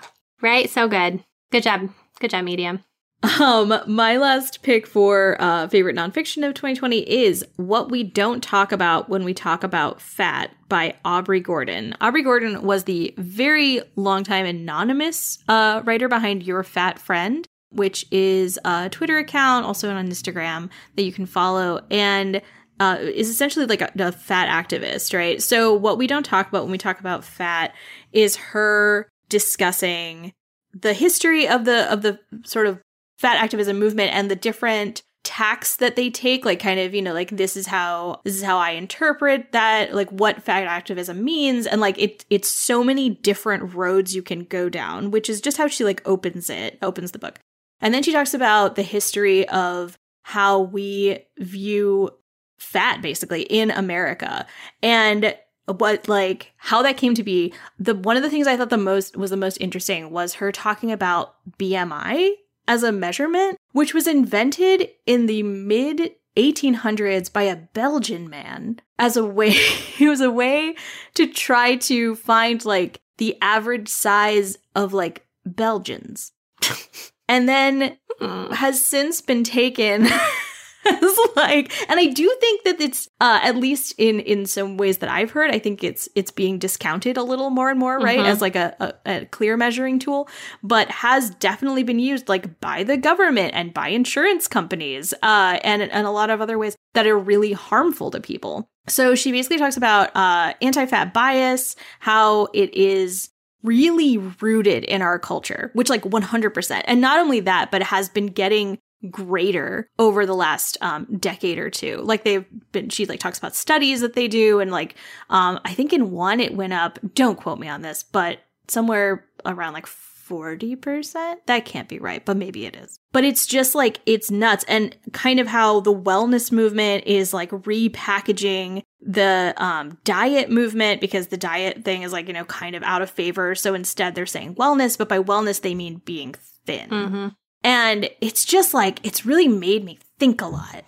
right? 0.40 0.70
So 0.70 0.88
good. 0.88 1.22
Good 1.52 1.64
job. 1.64 1.90
Good 2.18 2.30
job, 2.30 2.44
Medium. 2.44 2.82
Um, 3.22 3.78
my 3.86 4.16
last 4.16 4.62
pick 4.62 4.86
for 4.86 5.36
uh, 5.40 5.68
favorite 5.68 5.96
nonfiction 5.96 6.46
of 6.46 6.54
2020 6.54 6.98
is 7.10 7.44
What 7.56 7.90
We 7.90 8.02
Don't 8.02 8.42
Talk 8.42 8.72
About 8.72 9.10
When 9.10 9.24
We 9.24 9.34
Talk 9.34 9.62
About 9.62 10.00
Fat 10.00 10.50
by 10.68 10.94
Aubrey 11.04 11.40
Gordon. 11.40 11.94
Aubrey 12.00 12.22
Gordon 12.22 12.62
was 12.62 12.84
the 12.84 13.14
very 13.18 13.82
long 13.96 14.24
time 14.24 14.46
anonymous 14.46 15.38
uh, 15.48 15.82
writer 15.84 16.08
behind 16.08 16.44
Your 16.44 16.62
Fat 16.62 16.98
Friend, 16.98 17.46
which 17.70 18.06
is 18.10 18.58
a 18.64 18.88
Twitter 18.88 19.18
account, 19.18 19.66
also 19.66 19.90
on 19.90 20.08
Instagram, 20.08 20.70
that 20.96 21.02
you 21.02 21.12
can 21.12 21.26
follow. 21.26 21.84
And 21.90 22.40
uh, 22.78 22.96
is 23.00 23.28
essentially 23.28 23.66
like 23.66 23.82
a, 23.82 23.92
a 23.98 24.12
fat 24.12 24.48
activist, 24.48 25.14
right? 25.14 25.42
So, 25.42 25.74
what 25.74 25.98
we 25.98 26.06
don't 26.06 26.24
talk 26.24 26.48
about 26.48 26.62
when 26.62 26.72
we 26.72 26.78
talk 26.78 26.98
about 26.98 27.24
fat 27.24 27.74
is 28.12 28.36
her 28.36 29.10
discussing 29.28 30.32
the 30.72 30.94
history 30.94 31.46
of 31.46 31.66
the 31.66 31.92
of 31.92 32.00
the 32.00 32.18
sort 32.44 32.66
of 32.66 32.80
fat 33.20 33.36
activism 33.36 33.78
movement 33.78 34.14
and 34.14 34.30
the 34.30 34.36
different 34.36 35.02
tacks 35.22 35.76
that 35.76 35.96
they 35.96 36.08
take 36.08 36.46
like 36.46 36.58
kind 36.58 36.80
of 36.80 36.94
you 36.94 37.02
know 37.02 37.12
like 37.12 37.28
this 37.30 37.54
is 37.54 37.66
how 37.66 38.18
this 38.24 38.34
is 38.34 38.42
how 38.42 38.56
i 38.56 38.70
interpret 38.70 39.52
that 39.52 39.94
like 39.94 40.08
what 40.10 40.42
fat 40.42 40.64
activism 40.64 41.22
means. 41.22 41.66
And 41.66 41.80
like 41.80 41.98
it 41.98 42.24
it's 42.30 42.48
so 42.48 42.82
many 42.82 43.10
different 43.10 43.74
roads 43.74 44.14
you 44.14 44.22
can 44.22 44.44
go 44.44 44.70
down 44.70 45.10
which 45.10 45.28
is 45.28 45.42
just 45.42 45.58
how 45.58 45.68
she 45.68 45.84
like 45.84 46.02
opens 46.08 46.48
it 46.48 46.78
opens 46.80 47.12
the 47.12 47.18
book. 47.18 47.38
And 47.82 47.92
then 47.92 48.02
she 48.02 48.12
talks 48.12 48.34
about 48.34 48.76
the 48.76 48.82
history 48.82 49.46
of 49.48 49.98
how 50.22 50.60
we 50.60 51.26
view 51.38 52.10
fat 52.58 53.02
basically 53.02 53.42
in 53.42 53.70
america 53.70 54.46
and 54.82 55.36
what 55.66 56.08
like 56.08 56.52
how 56.56 56.82
that 56.82 56.96
came 56.96 57.14
to 57.14 57.22
be. 57.22 57.52
The 57.78 57.94
one 57.94 58.16
of 58.16 58.22
the 58.22 58.30
things 58.30 58.46
i 58.46 58.56
thought 58.56 58.70
the 58.70 58.78
most 58.78 59.18
was 59.18 59.30
the 59.30 59.36
most 59.36 59.58
interesting 59.58 60.10
was 60.10 60.34
her 60.34 60.50
talking 60.50 60.90
about 60.90 61.34
bmi 61.58 62.32
as 62.70 62.84
a 62.84 62.92
measurement, 62.92 63.58
which 63.72 63.92
was 63.92 64.06
invented 64.06 64.88
in 65.04 65.26
the 65.26 65.42
mid 65.42 66.14
1800s 66.36 67.30
by 67.30 67.42
a 67.42 67.56
Belgian 67.56 68.30
man 68.30 68.80
as 68.96 69.16
a 69.16 69.24
way, 69.24 69.56
it 69.98 70.08
was 70.08 70.20
a 70.20 70.30
way 70.30 70.76
to 71.14 71.26
try 71.26 71.74
to 71.74 72.14
find 72.14 72.64
like 72.64 73.00
the 73.18 73.36
average 73.42 73.88
size 73.88 74.56
of 74.76 74.92
like 74.92 75.26
Belgians. 75.44 76.30
and 77.28 77.48
then 77.48 77.98
hmm. 78.20 78.52
has 78.52 78.82
since 78.82 79.20
been 79.20 79.42
taken 79.42 80.06
like 81.36 81.72
and 81.90 82.00
i 82.00 82.06
do 82.06 82.34
think 82.40 82.62
that 82.64 82.80
it's 82.80 83.08
uh 83.20 83.40
at 83.42 83.56
least 83.56 83.94
in 83.98 84.20
in 84.20 84.46
some 84.46 84.76
ways 84.76 84.98
that 84.98 85.10
i've 85.10 85.30
heard 85.30 85.50
i 85.50 85.58
think 85.58 85.84
it's 85.84 86.08
it's 86.14 86.30
being 86.30 86.58
discounted 86.58 87.16
a 87.16 87.22
little 87.22 87.50
more 87.50 87.70
and 87.70 87.78
more 87.78 87.98
right 87.98 88.18
mm-hmm. 88.18 88.28
as 88.28 88.40
like 88.40 88.56
a, 88.56 88.74
a, 88.80 89.12
a 89.20 89.24
clear 89.26 89.56
measuring 89.56 89.98
tool 89.98 90.28
but 90.62 90.90
has 90.90 91.30
definitely 91.36 91.82
been 91.82 91.98
used 91.98 92.28
like 92.28 92.60
by 92.60 92.82
the 92.82 92.96
government 92.96 93.52
and 93.54 93.74
by 93.74 93.88
insurance 93.88 94.48
companies 94.48 95.12
uh 95.22 95.58
and 95.62 95.82
and 95.82 96.06
a 96.06 96.10
lot 96.10 96.30
of 96.30 96.40
other 96.40 96.58
ways 96.58 96.76
that 96.94 97.06
are 97.06 97.18
really 97.18 97.52
harmful 97.52 98.10
to 98.10 98.20
people 98.20 98.68
so 98.88 99.14
she 99.14 99.32
basically 99.32 99.58
talks 99.58 99.76
about 99.76 100.14
uh 100.16 100.54
anti-fat 100.62 101.12
bias 101.12 101.76
how 102.00 102.46
it 102.54 102.72
is 102.74 103.30
really 103.62 104.18
rooted 104.40 104.84
in 104.84 105.02
our 105.02 105.18
culture, 105.18 105.70
which 105.74 105.90
like 105.90 106.02
100%. 106.02 106.82
And 106.86 107.00
not 107.00 107.18
only 107.18 107.40
that, 107.40 107.70
but 107.70 107.82
it 107.82 107.88
has 107.88 108.08
been 108.08 108.28
getting 108.28 108.78
greater 109.08 109.88
over 109.98 110.26
the 110.26 110.34
last 110.34 110.76
um, 110.80 111.06
decade 111.18 111.58
or 111.58 111.70
two. 111.70 111.98
Like 111.98 112.24
they've 112.24 112.44
been, 112.72 112.88
she 112.88 113.06
like 113.06 113.20
talks 113.20 113.38
about 113.38 113.54
studies 113.54 114.00
that 114.00 114.14
they 114.14 114.28
do, 114.28 114.60
and 114.60 114.70
like 114.70 114.96
um, 115.30 115.60
I 115.64 115.74
think 115.74 115.92
in 115.92 116.10
one 116.10 116.40
it 116.40 116.54
went 116.54 116.72
up. 116.72 116.98
Don't 117.14 117.38
quote 117.38 117.58
me 117.58 117.68
on 117.68 117.82
this, 117.82 118.02
but 118.02 118.40
somewhere 118.68 119.26
around 119.44 119.72
like 119.72 119.86
40%. 120.30 121.36
That 121.46 121.64
can't 121.64 121.88
be 121.88 121.98
right, 121.98 122.24
but 122.24 122.36
maybe 122.36 122.64
it 122.64 122.76
is. 122.76 123.00
But 123.12 123.24
it's 123.24 123.46
just 123.46 123.74
like, 123.74 124.00
it's 124.06 124.30
nuts. 124.30 124.64
And 124.68 124.96
kind 125.12 125.40
of 125.40 125.48
how 125.48 125.80
the 125.80 125.94
wellness 125.94 126.52
movement 126.52 127.04
is 127.06 127.34
like 127.34 127.50
repackaging 127.50 128.84
the 129.00 129.54
um, 129.56 129.98
diet 130.04 130.50
movement 130.50 131.00
because 131.00 131.28
the 131.28 131.36
diet 131.36 131.84
thing 131.84 132.02
is 132.02 132.12
like, 132.12 132.28
you 132.28 132.32
know, 132.32 132.44
kind 132.44 132.76
of 132.76 132.82
out 132.84 133.02
of 133.02 133.10
favor. 133.10 133.54
So 133.54 133.74
instead 133.74 134.14
they're 134.14 134.26
saying 134.26 134.54
wellness, 134.54 134.96
but 134.96 135.08
by 135.08 135.18
wellness 135.18 135.60
they 135.62 135.74
mean 135.74 136.00
being 136.04 136.34
thin. 136.64 136.90
Mm-hmm. 136.90 137.28
And 137.62 138.08
it's 138.20 138.44
just 138.44 138.74
like, 138.74 139.04
it's 139.04 139.26
really 139.26 139.48
made 139.48 139.84
me 139.84 139.98
think 140.18 140.40
a 140.40 140.46
lot 140.46 140.84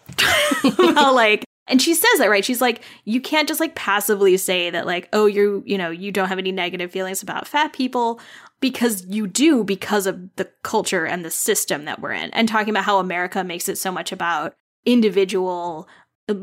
about 0.79 1.15
like, 1.15 1.45
and 1.69 1.81
she 1.81 1.95
says 1.95 2.19
that, 2.19 2.29
right? 2.29 2.45
She's 2.45 2.61
like, 2.61 2.83
you 3.05 3.21
can't 3.21 3.49
just 3.49 3.61
like 3.61 3.75
passively 3.75 4.37
say 4.37 4.71
that, 4.71 4.85
like, 4.85 5.09
oh, 5.13 5.27
you, 5.27 5.63
you 5.65 5.79
know, 5.79 5.91
you 5.91 6.11
don't 6.11 6.29
have 6.29 6.39
any 6.39 6.53
negative 6.53 6.91
feelings 6.91 7.23
about 7.23 7.47
fat 7.47 7.73
people 7.73 8.21
because 8.61 9.07
you 9.07 9.27
do 9.27 9.65
because 9.65 10.07
of 10.07 10.35
the 10.37 10.51
culture 10.63 11.07
and 11.07 11.25
the 11.25 11.31
system 11.31 11.85
that 11.85 12.01
we're 12.01 12.13
in. 12.13 12.31
And 12.31 12.49
talking 12.49 12.71
about 12.71 12.85
how 12.85 12.99
America 12.99 13.45
makes 13.45 13.69
it 13.69 13.79
so 13.79 13.93
much 13.93 14.13
about 14.13 14.55
individual 14.85 15.89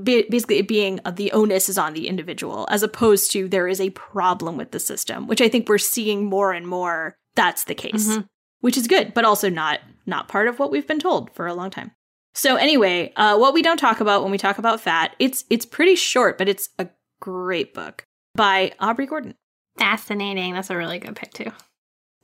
basically 0.04 0.58
it 0.58 0.68
being 0.68 1.00
the 1.14 1.32
onus 1.32 1.70
is 1.70 1.78
on 1.78 1.94
the 1.94 2.08
individual 2.08 2.68
as 2.70 2.84
opposed 2.84 3.32
to 3.32 3.48
there 3.48 3.68
is 3.68 3.80
a 3.80 3.90
problem 3.92 4.58
with 4.58 4.72
the 4.72 4.80
system 4.80 5.26
which 5.26 5.42
i 5.42 5.48
think 5.48 5.68
we're 5.68 5.78
seeing 5.78 6.26
more 6.26 6.52
and 6.52 6.68
more 6.68 7.16
that's 7.36 7.64
the 7.64 7.74
case 7.74 8.10
mm-hmm. 8.10 8.22
which 8.60 8.78
is 8.78 8.88
good 8.88 9.14
but 9.14 9.24
also 9.24 9.50
not 9.50 9.80
not 10.10 10.28
part 10.28 10.48
of 10.48 10.60
what 10.60 10.72
we've 10.72 10.88
been 10.88 11.00
told 11.00 11.34
for 11.34 11.48
a 11.48 11.54
long 11.54 11.70
time. 11.70 11.92
So 12.34 12.56
anyway, 12.56 13.14
uh, 13.16 13.38
what 13.38 13.54
we 13.54 13.62
don't 13.62 13.78
talk 13.78 14.00
about 14.00 14.24
when 14.24 14.32
we 14.32 14.38
talk 14.38 14.58
about 14.58 14.82
fat, 14.82 15.16
it's 15.20 15.46
it's 15.50 15.66
pretty 15.66 15.96
short, 15.96 16.38
but 16.38 16.50
it's 16.50 16.70
a 16.78 16.88
great 17.20 17.74
book 17.74 18.04
by 18.36 18.74
Aubrey 18.80 19.06
Gordon. 19.06 19.36
Fascinating. 19.78 20.54
That's 20.54 20.70
a 20.70 20.78
really 20.78 21.00
good 21.00 21.16
pick 21.16 21.34
too. 21.34 21.52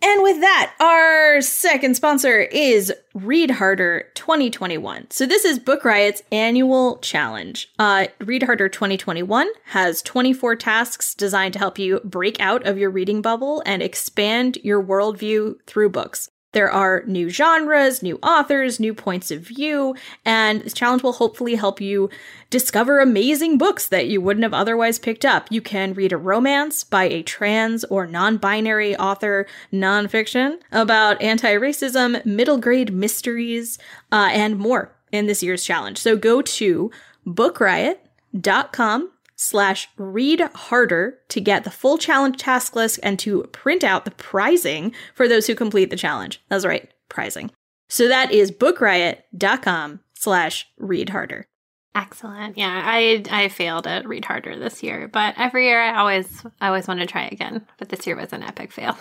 And 0.03 0.21
with 0.21 0.41
that, 0.41 0.73
our 0.79 1.41
second 1.41 1.95
sponsor 1.95 2.41
is 2.41 2.93
Read 3.15 3.49
Harder 3.49 4.11
2021. 4.13 5.07
So 5.09 5.25
this 5.25 5.45
is 5.45 5.57
Book 5.57 5.83
Riot's 5.83 6.21
annual 6.31 6.97
challenge. 6.97 7.71
Uh, 7.79 8.07
Read 8.19 8.43
Harder 8.43 8.69
2021 8.69 9.47
has 9.65 10.01
24 10.03 10.57
tasks 10.57 11.15
designed 11.15 11.53
to 11.53 11.59
help 11.59 11.79
you 11.79 12.01
break 12.03 12.39
out 12.39 12.67
of 12.67 12.77
your 12.77 12.91
reading 12.91 13.21
bubble 13.21 13.63
and 13.65 13.81
expand 13.81 14.57
your 14.63 14.83
worldview 14.83 15.55
through 15.65 15.89
books. 15.89 16.29
There 16.55 16.71
are 16.71 17.03
new 17.05 17.29
genres, 17.29 18.01
new 18.01 18.17
authors, 18.23 18.79
new 18.79 18.93
points 18.93 19.29
of 19.29 19.41
view, 19.41 19.93
and 20.23 20.61
this 20.61 20.71
challenge 20.71 21.03
will 21.03 21.11
hopefully 21.11 21.55
help 21.55 21.81
you 21.81 22.09
discover 22.49 23.01
amazing 23.01 23.57
books 23.57 23.89
that 23.89 24.07
you 24.07 24.21
wouldn't 24.21 24.45
have 24.45 24.53
otherwise 24.53 24.97
picked 24.97 25.25
up. 25.25 25.51
You 25.51 25.59
can 25.59 25.93
read 25.93 26.13
a 26.13 26.17
romance 26.17 26.85
by 26.85 27.03
a 27.09 27.23
trans 27.23 27.83
or 27.83 28.07
non 28.07 28.37
binary 28.37 28.95
author, 28.95 29.47
nonfiction, 29.73 30.61
about 30.71 31.21
anti 31.21 31.55
racism, 31.55 32.25
middle 32.25 32.57
grade 32.57 32.93
mysteries, 32.93 33.77
uh, 34.13 34.29
and 34.31 34.57
more 34.57 34.95
in 35.11 35.25
this 35.25 35.43
year's 35.43 35.65
challenge. 35.65 35.97
So 35.97 36.15
go 36.15 36.41
to 36.41 36.89
bookriot.com 37.27 39.11
slash 39.35 39.89
read 39.97 40.41
harder 40.41 41.19
to 41.29 41.41
get 41.41 41.63
the 41.63 41.71
full 41.71 41.97
challenge 41.97 42.37
task 42.37 42.75
list 42.75 42.99
and 43.03 43.19
to 43.19 43.43
print 43.51 43.83
out 43.83 44.05
the 44.05 44.11
prizing 44.11 44.93
for 45.13 45.27
those 45.27 45.47
who 45.47 45.55
complete 45.55 45.89
the 45.89 45.95
challenge. 45.95 46.41
That's 46.49 46.65
right, 46.65 46.89
prizing. 47.09 47.51
So 47.89 48.07
that 48.07 48.31
is 48.31 48.51
bookriot.com 48.51 49.99
slash 50.13 50.65
read 50.77 51.09
harder. 51.09 51.47
Excellent. 51.93 52.57
Yeah, 52.57 52.81
I 52.83 53.23
I 53.31 53.47
failed 53.47 53.87
at 53.87 54.07
read 54.07 54.25
harder 54.25 54.59
this 54.59 54.83
year, 54.83 55.07
but 55.07 55.35
every 55.37 55.67
year 55.67 55.81
I 55.81 55.97
always 55.97 56.45
I 56.59 56.67
always 56.67 56.87
want 56.87 56.99
to 56.99 57.05
try 57.05 57.29
again. 57.31 57.65
But 57.77 57.87
this 57.87 58.05
year 58.05 58.17
was 58.17 58.33
an 58.33 58.43
epic 58.43 58.73
fail. 58.73 58.97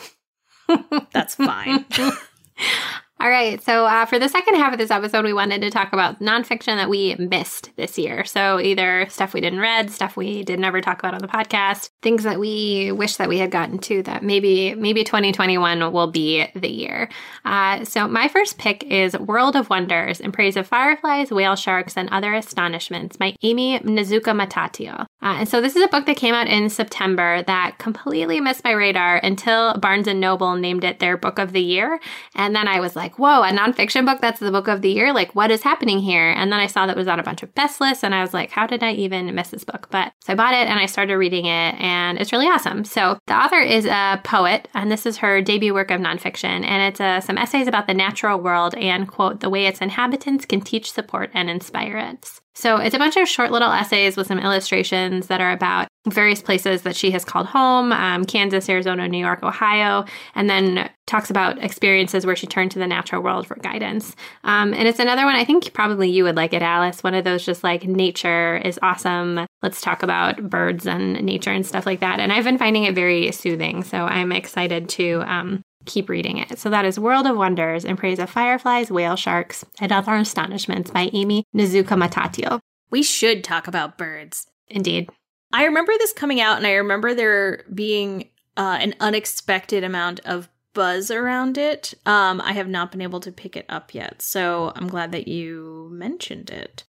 That's 1.13 1.35
fine. 1.35 1.87
All 3.25 3.31
right. 3.31 3.63
So, 3.65 3.87
uh, 3.87 4.05
for 4.05 4.19
the 4.19 4.29
second 4.29 4.57
half 4.57 4.75
of 4.75 4.79
this 4.79 4.91
episode, 4.91 5.25
we 5.25 5.33
wanted 5.33 5.63
to 5.63 5.71
talk 5.71 5.95
about 5.95 6.21
nonfiction 6.21 6.77
that 6.77 6.91
we 6.91 7.15
missed 7.15 7.71
this 7.77 7.97
year. 7.97 8.23
So, 8.27 8.61
either 8.61 9.07
stuff 9.09 9.33
we 9.33 9.41
didn't 9.41 9.61
read, 9.61 9.91
stuff 9.91 10.15
we 10.15 10.43
did 10.43 10.61
never 10.61 10.83
talk 10.83 10.99
about 10.99 11.15
on 11.15 11.23
the 11.23 11.27
podcast, 11.27 11.89
things 12.03 12.25
that 12.25 12.39
we 12.39 12.93
wish 12.93 13.17
that 13.17 13.31
we 13.31 13.39
had 13.39 13.51
gotten 13.51 13.79
to 13.79 14.03
that 14.03 14.23
maybe 14.23 14.75
maybe 14.75 15.05
2021 15.05 15.91
will 15.91 16.09
be 16.11 16.47
the 16.55 16.69
year. 16.69 17.09
Uh, 17.47 17.83
so, 17.87 18.07
my 18.07 18.29
first 18.29 18.59
pick 18.59 18.85
is 18.85 19.19
World 19.19 19.57
of 19.57 19.71
Wonders 19.71 20.21
in 20.21 20.31
praise 20.31 20.59
of 20.59 20.67
fireflies, 20.67 21.31
whale 21.31 21.57
sharks, 21.57 21.97
and 21.97 22.11
other 22.11 22.35
astonishments 22.35 23.17
by 23.17 23.35
Aimee 23.43 23.79
Nezhukumatathil. 23.79 25.07
Uh, 25.25 25.39
and 25.39 25.49
so 25.49 25.63
this 25.63 25.75
is 25.75 25.83
a 25.83 25.89
book 25.89 26.05
that 26.05 26.19
came 26.19 26.35
out 26.35 26.47
in 26.49 26.69
September 26.69 27.43
that 27.45 27.79
completely 27.79 28.41
missed 28.41 28.63
my 28.63 28.73
radar 28.73 29.17
until 29.17 29.73
Barnes 29.79 30.07
and 30.07 30.21
Noble 30.21 30.55
named 30.55 30.85
it 30.85 30.99
their 30.99 31.17
book 31.17 31.39
of 31.39 31.53
the 31.53 31.63
year. 31.63 31.99
And 32.35 32.55
then 32.55 32.69
I 32.69 32.79
was 32.79 32.95
like, 32.95 33.19
whoa, 33.19 33.43
a 33.43 33.51
nonfiction 33.51 34.05
book 34.05 34.21
that's 34.21 34.39
the 34.39 34.51
book 34.51 34.69
of 34.69 34.83
the 34.83 34.91
year? 34.91 35.15
Like, 35.15 35.35
what 35.35 35.51
is 35.51 35.63
happening 35.63 36.01
here? 36.01 36.31
And 36.31 36.53
then 36.53 36.61
I 36.61 36.67
saw 36.67 36.85
that 36.85 36.95
it 36.95 36.99
was 36.99 37.09
on 37.09 37.19
a 37.19 37.23
bunch 37.23 37.43
of 37.43 37.55
best 37.55 37.81
lists 37.81 38.05
and 38.05 38.15
I 38.15 38.21
was 38.21 38.35
like, 38.35 38.51
how 38.51 38.67
did 38.67 38.83
I 38.83 38.93
even 38.93 39.35
miss 39.35 39.49
this 39.49 39.65
book? 39.65 39.89
But 39.91 40.13
so 40.21 40.35
I 40.35 40.37
bought 40.37 40.53
it 40.53 40.69
and 40.69 40.79
I 40.79 40.85
started 40.85 41.17
reading 41.17 41.47
it 41.47 41.75
and 41.81 42.19
it's 42.19 42.31
really 42.33 42.47
awesome. 42.47 42.85
So 42.85 43.19
the 43.27 43.35
author 43.35 43.61
is 43.61 43.87
a 43.87 44.21
poet 44.25 44.69
and 44.75 44.93
this 44.93 45.07
is 45.07 45.17
her 45.17 45.41
debut 45.41 45.73
work 45.73 45.91
of 45.91 46.03
nonfiction. 46.03 46.67
And 46.67 46.83
it's 46.83 47.01
uh, 47.01 47.23
some 47.23 47.39
essays 47.39 47.67
about 47.67 47.87
the 47.87 47.95
natural 47.95 48.39
world 48.39 48.75
and, 48.75 49.09
quote, 49.09 49.41
the 49.41 49.49
way 49.49 49.65
its 49.65 49.81
inhabitants 49.81 50.45
can 50.45 50.61
teach, 50.61 50.93
support, 50.93 51.31
and 51.33 51.49
inspire 51.49 51.97
it. 51.97 52.41
So 52.55 52.77
it's 52.77 52.95
a 52.95 52.99
bunch 52.99 53.17
of 53.17 53.29
short 53.29 53.51
little 53.51 53.73
essays 53.73 54.17
with 54.17 54.27
some 54.29 54.39
illustrations 54.39 55.27
that 55.27 55.41
are 55.41 55.53
about 55.53 55.89
various 56.09 56.43
places 56.43 56.83
that 56.83 56.95
she 56.95 57.11
has 57.11 57.25
called 57.25 57.47
home 57.47 57.91
um, 57.93 58.25
Kansas, 58.25 58.69
Arizona, 58.69 59.09
New 59.09 59.19
York, 59.19 59.43
Ohio, 59.43 60.05
and 60.35 60.49
then 60.49 60.91
talks 61.07 61.31
about 61.31 61.63
experiences 61.63 62.25
where 62.25 62.37
she 62.37 62.47
turned 62.47 62.71
to 62.71 62.79
the 62.79 62.87
natural 62.87 63.23
world 63.23 63.47
for 63.47 63.57
guidance. 63.57 64.15
Um, 64.45 64.73
and 64.75 64.87
it's 64.87 64.99
another 64.99 65.25
one, 65.25 65.35
I 65.35 65.45
think 65.45 65.73
probably 65.73 66.11
you 66.11 66.25
would 66.25 66.37
like 66.37 66.53
it, 66.53 66.63
Alice. 66.63 67.03
One 67.03 67.15
of 67.15 67.25
those 67.25 67.45
just 67.45 67.65
like 67.65 67.87
nature 67.87 68.59
is 68.59 68.79
awesome. 68.83 69.47
Let's 69.63 69.81
talk 69.81 70.03
about 70.03 70.49
birds 70.49 70.87
and 70.87 71.15
nature 71.23 71.51
and 71.51 71.67
stuff 71.67 71.87
like 71.87 72.01
that. 72.01 72.21
And 72.21 72.33
I've 72.33 72.45
been 72.45 72.59
finding 72.59 72.85
it 72.85 72.95
very 72.95 73.33
soothing. 73.33 73.83
So 73.83 73.99
I'm 74.05 74.31
excited 74.31 74.89
to 74.91 75.23
um, 75.27 75.63
keep 75.87 76.09
reading 76.09 76.39
it. 76.39 76.59
So 76.59 76.71
that 76.71 76.85
is 76.85 76.99
World 76.99 77.27
of 77.27 77.37
Wonders 77.37 77.85
in 77.85 77.97
Praise 77.97 78.19
of 78.19 78.31
Fireflies, 78.31 78.91
Whale 78.91 79.17
Sharks, 79.17 79.65
and 79.81 79.93
Other 79.93 80.15
Astonishments 80.15 80.91
by 80.91 81.11
Amy 81.13 81.45
Nizuka 81.55 81.97
Matatio. 81.97 82.61
We 82.91 83.03
should 83.03 83.43
talk 83.45 83.67
about 83.67 83.99
birds. 83.99 84.47
Indeed. 84.69 85.11
I 85.53 85.65
remember 85.65 85.93
this 85.99 86.13
coming 86.13 86.41
out, 86.41 86.57
and 86.59 86.67
I 86.67 86.73
remember 86.73 87.15
there 87.15 87.65
being 87.73 88.29
uh, 88.57 88.79
an 88.81 88.95
unexpected 89.01 89.85
amount 89.85 90.21
of 90.21 90.49
buzz 90.75 91.11
around 91.11 91.57
it. 91.57 91.95
Um, 92.05 92.41
I 92.41 92.53
have 92.53 92.69
not 92.69 92.91
been 92.91 93.01
able 93.01 93.21
to 93.21 93.33
pick 93.33 93.57
it 93.57 93.67
up 93.69 93.95
yet, 93.95 94.21
so 94.21 94.73
I'm 94.75 94.89
glad 94.89 95.13
that 95.13 95.29
you 95.29 95.89
mentioned 95.93 96.51
it. 96.51 96.85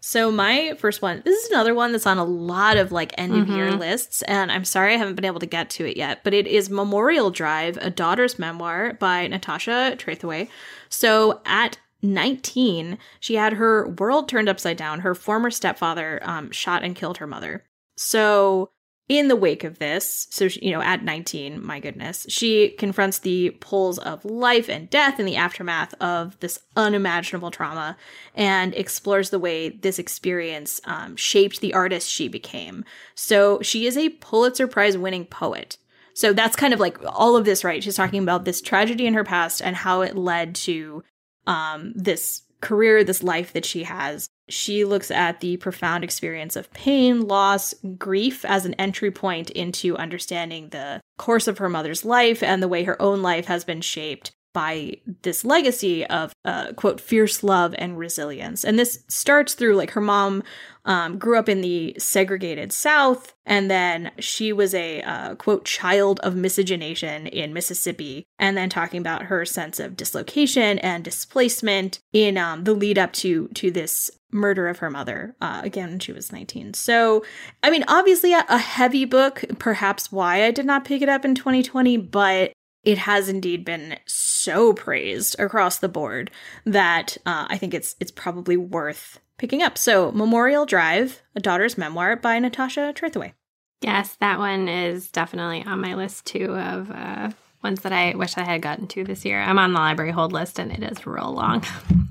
So 0.00 0.30
my 0.32 0.74
first 0.78 1.02
one, 1.02 1.22
this 1.24 1.44
is 1.44 1.50
another 1.50 1.74
one 1.74 1.92
that's 1.92 2.06
on 2.06 2.16
a 2.18 2.24
lot 2.24 2.76
of 2.78 2.90
like 2.90 3.12
end 3.18 3.36
of 3.36 3.48
year 3.48 3.70
Mhm. 3.70 3.78
lists, 3.78 4.22
and 4.22 4.50
I'm 4.50 4.64
sorry 4.64 4.94
I 4.94 4.96
haven't 4.96 5.14
been 5.14 5.24
able 5.26 5.40
to 5.40 5.46
get 5.46 5.68
to 5.70 5.84
it 5.86 5.96
yet, 5.96 6.24
but 6.24 6.32
it 6.34 6.46
is 6.46 6.70
Memorial 6.70 7.30
Drive, 7.30 7.76
a 7.82 7.90
daughter's 7.90 8.38
memoir 8.38 8.94
by 8.94 9.26
Natasha 9.26 9.94
Trethewey. 9.98 10.48
So 10.88 11.42
at 11.44 11.78
19, 12.02 12.96
she 13.20 13.34
had 13.34 13.52
her 13.54 13.88
world 13.88 14.26
turned 14.28 14.48
upside 14.48 14.78
down. 14.78 15.00
Her 15.00 15.14
former 15.14 15.50
stepfather 15.50 16.18
um, 16.22 16.50
shot 16.50 16.82
and 16.82 16.96
killed 16.96 17.18
her 17.18 17.26
mother. 17.26 17.64
So 17.96 18.70
in 19.10 19.26
the 19.26 19.34
wake 19.34 19.64
of 19.64 19.80
this, 19.80 20.28
so 20.30 20.46
she, 20.46 20.64
you 20.64 20.70
know, 20.70 20.80
at 20.80 21.02
19, 21.02 21.66
my 21.66 21.80
goodness, 21.80 22.26
she 22.28 22.68
confronts 22.78 23.18
the 23.18 23.50
pulls 23.58 23.98
of 23.98 24.24
life 24.24 24.68
and 24.68 24.88
death 24.88 25.18
in 25.18 25.26
the 25.26 25.34
aftermath 25.34 25.92
of 26.00 26.38
this 26.38 26.60
unimaginable 26.76 27.50
trauma 27.50 27.96
and 28.36 28.72
explores 28.72 29.30
the 29.30 29.40
way 29.40 29.68
this 29.68 29.98
experience 29.98 30.80
um, 30.84 31.16
shaped 31.16 31.60
the 31.60 31.74
artist 31.74 32.08
she 32.08 32.28
became. 32.28 32.84
So 33.16 33.60
she 33.62 33.84
is 33.84 33.98
a 33.98 34.10
Pulitzer 34.10 34.68
Prize 34.68 34.96
winning 34.96 35.24
poet. 35.24 35.76
So 36.14 36.32
that's 36.32 36.54
kind 36.54 36.72
of 36.72 36.78
like 36.78 36.96
all 37.04 37.36
of 37.36 37.44
this, 37.44 37.64
right? 37.64 37.82
She's 37.82 37.96
talking 37.96 38.22
about 38.22 38.44
this 38.44 38.60
tragedy 38.60 39.08
in 39.08 39.14
her 39.14 39.24
past 39.24 39.60
and 39.60 39.74
how 39.74 40.02
it 40.02 40.16
led 40.16 40.54
to 40.56 41.02
um, 41.48 41.94
this 41.96 42.42
career, 42.60 43.02
this 43.02 43.24
life 43.24 43.54
that 43.54 43.64
she 43.64 43.82
has. 43.82 44.28
She 44.50 44.84
looks 44.84 45.10
at 45.10 45.40
the 45.40 45.56
profound 45.56 46.04
experience 46.04 46.56
of 46.56 46.72
pain, 46.72 47.22
loss, 47.22 47.74
grief 47.96 48.44
as 48.44 48.66
an 48.66 48.74
entry 48.74 49.10
point 49.10 49.50
into 49.50 49.96
understanding 49.96 50.68
the 50.68 51.00
course 51.18 51.48
of 51.48 51.58
her 51.58 51.68
mother's 51.68 52.04
life 52.04 52.42
and 52.42 52.62
the 52.62 52.68
way 52.68 52.84
her 52.84 53.00
own 53.00 53.22
life 53.22 53.46
has 53.46 53.64
been 53.64 53.80
shaped 53.80 54.32
by 54.52 54.96
this 55.22 55.44
legacy 55.44 56.04
of 56.06 56.32
uh, 56.44 56.72
quote 56.72 57.00
fierce 57.00 57.42
love 57.42 57.74
and 57.78 57.98
resilience. 57.98 58.64
And 58.64 58.78
this 58.78 59.04
starts 59.08 59.54
through 59.54 59.76
like 59.76 59.92
her 59.92 60.00
mom 60.00 60.42
um, 60.84 61.18
grew 61.18 61.38
up 61.38 61.48
in 61.48 61.60
the 61.60 61.94
segregated 61.98 62.72
south 62.72 63.34
and 63.44 63.70
then 63.70 64.10
she 64.18 64.52
was 64.52 64.74
a 64.74 65.02
uh, 65.02 65.34
quote 65.34 65.64
child 65.64 66.20
of 66.20 66.34
miscegenation 66.34 67.26
in 67.26 67.52
mississippi 67.52 68.24
and 68.38 68.56
then 68.56 68.70
talking 68.70 69.00
about 69.00 69.24
her 69.24 69.44
sense 69.44 69.78
of 69.78 69.96
dislocation 69.96 70.78
and 70.78 71.04
displacement 71.04 72.00
in 72.12 72.38
um, 72.38 72.64
the 72.64 72.72
lead 72.72 72.98
up 72.98 73.12
to 73.12 73.48
to 73.48 73.70
this 73.70 74.10
murder 74.32 74.68
of 74.68 74.78
her 74.78 74.90
mother 74.90 75.34
uh, 75.40 75.60
again 75.64 75.90
when 75.90 75.98
she 75.98 76.12
was 76.12 76.32
19 76.32 76.74
so 76.74 77.24
i 77.62 77.70
mean 77.70 77.84
obviously 77.88 78.32
a, 78.32 78.44
a 78.48 78.58
heavy 78.58 79.04
book 79.04 79.44
perhaps 79.58 80.12
why 80.12 80.44
i 80.44 80.50
did 80.50 80.66
not 80.66 80.84
pick 80.84 81.02
it 81.02 81.08
up 81.08 81.24
in 81.24 81.34
2020 81.34 81.96
but 81.96 82.52
it 82.82 82.98
has 82.98 83.28
indeed 83.28 83.64
been 83.64 83.98
so 84.06 84.72
praised 84.72 85.38
across 85.38 85.78
the 85.78 85.88
board 85.88 86.30
that 86.64 87.16
uh, 87.26 87.46
I 87.50 87.58
think 87.58 87.74
it's 87.74 87.94
it's 88.00 88.10
probably 88.10 88.56
worth 88.56 89.20
picking 89.36 89.62
up. 89.62 89.76
So, 89.76 90.12
Memorial 90.12 90.66
Drive, 90.66 91.22
a 91.34 91.40
daughter's 91.40 91.76
memoir 91.76 92.16
by 92.16 92.38
Natasha 92.38 92.92
Trethewey. 92.94 93.32
Yes, 93.80 94.16
that 94.20 94.38
one 94.38 94.68
is 94.68 95.10
definitely 95.10 95.64
on 95.64 95.80
my 95.80 95.94
list 95.94 96.26
too 96.26 96.54
of 96.56 96.90
uh, 96.90 97.30
ones 97.62 97.80
that 97.80 97.92
I 97.92 98.14
wish 98.14 98.36
I 98.36 98.42
had 98.42 98.62
gotten 98.62 98.86
to 98.88 99.04
this 99.04 99.24
year. 99.24 99.40
I'm 99.40 99.58
on 99.58 99.72
the 99.72 99.78
library 99.78 100.10
hold 100.10 100.32
list 100.32 100.58
and 100.58 100.70
it 100.70 100.82
is 100.82 101.06
real 101.06 101.32
long. 101.32 101.64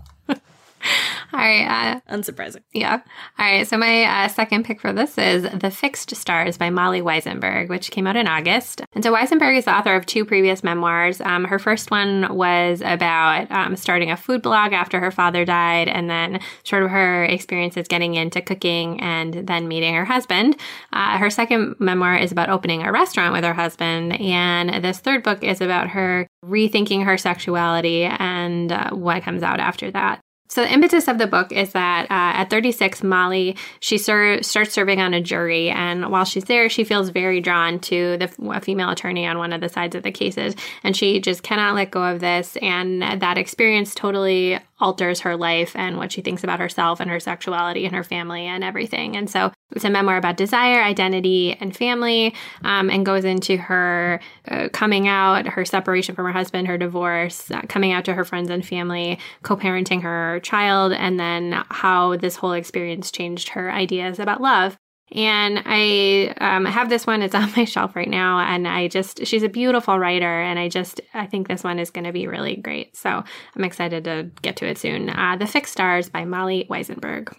All 1.31 1.39
right. 1.39 1.99
Uh, 2.07 2.15
Unsurprising. 2.15 2.63
yeah. 2.73 3.01
All 3.37 3.45
right. 3.45 3.67
So 3.67 3.77
my 3.77 4.03
uh, 4.03 4.27
second 4.29 4.65
pick 4.65 4.81
for 4.81 4.91
this 4.91 5.17
is 5.17 5.43
The 5.43 5.69
Fixed 5.69 6.15
Stars 6.15 6.57
by 6.57 6.71
Molly 6.71 7.01
Wizenberg, 7.01 7.69
which 7.69 7.91
came 7.91 8.07
out 8.07 8.15
in 8.15 8.27
August. 8.27 8.81
And 8.93 9.03
so 9.03 9.13
Wizenberg 9.13 9.55
is 9.55 9.65
the 9.65 9.75
author 9.75 9.95
of 9.95 10.07
two 10.07 10.25
previous 10.25 10.63
memoirs. 10.63 11.21
Um, 11.21 11.45
her 11.45 11.59
first 11.59 11.91
one 11.91 12.35
was 12.35 12.81
about 12.83 13.51
um, 13.51 13.75
starting 13.75 14.09
a 14.09 14.17
food 14.17 14.41
blog 14.41 14.73
after 14.73 14.99
her 14.99 15.11
father 15.11 15.45
died, 15.45 15.87
and 15.87 16.09
then 16.09 16.39
sort 16.63 16.81
of 16.81 16.89
her 16.89 17.25
experiences 17.25 17.87
getting 17.87 18.15
into 18.15 18.41
cooking 18.41 18.99
and 18.99 19.33
then 19.47 19.67
meeting 19.67 19.93
her 19.93 20.05
husband. 20.05 20.55
Uh, 20.93 21.19
her 21.19 21.29
second 21.29 21.75
memoir 21.79 22.15
is 22.15 22.31
about 22.31 22.49
opening 22.49 22.81
a 22.81 22.91
restaurant 22.91 23.33
with 23.33 23.43
her 23.43 23.53
husband. 23.53 24.19
And 24.19 24.83
this 24.83 24.97
third 24.99 25.21
book 25.21 25.43
is 25.43 25.61
about 25.61 25.89
her 25.89 26.27
rethinking 26.43 27.05
her 27.05 27.17
sexuality 27.19 28.03
and 28.03 28.71
uh, 28.71 28.89
what 28.91 29.21
comes 29.21 29.43
out 29.43 29.59
after 29.59 29.91
that. 29.91 30.21
So 30.49 30.63
the 30.63 30.73
impetus 30.73 31.07
of 31.07 31.19
the 31.19 31.27
book 31.27 31.51
is 31.51 31.73
that 31.73 32.05
uh, 32.05 32.41
at 32.41 32.49
36, 32.49 33.03
Molly 33.03 33.55
she 33.79 33.99
ser- 33.99 34.41
starts 34.41 34.73
serving 34.73 34.99
on 34.99 35.13
a 35.13 35.21
jury, 35.21 35.69
and 35.69 36.11
while 36.11 36.25
she's 36.25 36.45
there, 36.45 36.69
she 36.69 36.83
feels 36.83 37.09
very 37.09 37.39
drawn 37.39 37.79
to 37.81 38.17
the 38.17 38.31
a 38.49 38.59
female 38.59 38.89
attorney 38.89 39.27
on 39.27 39.37
one 39.37 39.53
of 39.53 39.61
the 39.61 39.69
sides 39.69 39.95
of 39.95 40.01
the 40.01 40.11
cases, 40.11 40.55
and 40.83 40.97
she 40.97 41.19
just 41.19 41.43
cannot 41.43 41.75
let 41.75 41.91
go 41.91 42.03
of 42.03 42.19
this. 42.19 42.57
And 42.63 43.01
that 43.01 43.37
experience 43.37 43.93
totally 43.93 44.59
alters 44.79 45.21
her 45.21 45.35
life 45.35 45.75
and 45.75 45.97
what 45.97 46.11
she 46.11 46.21
thinks 46.21 46.43
about 46.43 46.59
herself 46.59 46.99
and 46.99 47.09
her 47.09 47.19
sexuality 47.19 47.85
and 47.85 47.95
her 47.95 48.03
family 48.03 48.45
and 48.45 48.63
everything. 48.63 49.15
And 49.15 49.29
so 49.29 49.51
it's 49.71 49.85
a 49.85 49.89
memoir 49.89 50.17
about 50.17 50.37
desire, 50.37 50.81
identity, 50.81 51.55
and 51.59 51.75
family, 51.75 52.33
um, 52.63 52.89
and 52.89 53.05
goes 53.05 53.23
into 53.23 53.57
her 53.57 54.19
uh, 54.47 54.69
coming 54.73 55.07
out, 55.07 55.45
her 55.45 55.65
separation 55.65 56.15
from 56.15 56.25
her 56.25 56.31
husband, 56.31 56.67
her 56.67 56.77
divorce, 56.77 57.51
uh, 57.51 57.61
coming 57.69 57.91
out 57.91 58.05
to 58.05 58.13
her 58.13 58.25
friends 58.25 58.49
and 58.49 58.65
family, 58.65 59.19
co 59.43 59.55
parenting 59.55 60.01
her 60.01 60.39
child, 60.41 60.93
and 60.93 61.19
then 61.19 61.63
how 61.69 62.15
this 62.17 62.37
whole 62.37 62.53
experience 62.53 63.11
changed 63.11 63.49
her 63.49 63.71
ideas 63.71 64.19
about 64.19 64.41
love. 64.41 64.77
And 65.11 65.61
I 65.65 66.35
um, 66.39 66.65
have 66.65 66.89
this 66.89 67.07
one. 67.07 67.21
It's 67.21 67.35
on 67.35 67.51
my 67.55 67.65
shelf 67.65 67.95
right 67.95 68.09
now, 68.09 68.39
and 68.39 68.67
I 68.67 68.87
just 68.87 69.25
she's 69.25 69.43
a 69.43 69.49
beautiful 69.49 69.97
writer, 69.97 70.41
and 70.41 70.59
I 70.59 70.69
just 70.69 71.01
I 71.13 71.25
think 71.25 71.47
this 71.47 71.63
one 71.63 71.79
is 71.79 71.89
going 71.89 72.05
to 72.05 72.11
be 72.11 72.27
really 72.27 72.55
great. 72.55 72.95
So 72.95 73.23
I'm 73.55 73.63
excited 73.63 74.03
to 74.05 74.29
get 74.41 74.55
to 74.57 74.67
it 74.67 74.77
soon. 74.77 75.09
Uh, 75.09 75.35
the 75.37 75.47
Fixed 75.47 75.73
Stars 75.73 76.09
by 76.09 76.25
Molly 76.25 76.67
Wizenberg. 76.69 77.35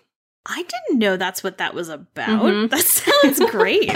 I 0.46 0.62
didn't 0.62 0.98
know 0.98 1.16
that's 1.16 1.42
what 1.44 1.58
that 1.58 1.74
was 1.74 1.88
about. 1.90 2.42
Mhm. 2.42 2.70
That 2.70 2.80
sounds 2.80 3.38
great. 3.50 3.90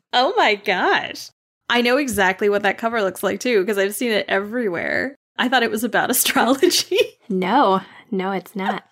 oh 0.12 0.32
my 0.36 0.54
gosh. 0.54 1.30
I 1.68 1.82
know 1.82 1.98
exactly 1.98 2.48
what 2.48 2.62
that 2.62 2.78
cover 2.78 3.02
looks 3.02 3.22
like 3.22 3.40
too, 3.40 3.60
because 3.60 3.76
I've 3.78 3.94
seen 3.94 4.10
it 4.12 4.26
everywhere. 4.28 5.14
I 5.38 5.48
thought 5.48 5.62
it 5.62 5.70
was 5.70 5.84
about 5.84 6.10
astrology. 6.10 6.98
no, 7.28 7.80
no, 8.10 8.32
it's 8.32 8.54
not. 8.56 8.84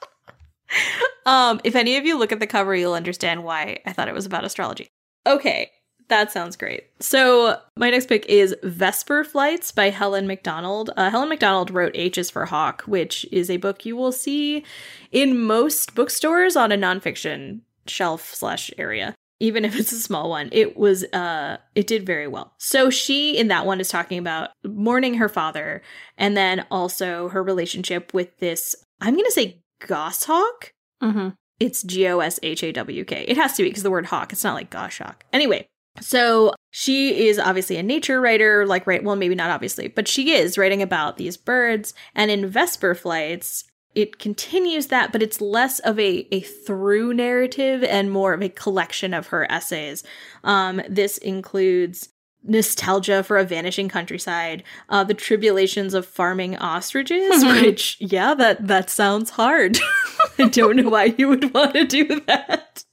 Um, 1.28 1.60
if 1.62 1.76
any 1.76 1.98
of 1.98 2.06
you 2.06 2.18
look 2.18 2.32
at 2.32 2.40
the 2.40 2.46
cover, 2.46 2.74
you'll 2.74 2.94
understand 2.94 3.44
why 3.44 3.80
I 3.84 3.92
thought 3.92 4.08
it 4.08 4.14
was 4.14 4.24
about 4.24 4.46
astrology. 4.46 4.88
Okay, 5.26 5.70
that 6.08 6.32
sounds 6.32 6.56
great. 6.56 6.84
So, 7.00 7.60
my 7.76 7.90
next 7.90 8.06
pick 8.06 8.24
is 8.24 8.56
Vesper 8.62 9.24
Flights 9.24 9.70
by 9.70 9.90
Helen 9.90 10.26
Macdonald. 10.26 10.88
Uh, 10.96 11.10
Helen 11.10 11.28
Macdonald 11.28 11.70
wrote 11.70 11.92
H 11.94 12.16
is 12.16 12.30
for 12.30 12.46
Hawk, 12.46 12.80
which 12.86 13.26
is 13.30 13.50
a 13.50 13.58
book 13.58 13.84
you 13.84 13.94
will 13.94 14.10
see 14.10 14.64
in 15.12 15.38
most 15.38 15.94
bookstores 15.94 16.56
on 16.56 16.72
a 16.72 16.78
nonfiction 16.78 17.60
shelf 17.86 18.34
slash 18.34 18.70
area. 18.78 19.14
Even 19.38 19.66
if 19.66 19.78
it's 19.78 19.92
a 19.92 20.00
small 20.00 20.30
one, 20.30 20.48
it 20.50 20.78
was 20.78 21.04
uh 21.12 21.58
it 21.74 21.86
did 21.86 22.06
very 22.06 22.26
well. 22.26 22.54
So 22.56 22.88
she 22.88 23.36
in 23.36 23.48
that 23.48 23.66
one 23.66 23.80
is 23.80 23.90
talking 23.90 24.18
about 24.18 24.50
mourning 24.64 25.14
her 25.14 25.28
father 25.28 25.82
and 26.16 26.38
then 26.38 26.66
also 26.70 27.28
her 27.28 27.42
relationship 27.42 28.14
with 28.14 28.38
this 28.38 28.74
I'm 29.00 29.14
gonna 29.14 29.30
say 29.30 29.62
goshawk 29.86 30.72
hmm 31.00 31.28
it's 31.60 31.82
G 31.82 32.06
O 32.06 32.20
S 32.20 32.38
H 32.42 32.62
A 32.62 32.72
W 32.72 33.04
K. 33.04 33.24
It 33.26 33.36
has 33.36 33.54
to 33.54 33.62
be 33.62 33.68
because 33.68 33.82
the 33.82 33.90
word 33.90 34.06
hawk, 34.06 34.32
it's 34.32 34.44
not 34.44 34.54
like 34.54 34.70
goshawk. 34.70 35.24
Anyway, 35.32 35.66
so 36.00 36.54
she 36.70 37.28
is 37.28 37.38
obviously 37.38 37.76
a 37.76 37.82
nature 37.82 38.20
writer, 38.20 38.66
like, 38.66 38.86
right, 38.86 39.02
well, 39.02 39.16
maybe 39.16 39.34
not 39.34 39.50
obviously, 39.50 39.88
but 39.88 40.08
she 40.08 40.32
is 40.32 40.58
writing 40.58 40.82
about 40.82 41.16
these 41.16 41.36
birds. 41.36 41.94
And 42.14 42.30
in 42.30 42.46
Vesper 42.46 42.94
Flights, 42.94 43.64
it 43.94 44.18
continues 44.18 44.88
that, 44.88 45.10
but 45.10 45.22
it's 45.22 45.40
less 45.40 45.80
of 45.80 45.98
a, 45.98 46.28
a 46.30 46.40
through 46.40 47.14
narrative 47.14 47.82
and 47.82 48.12
more 48.12 48.32
of 48.32 48.42
a 48.42 48.48
collection 48.48 49.12
of 49.12 49.28
her 49.28 49.50
essays. 49.50 50.04
Um, 50.44 50.80
this 50.88 51.18
includes 51.18 52.10
nostalgia 52.44 53.22
for 53.22 53.36
a 53.36 53.44
vanishing 53.44 53.88
countryside, 53.88 54.62
uh, 54.88 55.04
the 55.04 55.14
tribulations 55.14 55.94
of 55.94 56.06
farming 56.06 56.56
ostriches, 56.56 57.44
which, 57.44 57.96
yeah, 58.00 58.34
that, 58.34 58.66
that 58.66 58.90
sounds 58.90 59.30
hard. 59.30 59.78
I 60.38 60.48
don't 60.48 60.76
know 60.76 60.88
why 60.88 61.14
you 61.16 61.28
would 61.28 61.52
want 61.52 61.74
to 61.74 61.84
do 61.84 62.20
that. 62.26 62.84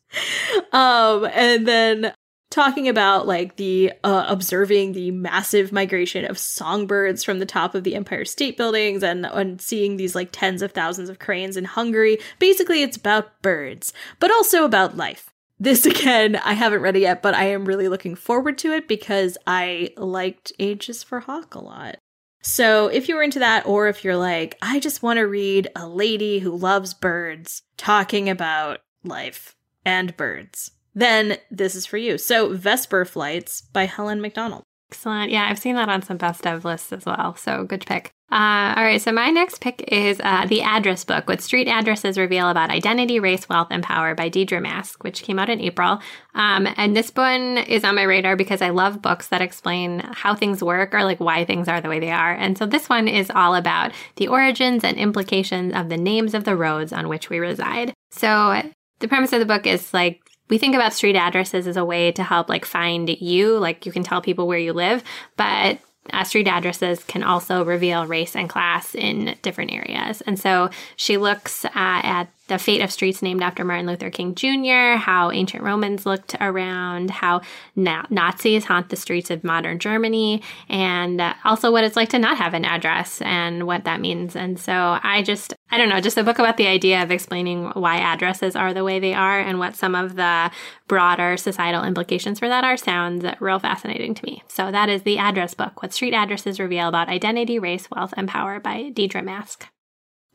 Um, 0.71 1.25
and 1.33 1.67
then 1.67 2.13
talking 2.55 2.87
about 2.87 3.27
like 3.27 3.57
the 3.57 3.91
uh, 4.03 4.25
observing 4.29 4.93
the 4.93 5.11
massive 5.11 5.73
migration 5.73 6.23
of 6.23 6.37
songbirds 6.37 7.21
from 7.23 7.39
the 7.39 7.45
top 7.45 7.75
of 7.75 7.83
the 7.83 7.95
Empire 7.95 8.23
State 8.23 8.55
Buildings 8.55 9.03
and 9.03 9.25
and 9.25 9.59
seeing 9.59 9.97
these 9.97 10.15
like 10.15 10.29
tens 10.31 10.61
of 10.61 10.71
thousands 10.71 11.09
of 11.09 11.19
cranes 11.19 11.57
in 11.57 11.65
Hungary. 11.65 12.17
Basically, 12.39 12.81
it's 12.81 12.97
about 12.97 13.41
birds, 13.41 13.91
but 14.19 14.31
also 14.31 14.63
about 14.63 14.95
life. 14.95 15.33
This 15.59 15.85
again, 15.85 16.35
I 16.37 16.53
haven't 16.53 16.81
read 16.81 16.95
it 16.95 17.01
yet, 17.01 17.21
but 17.21 17.33
I 17.33 17.45
am 17.45 17.65
really 17.65 17.87
looking 17.87 18.15
forward 18.15 18.57
to 18.59 18.73
it 18.73 18.87
because 18.87 19.37
I 19.47 19.91
liked 19.97 20.51
H 20.59 20.89
is 20.89 21.03
for 21.03 21.21
Hawk 21.21 21.55
a 21.55 21.59
lot. 21.59 21.97
So, 22.41 22.87
if 22.87 23.09
you're 23.09 23.23
into 23.23 23.39
that, 23.39 23.65
or 23.65 23.87
if 23.87 24.03
you're 24.03 24.15
like, 24.15 24.55
I 24.61 24.79
just 24.79 25.01
want 25.01 25.17
to 25.17 25.23
read 25.23 25.67
a 25.75 25.87
lady 25.87 26.37
who 26.37 26.55
loves 26.55 26.93
birds 26.93 27.63
talking 27.75 28.29
about 28.29 28.81
life 29.03 29.55
and 29.83 30.15
birds, 30.15 30.69
then 30.93 31.37
this 31.49 31.73
is 31.73 31.87
for 31.87 31.97
you. 31.97 32.19
So, 32.19 32.53
Vesper 32.53 33.03
Flights 33.03 33.61
by 33.61 33.85
Helen 33.85 34.21
Macdonald. 34.21 34.61
Excellent. 34.95 35.29
Yeah, 35.29 35.45
I've 35.49 35.59
seen 35.59 35.75
that 35.75 35.89
on 35.89 36.01
some 36.01 36.15
best 36.15 36.47
of 36.47 36.63
lists 36.63 36.93
as 36.93 37.05
well. 37.05 37.35
So 37.35 37.65
good 37.65 37.85
pick. 37.85 38.11
Uh, 38.31 38.73
all 38.77 38.83
right, 38.83 39.01
so 39.01 39.11
my 39.11 39.29
next 39.29 39.59
pick 39.59 39.83
is 39.89 40.21
uh, 40.23 40.45
The 40.45 40.61
Address 40.61 41.03
Book, 41.03 41.27
what 41.27 41.41
street 41.41 41.67
addresses 41.67 42.17
reveal 42.17 42.49
about 42.49 42.69
identity, 42.69 43.19
race, 43.19 43.49
wealth, 43.49 43.67
and 43.71 43.83
power 43.83 44.15
by 44.15 44.29
Deirdre 44.29 44.61
Mask, 44.61 45.03
which 45.03 45.21
came 45.21 45.37
out 45.37 45.49
in 45.49 45.59
April. 45.59 45.99
Um, 46.33 46.65
and 46.77 46.95
this 46.95 47.11
one 47.11 47.57
is 47.57 47.83
on 47.83 47.95
my 47.95 48.03
radar 48.03 48.37
because 48.37 48.61
I 48.61 48.69
love 48.69 49.01
books 49.01 49.27
that 49.27 49.41
explain 49.41 49.99
how 49.99 50.33
things 50.33 50.63
work 50.63 50.93
or 50.93 51.03
like 51.03 51.19
why 51.19 51.43
things 51.43 51.67
are 51.67 51.81
the 51.81 51.89
way 51.89 51.99
they 51.99 52.11
are. 52.11 52.33
And 52.33 52.57
so 52.57 52.65
this 52.65 52.87
one 52.87 53.09
is 53.09 53.29
all 53.35 53.53
about 53.53 53.91
the 54.15 54.29
origins 54.29 54.85
and 54.85 54.97
implications 54.97 55.73
of 55.73 55.89
the 55.89 55.97
names 55.97 56.33
of 56.33 56.45
the 56.45 56.55
roads 56.55 56.93
on 56.93 57.09
which 57.09 57.29
we 57.29 57.39
reside. 57.39 57.93
So 58.11 58.61
the 58.99 59.09
premise 59.09 59.33
of 59.33 59.39
the 59.39 59.45
book 59.45 59.67
is 59.67 59.93
like 59.93 60.21
we 60.49 60.57
think 60.57 60.75
about 60.75 60.93
street 60.93 61.15
addresses 61.15 61.67
as 61.67 61.77
a 61.77 61.85
way 61.85 62.11
to 62.11 62.23
help 62.23 62.49
like 62.49 62.65
find 62.65 63.09
you 63.09 63.57
like 63.57 63.85
you 63.85 63.91
can 63.91 64.03
tell 64.03 64.21
people 64.21 64.47
where 64.47 64.59
you 64.59 64.73
live 64.73 65.03
but 65.37 65.79
uh, 66.13 66.23
street 66.23 66.47
addresses 66.47 67.03
can 67.03 67.23
also 67.23 67.65
reveal 67.65 68.05
race 68.05 68.35
and 68.35 68.49
class 68.49 68.93
in 68.93 69.35
different 69.41 69.71
areas 69.71 70.21
and 70.21 70.39
so 70.39 70.69
she 70.95 71.17
looks 71.17 71.65
uh, 71.65 71.69
at 71.73 72.29
the 72.47 72.59
fate 72.59 72.81
of 72.81 72.91
streets 72.91 73.21
named 73.21 73.41
after 73.41 73.63
Martin 73.63 73.87
Luther 73.87 74.09
King 74.09 74.35
Jr., 74.35 74.97
how 74.99 75.31
ancient 75.31 75.63
Romans 75.63 76.05
looked 76.05 76.35
around, 76.39 77.09
how 77.09 77.41
na- 77.75 78.05
Nazis 78.09 78.65
haunt 78.65 78.89
the 78.89 78.95
streets 78.95 79.31
of 79.31 79.43
modern 79.43 79.79
Germany, 79.79 80.43
and 80.69 81.19
uh, 81.19 81.33
also 81.43 81.71
what 81.71 81.83
it's 81.83 81.95
like 81.95 82.09
to 82.09 82.19
not 82.19 82.37
have 82.37 82.53
an 82.53 82.65
address 82.65 83.21
and 83.21 83.65
what 83.65 83.85
that 83.85 83.99
means. 83.99 84.35
And 84.35 84.59
so 84.59 84.99
I 85.01 85.23
just, 85.23 85.54
I 85.71 85.77
don't 85.77 85.89
know, 85.89 85.99
just 85.99 86.17
a 86.17 86.23
book 86.23 86.37
about 86.37 86.57
the 86.57 86.67
idea 86.67 87.01
of 87.01 87.11
explaining 87.11 87.65
why 87.71 87.97
addresses 87.97 88.55
are 88.55 88.73
the 88.73 88.83
way 88.83 88.99
they 88.99 89.13
are 89.13 89.39
and 89.39 89.57
what 89.57 89.75
some 89.75 89.95
of 89.95 90.15
the 90.15 90.51
broader 90.87 91.37
societal 91.37 91.83
implications 91.83 92.39
for 92.39 92.47
that 92.47 92.63
are 92.63 92.77
sounds 92.77 93.25
real 93.39 93.59
fascinating 93.59 94.13
to 94.13 94.25
me. 94.25 94.43
So 94.47 94.71
that 94.71 94.89
is 94.89 95.01
the 95.01 95.17
address 95.17 95.53
book, 95.53 95.81
What 95.81 95.91
Street 95.93 96.13
Addresses 96.13 96.59
Reveal 96.59 96.87
About 96.87 97.09
Identity, 97.09 97.57
Race, 97.57 97.89
Wealth, 97.89 98.13
and 98.15 98.27
Power 98.27 98.59
by 98.59 98.89
Deirdre 98.89 99.23
Mask. 99.23 99.67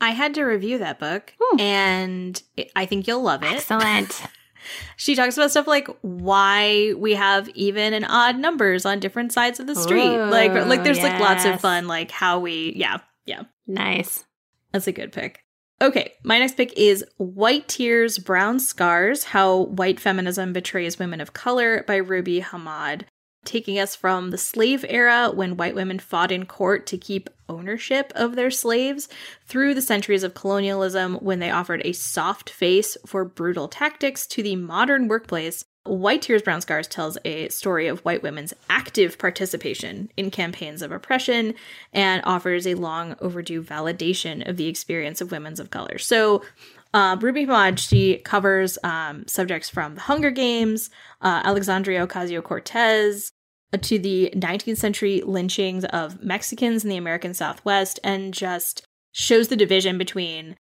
I 0.01 0.11
had 0.11 0.33
to 0.33 0.43
review 0.43 0.79
that 0.79 0.99
book, 0.99 1.33
hmm. 1.39 1.59
and 1.59 2.41
I 2.75 2.85
think 2.85 3.07
you'll 3.07 3.21
love 3.21 3.43
it. 3.43 3.53
Excellent. 3.53 4.23
she 4.95 5.15
talks 5.15 5.37
about 5.37 5.51
stuff 5.51 5.67
like 5.67 5.87
why 6.01 6.93
we 6.97 7.13
have 7.13 7.49
even 7.49 7.93
and 7.93 8.05
odd 8.07 8.37
numbers 8.37 8.85
on 8.85 8.99
different 8.99 9.31
sides 9.31 9.59
of 9.59 9.67
the 9.67 9.75
street. 9.75 10.15
Ooh, 10.15 10.25
like, 10.25 10.53
like 10.53 10.81
oh, 10.81 10.83
there's 10.83 11.01
like 11.01 11.19
lots 11.19 11.45
of 11.45 11.59
fun, 11.61 11.87
like 11.87 12.11
how 12.11 12.39
we, 12.39 12.73
yeah, 12.75 12.97
yeah. 13.25 13.43
nice. 13.67 14.25
That's 14.71 14.87
a 14.87 14.91
good 14.91 15.11
pick. 15.11 15.43
Okay, 15.81 16.13
my 16.23 16.37
next 16.37 16.57
pick 16.57 16.77
is 16.77 17.03
White 17.17 17.67
Tears, 17.67 18.19
Brown 18.19 18.59
Scars 18.59 19.23
How 19.23 19.63
White 19.63 19.99
Feminism 19.99 20.53
Betrays 20.53 20.99
Women 20.99 21.19
of 21.19 21.33
Color 21.33 21.83
by 21.87 21.95
Ruby 21.95 22.41
Hamad. 22.41 23.03
Taking 23.43 23.79
us 23.79 23.95
from 23.95 24.29
the 24.29 24.37
slave 24.37 24.85
era 24.87 25.31
when 25.33 25.57
white 25.57 25.73
women 25.73 25.97
fought 25.97 26.31
in 26.31 26.45
court 26.45 26.85
to 26.87 26.97
keep 26.99 27.31
ownership 27.49 28.13
of 28.15 28.35
their 28.35 28.51
slaves 28.51 29.09
through 29.47 29.73
the 29.73 29.81
centuries 29.81 30.21
of 30.21 30.35
colonialism 30.35 31.15
when 31.15 31.39
they 31.39 31.49
offered 31.49 31.81
a 31.83 31.93
soft 31.93 32.51
face 32.51 32.95
for 33.07 33.25
brutal 33.25 33.67
tactics 33.67 34.27
to 34.27 34.43
the 34.43 34.55
modern 34.55 35.07
workplace. 35.07 35.65
White 35.83 36.21
Tears, 36.21 36.43
Brown 36.43 36.61
Scars 36.61 36.87
tells 36.87 37.17
a 37.25 37.49
story 37.49 37.87
of 37.87 38.01
white 38.01 38.21
women's 38.21 38.53
active 38.69 39.17
participation 39.17 40.11
in 40.15 40.29
campaigns 40.29 40.83
of 40.83 40.91
oppression 40.91 41.55
and 41.91 42.21
offers 42.23 42.67
a 42.67 42.75
long 42.75 43.15
overdue 43.19 43.63
validation 43.63 44.47
of 44.47 44.57
the 44.57 44.67
experience 44.67 45.21
of 45.21 45.31
women's 45.31 45.59
of 45.59 45.71
color. 45.71 45.97
So, 45.97 46.43
uh, 46.93 47.17
Ruby 47.19 47.45
Hamad, 47.45 47.79
she 47.79 48.17
covers 48.17 48.77
um, 48.83 49.25
subjects 49.27 49.69
from 49.69 49.95
the 49.95 50.01
Hunger 50.01 50.29
Games, 50.29 50.91
uh, 51.21 51.41
Alexandria 51.43 52.05
Ocasio 52.05 52.43
Cortez, 52.43 53.31
to 53.81 53.97
the 53.97 54.31
19th 54.35 54.77
century 54.77 55.21
lynchings 55.25 55.85
of 55.85 56.21
Mexicans 56.21 56.83
in 56.83 56.89
the 56.89 56.97
American 56.97 57.33
Southwest, 57.33 57.99
and 58.03 58.33
just 58.33 58.83
shows 59.13 59.47
the 59.47 59.55
division 59.55 59.97
between 59.97 60.57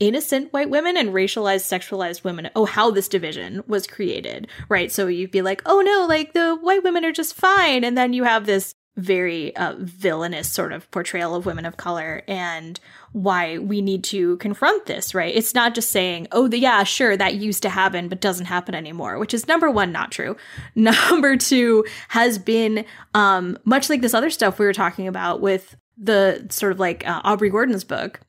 innocent 0.00 0.52
white 0.52 0.70
women 0.70 0.96
and 0.96 1.10
racialized 1.10 1.62
sexualized 1.66 2.24
women. 2.24 2.50
Oh 2.56 2.64
how 2.64 2.90
this 2.90 3.08
division 3.08 3.62
was 3.66 3.86
created 3.86 4.48
right? 4.68 4.90
So 4.90 5.06
you'd 5.06 5.30
be 5.30 5.42
like 5.42 5.62
oh 5.66 5.80
no 5.80 6.06
like 6.06 6.32
the 6.32 6.56
white 6.56 6.82
women 6.82 7.04
are 7.04 7.12
just 7.12 7.34
fine. 7.34 7.84
And 7.84 7.96
then 7.96 8.12
you 8.12 8.24
have 8.24 8.46
this 8.46 8.74
very 8.96 9.54
uh, 9.56 9.74
villainous 9.78 10.50
sort 10.52 10.72
of 10.72 10.88
portrayal 10.92 11.34
of 11.34 11.46
women 11.46 11.66
of 11.66 11.76
color 11.76 12.22
and 12.28 12.78
why 13.10 13.58
we 13.58 13.82
need 13.82 14.04
to 14.04 14.36
confront 14.36 14.86
this 14.86 15.14
right? 15.14 15.34
It's 15.34 15.54
not 15.54 15.74
just 15.74 15.90
saying 15.90 16.28
oh 16.32 16.48
the, 16.48 16.58
yeah 16.58 16.82
sure 16.84 17.16
that 17.16 17.34
used 17.34 17.62
to 17.62 17.68
happen 17.68 18.08
but 18.08 18.20
doesn't 18.20 18.46
happen 18.46 18.74
anymore 18.74 19.18
which 19.18 19.34
is 19.34 19.48
number 19.48 19.70
one 19.70 19.92
not 19.92 20.10
true. 20.10 20.36
Number 20.74 21.36
two 21.36 21.84
has 22.08 22.38
been 22.38 22.84
um 23.14 23.58
much 23.64 23.88
like 23.88 24.00
this 24.00 24.14
other 24.14 24.30
stuff 24.30 24.58
we 24.58 24.66
were 24.66 24.72
talking 24.72 25.08
about 25.08 25.40
with 25.40 25.76
the 25.96 26.46
sort 26.50 26.72
of 26.72 26.80
like 26.80 27.06
uh, 27.06 27.20
aubrey 27.22 27.48
gordon's 27.48 27.84
book 27.84 28.20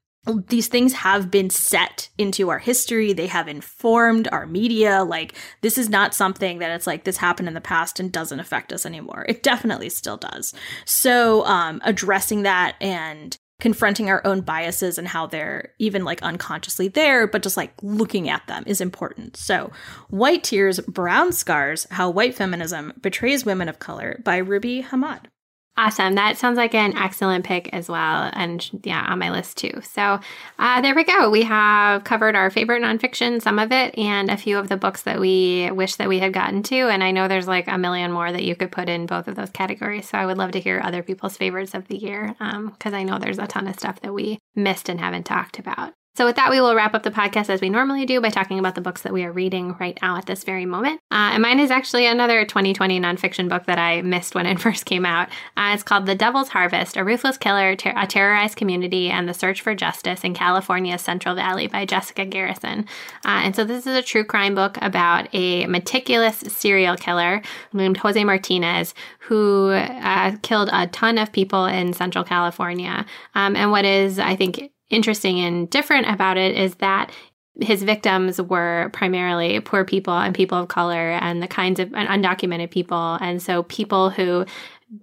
these 0.47 0.67
things 0.67 0.93
have 0.93 1.29
been 1.29 1.49
set 1.49 2.09
into 2.17 2.49
our 2.49 2.59
history. 2.59 3.13
They 3.13 3.27
have 3.27 3.47
informed 3.47 4.27
our 4.31 4.45
media. 4.45 5.03
Like, 5.03 5.35
this 5.61 5.77
is 5.77 5.89
not 5.89 6.13
something 6.13 6.59
that 6.59 6.71
it's 6.71 6.87
like 6.87 7.03
this 7.03 7.17
happened 7.17 7.47
in 7.47 7.53
the 7.53 7.61
past 7.61 7.99
and 7.99 8.11
doesn't 8.11 8.39
affect 8.39 8.73
us 8.73 8.85
anymore. 8.85 9.25
It 9.29 9.43
definitely 9.43 9.89
still 9.89 10.17
does. 10.17 10.53
So, 10.85 11.45
um, 11.45 11.81
addressing 11.83 12.43
that 12.43 12.75
and 12.81 13.37
confronting 13.59 14.09
our 14.09 14.21
own 14.25 14.41
biases 14.41 14.97
and 14.97 15.07
how 15.07 15.27
they're 15.27 15.73
even 15.79 16.03
like 16.03 16.21
unconsciously 16.21 16.87
there, 16.87 17.25
but 17.25 17.41
just 17.41 17.55
like 17.55 17.71
looking 17.81 18.27
at 18.29 18.45
them 18.47 18.63
is 18.67 18.81
important. 18.81 19.37
So, 19.37 19.71
White 20.09 20.43
Tears, 20.43 20.79
Brown 20.81 21.31
Scars 21.31 21.87
How 21.91 22.09
White 22.09 22.35
Feminism 22.35 22.93
Betrays 22.99 23.45
Women 23.45 23.69
of 23.69 23.79
Color 23.79 24.21
by 24.23 24.37
Ruby 24.37 24.83
Hamad. 24.83 25.27
Awesome. 25.77 26.15
That 26.15 26.37
sounds 26.37 26.55
like 26.55 26.73
an 26.73 26.97
excellent 26.97 27.43
pick 27.43 27.67
as 27.73 27.89
well. 27.89 28.29
And 28.31 28.65
yeah, 28.83 29.05
on 29.09 29.19
my 29.19 29.29
list 29.29 29.57
too. 29.57 29.81
So 29.83 30.21
uh, 30.57 30.81
there 30.81 30.95
we 30.95 31.03
go. 31.03 31.29
We 31.29 31.43
have 31.43 32.05
covered 32.05 32.33
our 32.33 32.49
favorite 32.49 32.81
nonfiction, 32.81 33.41
some 33.41 33.59
of 33.59 33.73
it, 33.73 33.97
and 33.97 34.31
a 34.31 34.37
few 34.37 34.57
of 34.57 34.69
the 34.69 34.77
books 34.77 35.01
that 35.01 35.19
we 35.19 35.69
wish 35.71 35.95
that 35.95 36.07
we 36.07 36.19
had 36.19 36.31
gotten 36.31 36.63
to. 36.63 36.75
And 36.87 37.03
I 37.03 37.11
know 37.11 37.27
there's 37.27 37.47
like 37.47 37.67
a 37.67 37.77
million 37.77 38.13
more 38.13 38.31
that 38.31 38.43
you 38.45 38.55
could 38.55 38.71
put 38.71 38.87
in 38.87 39.05
both 39.05 39.27
of 39.27 39.35
those 39.35 39.49
categories. 39.49 40.07
So 40.07 40.17
I 40.17 40.25
would 40.25 40.37
love 40.37 40.51
to 40.51 40.61
hear 40.61 40.79
other 40.81 41.03
people's 41.03 41.35
favorites 41.35 41.73
of 41.73 41.89
the 41.89 41.97
year 41.97 42.35
because 42.39 42.93
I 42.93 43.03
know 43.03 43.19
there's 43.19 43.39
a 43.39 43.47
ton 43.47 43.67
of 43.67 43.77
stuff 43.77 43.99
that 43.99 44.13
we 44.13 44.39
missed 44.55 44.87
and 44.87 45.01
haven't 45.01 45.25
talked 45.25 45.59
about. 45.59 45.93
So, 46.15 46.25
with 46.25 46.37
that, 46.37 46.49
we 46.49 46.61
will 46.61 46.73
wrap 46.73 46.93
up 46.93 47.03
the 47.03 47.11
podcast 47.11 47.49
as 47.49 47.59
we 47.59 47.69
normally 47.69 48.05
do 48.05 48.21
by 48.21 48.29
talking 48.29 48.57
about 48.57 48.75
the 48.75 48.81
books 48.81 49.01
that 49.01 49.11
we 49.11 49.25
are 49.25 49.33
reading 49.33 49.75
right 49.81 49.99
now 50.01 50.17
at 50.17 50.27
this 50.27 50.45
very 50.45 50.65
moment. 50.65 51.01
Uh, 51.11 51.31
and 51.33 51.41
mine 51.41 51.59
is 51.59 51.71
actually 51.71 52.05
another 52.05 52.45
2020 52.45 53.01
nonfiction 53.01 53.49
book 53.49 53.65
that 53.65 53.77
I 53.77 54.01
missed 54.01 54.33
when 54.33 54.45
it 54.45 54.59
first 54.61 54.85
came 54.85 55.05
out. 55.05 55.27
Uh, 55.57 55.71
it's 55.73 55.83
called 55.83 56.05
The 56.05 56.15
Devil's 56.15 56.47
Harvest 56.49 56.95
A 56.95 57.03
Ruthless 57.03 57.37
Killer, 57.37 57.75
ter- 57.75 57.93
a 57.97 58.07
Terrorized 58.07 58.55
Community, 58.55 59.09
and 59.09 59.27
the 59.27 59.33
Search 59.33 59.61
for 59.61 59.75
Justice 59.75 60.23
in 60.23 60.33
California's 60.33 61.01
Central 61.01 61.35
Valley 61.35 61.67
by 61.67 61.85
Jessica 61.85 62.25
Garrison. 62.25 62.85
Uh, 63.25 63.41
and 63.43 63.53
so, 63.53 63.65
this 63.65 63.85
is 63.85 63.97
a 63.97 64.01
true 64.01 64.23
crime 64.23 64.55
book 64.55 64.77
about 64.81 65.27
a 65.33 65.65
meticulous 65.67 66.37
serial 66.37 66.95
killer 66.95 67.41
named 67.73 67.97
Jose 67.97 68.23
Martinez 68.23 68.93
who 69.19 69.71
uh, 69.71 70.37
killed 70.43 70.69
a 70.71 70.87
ton 70.87 71.17
of 71.17 71.33
people 71.33 71.65
in 71.65 71.91
Central 71.91 72.23
California. 72.23 73.05
Um, 73.33 73.57
and 73.57 73.71
what 73.71 73.83
is, 73.83 74.17
I 74.17 74.37
think, 74.37 74.71
interesting 74.95 75.39
and 75.39 75.69
different 75.69 76.09
about 76.09 76.37
it 76.37 76.55
is 76.55 76.75
that 76.75 77.11
his 77.61 77.83
victims 77.83 78.41
were 78.41 78.89
primarily 78.91 79.59
poor 79.61 79.85
people 79.85 80.13
and 80.13 80.35
people 80.35 80.57
of 80.57 80.67
color 80.67 81.11
and 81.11 81.41
the 81.41 81.47
kinds 81.47 81.79
of 81.79 81.89
undocumented 81.89 82.69
people. 82.69 83.17
And 83.21 83.41
so 83.41 83.63
people 83.63 84.09
who 84.09 84.45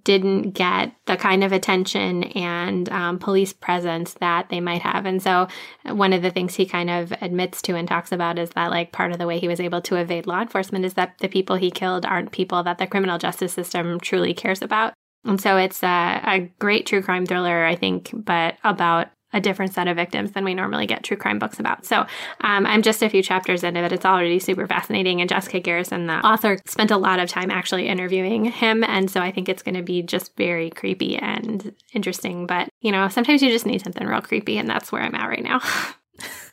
didn't 0.03 0.51
get 0.51 0.93
the 1.05 1.17
kind 1.17 1.43
of 1.43 1.51
attention 1.51 2.23
and 2.23 2.89
um, 2.89 3.19
police 3.19 3.53
presence 3.53 4.13
that 4.15 4.49
they 4.49 4.59
might 4.59 4.81
have. 4.81 5.05
And 5.05 5.21
so, 5.21 5.47
one 5.83 6.13
of 6.13 6.21
the 6.21 6.31
things 6.31 6.55
he 6.55 6.65
kind 6.65 6.89
of 6.89 7.11
admits 7.21 7.61
to 7.63 7.75
and 7.75 7.87
talks 7.87 8.11
about 8.11 8.39
is 8.39 8.51
that, 8.51 8.71
like, 8.71 8.91
part 8.91 9.11
of 9.11 9.17
the 9.17 9.27
way 9.27 9.39
he 9.39 9.47
was 9.47 9.59
able 9.59 9.81
to 9.81 9.97
evade 9.97 10.25
law 10.25 10.41
enforcement 10.41 10.85
is 10.85 10.93
that 10.93 11.17
the 11.19 11.27
people 11.27 11.57
he 11.57 11.69
killed 11.69 12.05
aren't 12.05 12.31
people 12.31 12.63
that 12.63 12.77
the 12.77 12.87
criminal 12.87 13.17
justice 13.17 13.53
system 13.53 13.99
truly 13.99 14.33
cares 14.33 14.61
about. 14.61 14.93
And 15.25 15.39
so, 15.39 15.57
it's 15.57 15.83
a, 15.83 16.21
a 16.25 16.51
great 16.59 16.85
true 16.85 17.01
crime 17.01 17.25
thriller, 17.25 17.65
I 17.65 17.75
think, 17.75 18.11
but 18.13 18.55
about 18.63 19.09
a 19.33 19.41
different 19.41 19.73
set 19.73 19.87
of 19.87 19.95
victims 19.95 20.31
than 20.31 20.45
we 20.45 20.53
normally 20.53 20.85
get 20.85 21.03
true 21.03 21.17
crime 21.17 21.39
books 21.39 21.59
about. 21.59 21.85
So 21.85 22.05
um, 22.41 22.65
I'm 22.65 22.81
just 22.81 23.01
a 23.01 23.09
few 23.09 23.23
chapters 23.23 23.63
into 23.63 23.83
it. 23.83 23.91
It's 23.91 24.05
already 24.05 24.39
super 24.39 24.67
fascinating. 24.67 25.21
And 25.21 25.29
Jessica 25.29 25.59
Garrison, 25.59 26.07
the 26.07 26.25
author, 26.25 26.59
spent 26.65 26.91
a 26.91 26.97
lot 26.97 27.19
of 27.19 27.29
time 27.29 27.51
actually 27.51 27.87
interviewing 27.87 28.45
him. 28.45 28.83
And 28.83 29.09
so 29.09 29.19
I 29.21 29.31
think 29.31 29.49
it's 29.49 29.63
going 29.63 29.75
to 29.75 29.81
be 29.81 30.01
just 30.03 30.35
very 30.37 30.69
creepy 30.69 31.17
and 31.17 31.73
interesting. 31.93 32.47
But, 32.47 32.69
you 32.81 32.91
know, 32.91 33.07
sometimes 33.09 33.41
you 33.41 33.49
just 33.49 33.65
need 33.65 33.83
something 33.83 34.05
real 34.05 34.21
creepy. 34.21 34.57
And 34.57 34.69
that's 34.69 34.91
where 34.91 35.01
I'm 35.01 35.15
at 35.15 35.27
right 35.27 35.43
now. 35.43 35.61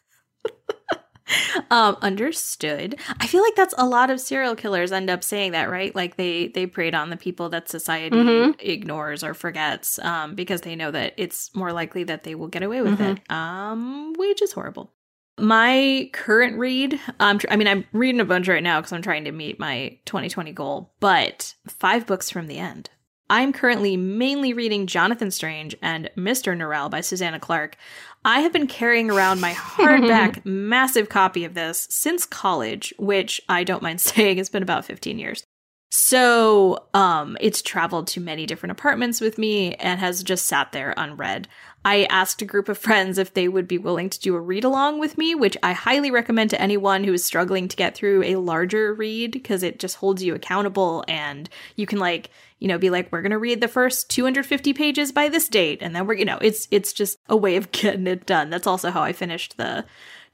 um 1.70 1.96
understood 2.02 2.98
i 3.20 3.26
feel 3.26 3.42
like 3.42 3.54
that's 3.54 3.74
a 3.78 3.86
lot 3.86 4.10
of 4.10 4.20
serial 4.20 4.54
killers 4.56 4.92
end 4.92 5.10
up 5.10 5.22
saying 5.22 5.52
that 5.52 5.70
right 5.70 5.94
like 5.94 6.16
they 6.16 6.48
they 6.48 6.66
preyed 6.66 6.94
on 6.94 7.10
the 7.10 7.16
people 7.16 7.48
that 7.48 7.68
society 7.68 8.16
mm-hmm. 8.16 8.52
ignores 8.58 9.22
or 9.22 9.34
forgets 9.34 9.98
um 10.00 10.34
because 10.34 10.62
they 10.62 10.76
know 10.76 10.90
that 10.90 11.12
it's 11.16 11.54
more 11.54 11.72
likely 11.72 12.04
that 12.04 12.24
they 12.24 12.34
will 12.34 12.48
get 12.48 12.62
away 12.62 12.82
with 12.82 12.98
mm-hmm. 12.98 13.16
it 13.16 13.30
um 13.30 14.12
which 14.16 14.42
is 14.42 14.52
horrible 14.52 14.92
my 15.38 16.08
current 16.12 16.58
read 16.58 16.98
um 17.18 17.38
i 17.50 17.56
mean 17.56 17.68
i'm 17.68 17.84
reading 17.92 18.20
a 18.20 18.24
bunch 18.24 18.48
right 18.48 18.62
now 18.62 18.80
because 18.80 18.92
i'm 18.92 19.02
trying 19.02 19.24
to 19.24 19.32
meet 19.32 19.58
my 19.58 19.96
2020 20.04 20.52
goal 20.52 20.92
but 21.00 21.54
five 21.66 22.06
books 22.06 22.30
from 22.30 22.46
the 22.46 22.58
end 22.58 22.90
I'm 23.30 23.52
currently 23.52 23.96
mainly 23.96 24.52
reading 24.52 24.88
Jonathan 24.88 25.30
Strange 25.30 25.76
and 25.80 26.10
Mr. 26.16 26.56
Norrell 26.56 26.90
by 26.90 27.00
Susanna 27.00 27.38
Clarke. 27.38 27.76
I 28.24 28.40
have 28.40 28.52
been 28.52 28.66
carrying 28.66 29.10
around 29.10 29.40
my 29.40 29.52
hardback 29.52 30.44
massive 30.44 31.08
copy 31.08 31.44
of 31.44 31.54
this 31.54 31.86
since 31.90 32.26
college, 32.26 32.92
which 32.98 33.40
I 33.48 33.64
don't 33.64 33.82
mind 33.82 34.00
saying 34.00 34.38
has 34.38 34.48
been 34.48 34.62
about 34.62 34.84
15 34.84 35.18
years. 35.18 35.44
So, 35.92 36.86
um, 36.94 37.36
it's 37.40 37.62
traveled 37.62 38.06
to 38.08 38.20
many 38.20 38.46
different 38.46 38.70
apartments 38.70 39.20
with 39.20 39.38
me 39.38 39.74
and 39.74 39.98
has 39.98 40.22
just 40.22 40.46
sat 40.46 40.70
there 40.70 40.94
unread. 40.96 41.48
I 41.84 42.04
asked 42.04 42.42
a 42.42 42.46
group 42.46 42.68
of 42.68 42.78
friends 42.78 43.16
if 43.16 43.32
they 43.32 43.48
would 43.48 43.66
be 43.66 43.78
willing 43.78 44.10
to 44.10 44.20
do 44.20 44.34
a 44.34 44.40
read 44.40 44.64
along 44.64 45.00
with 45.00 45.16
me, 45.16 45.34
which 45.34 45.56
I 45.62 45.72
highly 45.72 46.10
recommend 46.10 46.50
to 46.50 46.60
anyone 46.60 47.04
who 47.04 47.12
is 47.12 47.24
struggling 47.24 47.68
to 47.68 47.76
get 47.76 47.94
through 47.94 48.22
a 48.24 48.36
larger 48.36 48.92
read 48.92 49.32
because 49.32 49.62
it 49.62 49.78
just 49.78 49.96
holds 49.96 50.22
you 50.22 50.34
accountable 50.34 51.04
and 51.08 51.48
you 51.76 51.86
can 51.86 51.98
like 51.98 52.30
you 52.60 52.68
know, 52.68 52.78
be 52.78 52.90
like, 52.90 53.10
we're 53.10 53.22
going 53.22 53.30
to 53.30 53.38
read 53.38 53.60
the 53.60 53.68
first 53.68 54.10
250 54.10 54.72
pages 54.74 55.10
by 55.10 55.28
this 55.28 55.48
date. 55.48 55.78
And 55.80 55.96
then 55.96 56.06
we're, 56.06 56.14
you 56.14 56.26
know, 56.26 56.38
it's, 56.40 56.68
it's 56.70 56.92
just 56.92 57.18
a 57.28 57.36
way 57.36 57.56
of 57.56 57.72
getting 57.72 58.06
it 58.06 58.26
done. 58.26 58.50
That's 58.50 58.66
also 58.66 58.90
how 58.90 59.02
I 59.02 59.12
finished 59.12 59.56
the 59.56 59.84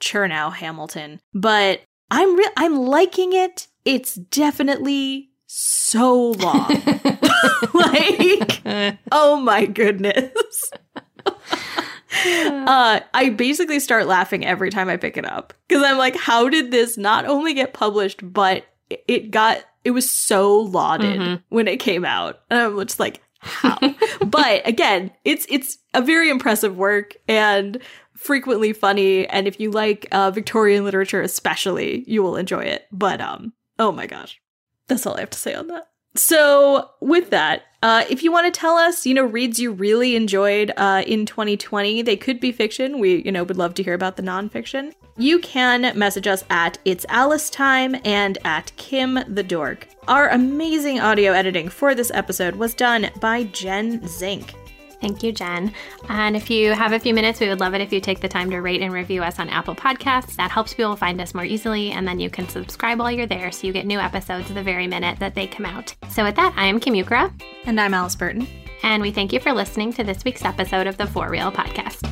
Chernow 0.00 0.52
Hamilton. 0.52 1.20
But 1.32 1.82
I'm, 2.10 2.36
re- 2.36 2.50
I'm 2.56 2.76
liking 2.76 3.32
it. 3.32 3.68
It's 3.84 4.16
definitely 4.16 5.30
so 5.46 6.32
long. 6.32 6.68
like, 7.74 8.98
oh 9.12 9.40
my 9.40 9.66
goodness. 9.66 10.32
Uh, 12.66 13.00
I 13.14 13.30
basically 13.30 13.80
start 13.80 14.06
laughing 14.06 14.44
every 14.44 14.70
time 14.70 14.88
I 14.88 14.96
pick 14.96 15.16
it 15.16 15.24
up 15.24 15.52
because 15.68 15.82
I'm 15.82 15.98
like, 15.98 16.16
how 16.16 16.48
did 16.48 16.70
this 16.70 16.96
not 16.96 17.26
only 17.26 17.54
get 17.54 17.72
published, 17.72 18.20
but 18.22 18.64
it 18.88 19.30
got 19.30 19.64
it 19.84 19.92
was 19.92 20.10
so 20.10 20.58
lauded 20.58 21.20
mm-hmm. 21.20 21.34
when 21.48 21.68
it 21.68 21.78
came 21.78 22.04
out. 22.04 22.40
And 22.50 22.58
I'm 22.58 22.78
just 22.86 23.00
like, 23.00 23.22
how? 23.38 23.78
but 24.26 24.66
again, 24.66 25.12
it's 25.24 25.46
it's 25.48 25.78
a 25.94 26.02
very 26.02 26.30
impressive 26.30 26.76
work 26.76 27.16
and 27.28 27.80
frequently 28.16 28.72
funny. 28.72 29.28
And 29.28 29.46
if 29.46 29.60
you 29.60 29.70
like 29.70 30.08
uh, 30.10 30.30
Victorian 30.30 30.84
literature, 30.84 31.22
especially, 31.22 32.04
you 32.06 32.22
will 32.22 32.36
enjoy 32.36 32.64
it. 32.64 32.86
But 32.90 33.20
um, 33.20 33.52
oh 33.78 33.92
my 33.92 34.06
gosh, 34.06 34.40
that's 34.88 35.06
all 35.06 35.16
I 35.16 35.20
have 35.20 35.30
to 35.30 35.38
say 35.38 35.54
on 35.54 35.68
that. 35.68 35.88
So, 36.16 36.90
with 37.00 37.30
that, 37.30 37.64
uh, 37.82 38.04
if 38.08 38.22
you 38.22 38.32
want 38.32 38.52
to 38.52 38.58
tell 38.58 38.76
us, 38.76 39.06
you 39.06 39.14
know, 39.14 39.24
reads 39.24 39.58
you 39.58 39.70
really 39.70 40.16
enjoyed 40.16 40.72
uh, 40.76 41.02
in 41.06 41.26
2020, 41.26 42.02
they 42.02 42.16
could 42.16 42.40
be 42.40 42.50
fiction. 42.50 42.98
We, 42.98 43.22
you 43.22 43.30
know, 43.30 43.44
would 43.44 43.58
love 43.58 43.74
to 43.74 43.82
hear 43.82 43.94
about 43.94 44.16
the 44.16 44.22
nonfiction. 44.22 44.92
You 45.16 45.38
can 45.38 45.96
message 45.96 46.26
us 46.26 46.42
at 46.50 46.78
It's 46.84 47.06
Alice 47.08 47.48
Time 47.50 47.96
and 48.04 48.38
at 48.44 48.72
Kim 48.76 49.18
the 49.28 49.42
Dork. 49.42 49.86
Our 50.08 50.28
amazing 50.28 51.00
audio 51.00 51.32
editing 51.32 51.68
for 51.68 51.94
this 51.94 52.10
episode 52.12 52.56
was 52.56 52.74
done 52.74 53.10
by 53.20 53.44
Jen 53.44 54.06
Zink. 54.06 54.54
Thank 55.06 55.22
you, 55.22 55.30
Jen. 55.30 55.72
And 56.08 56.34
if 56.34 56.50
you 56.50 56.72
have 56.72 56.92
a 56.92 56.98
few 56.98 57.14
minutes, 57.14 57.38
we 57.38 57.48
would 57.48 57.60
love 57.60 57.74
it 57.74 57.80
if 57.80 57.92
you 57.92 58.00
take 58.00 58.18
the 58.18 58.26
time 58.26 58.50
to 58.50 58.60
rate 58.60 58.82
and 58.82 58.92
review 58.92 59.22
us 59.22 59.38
on 59.38 59.48
Apple 59.48 59.76
Podcasts. 59.76 60.34
That 60.34 60.50
helps 60.50 60.74
people 60.74 60.96
find 60.96 61.20
us 61.20 61.32
more 61.32 61.44
easily, 61.44 61.92
and 61.92 62.08
then 62.08 62.18
you 62.18 62.28
can 62.28 62.48
subscribe 62.48 62.98
while 62.98 63.12
you're 63.12 63.24
there 63.24 63.52
so 63.52 63.68
you 63.68 63.72
get 63.72 63.86
new 63.86 64.00
episodes 64.00 64.52
the 64.52 64.64
very 64.64 64.88
minute 64.88 65.20
that 65.20 65.36
they 65.36 65.46
come 65.46 65.64
out. 65.64 65.94
So, 66.08 66.24
with 66.24 66.34
that, 66.34 66.54
I 66.56 66.66
am 66.66 66.80
Kim 66.80 66.94
Ukura. 66.94 67.32
And 67.66 67.80
I'm 67.80 67.94
Alice 67.94 68.16
Burton. 68.16 68.48
And 68.82 69.00
we 69.00 69.12
thank 69.12 69.32
you 69.32 69.38
for 69.38 69.52
listening 69.52 69.92
to 69.92 70.02
this 70.02 70.24
week's 70.24 70.44
episode 70.44 70.88
of 70.88 70.96
the 70.96 71.06
For 71.06 71.30
Real 71.30 71.52
Podcast. 71.52 72.02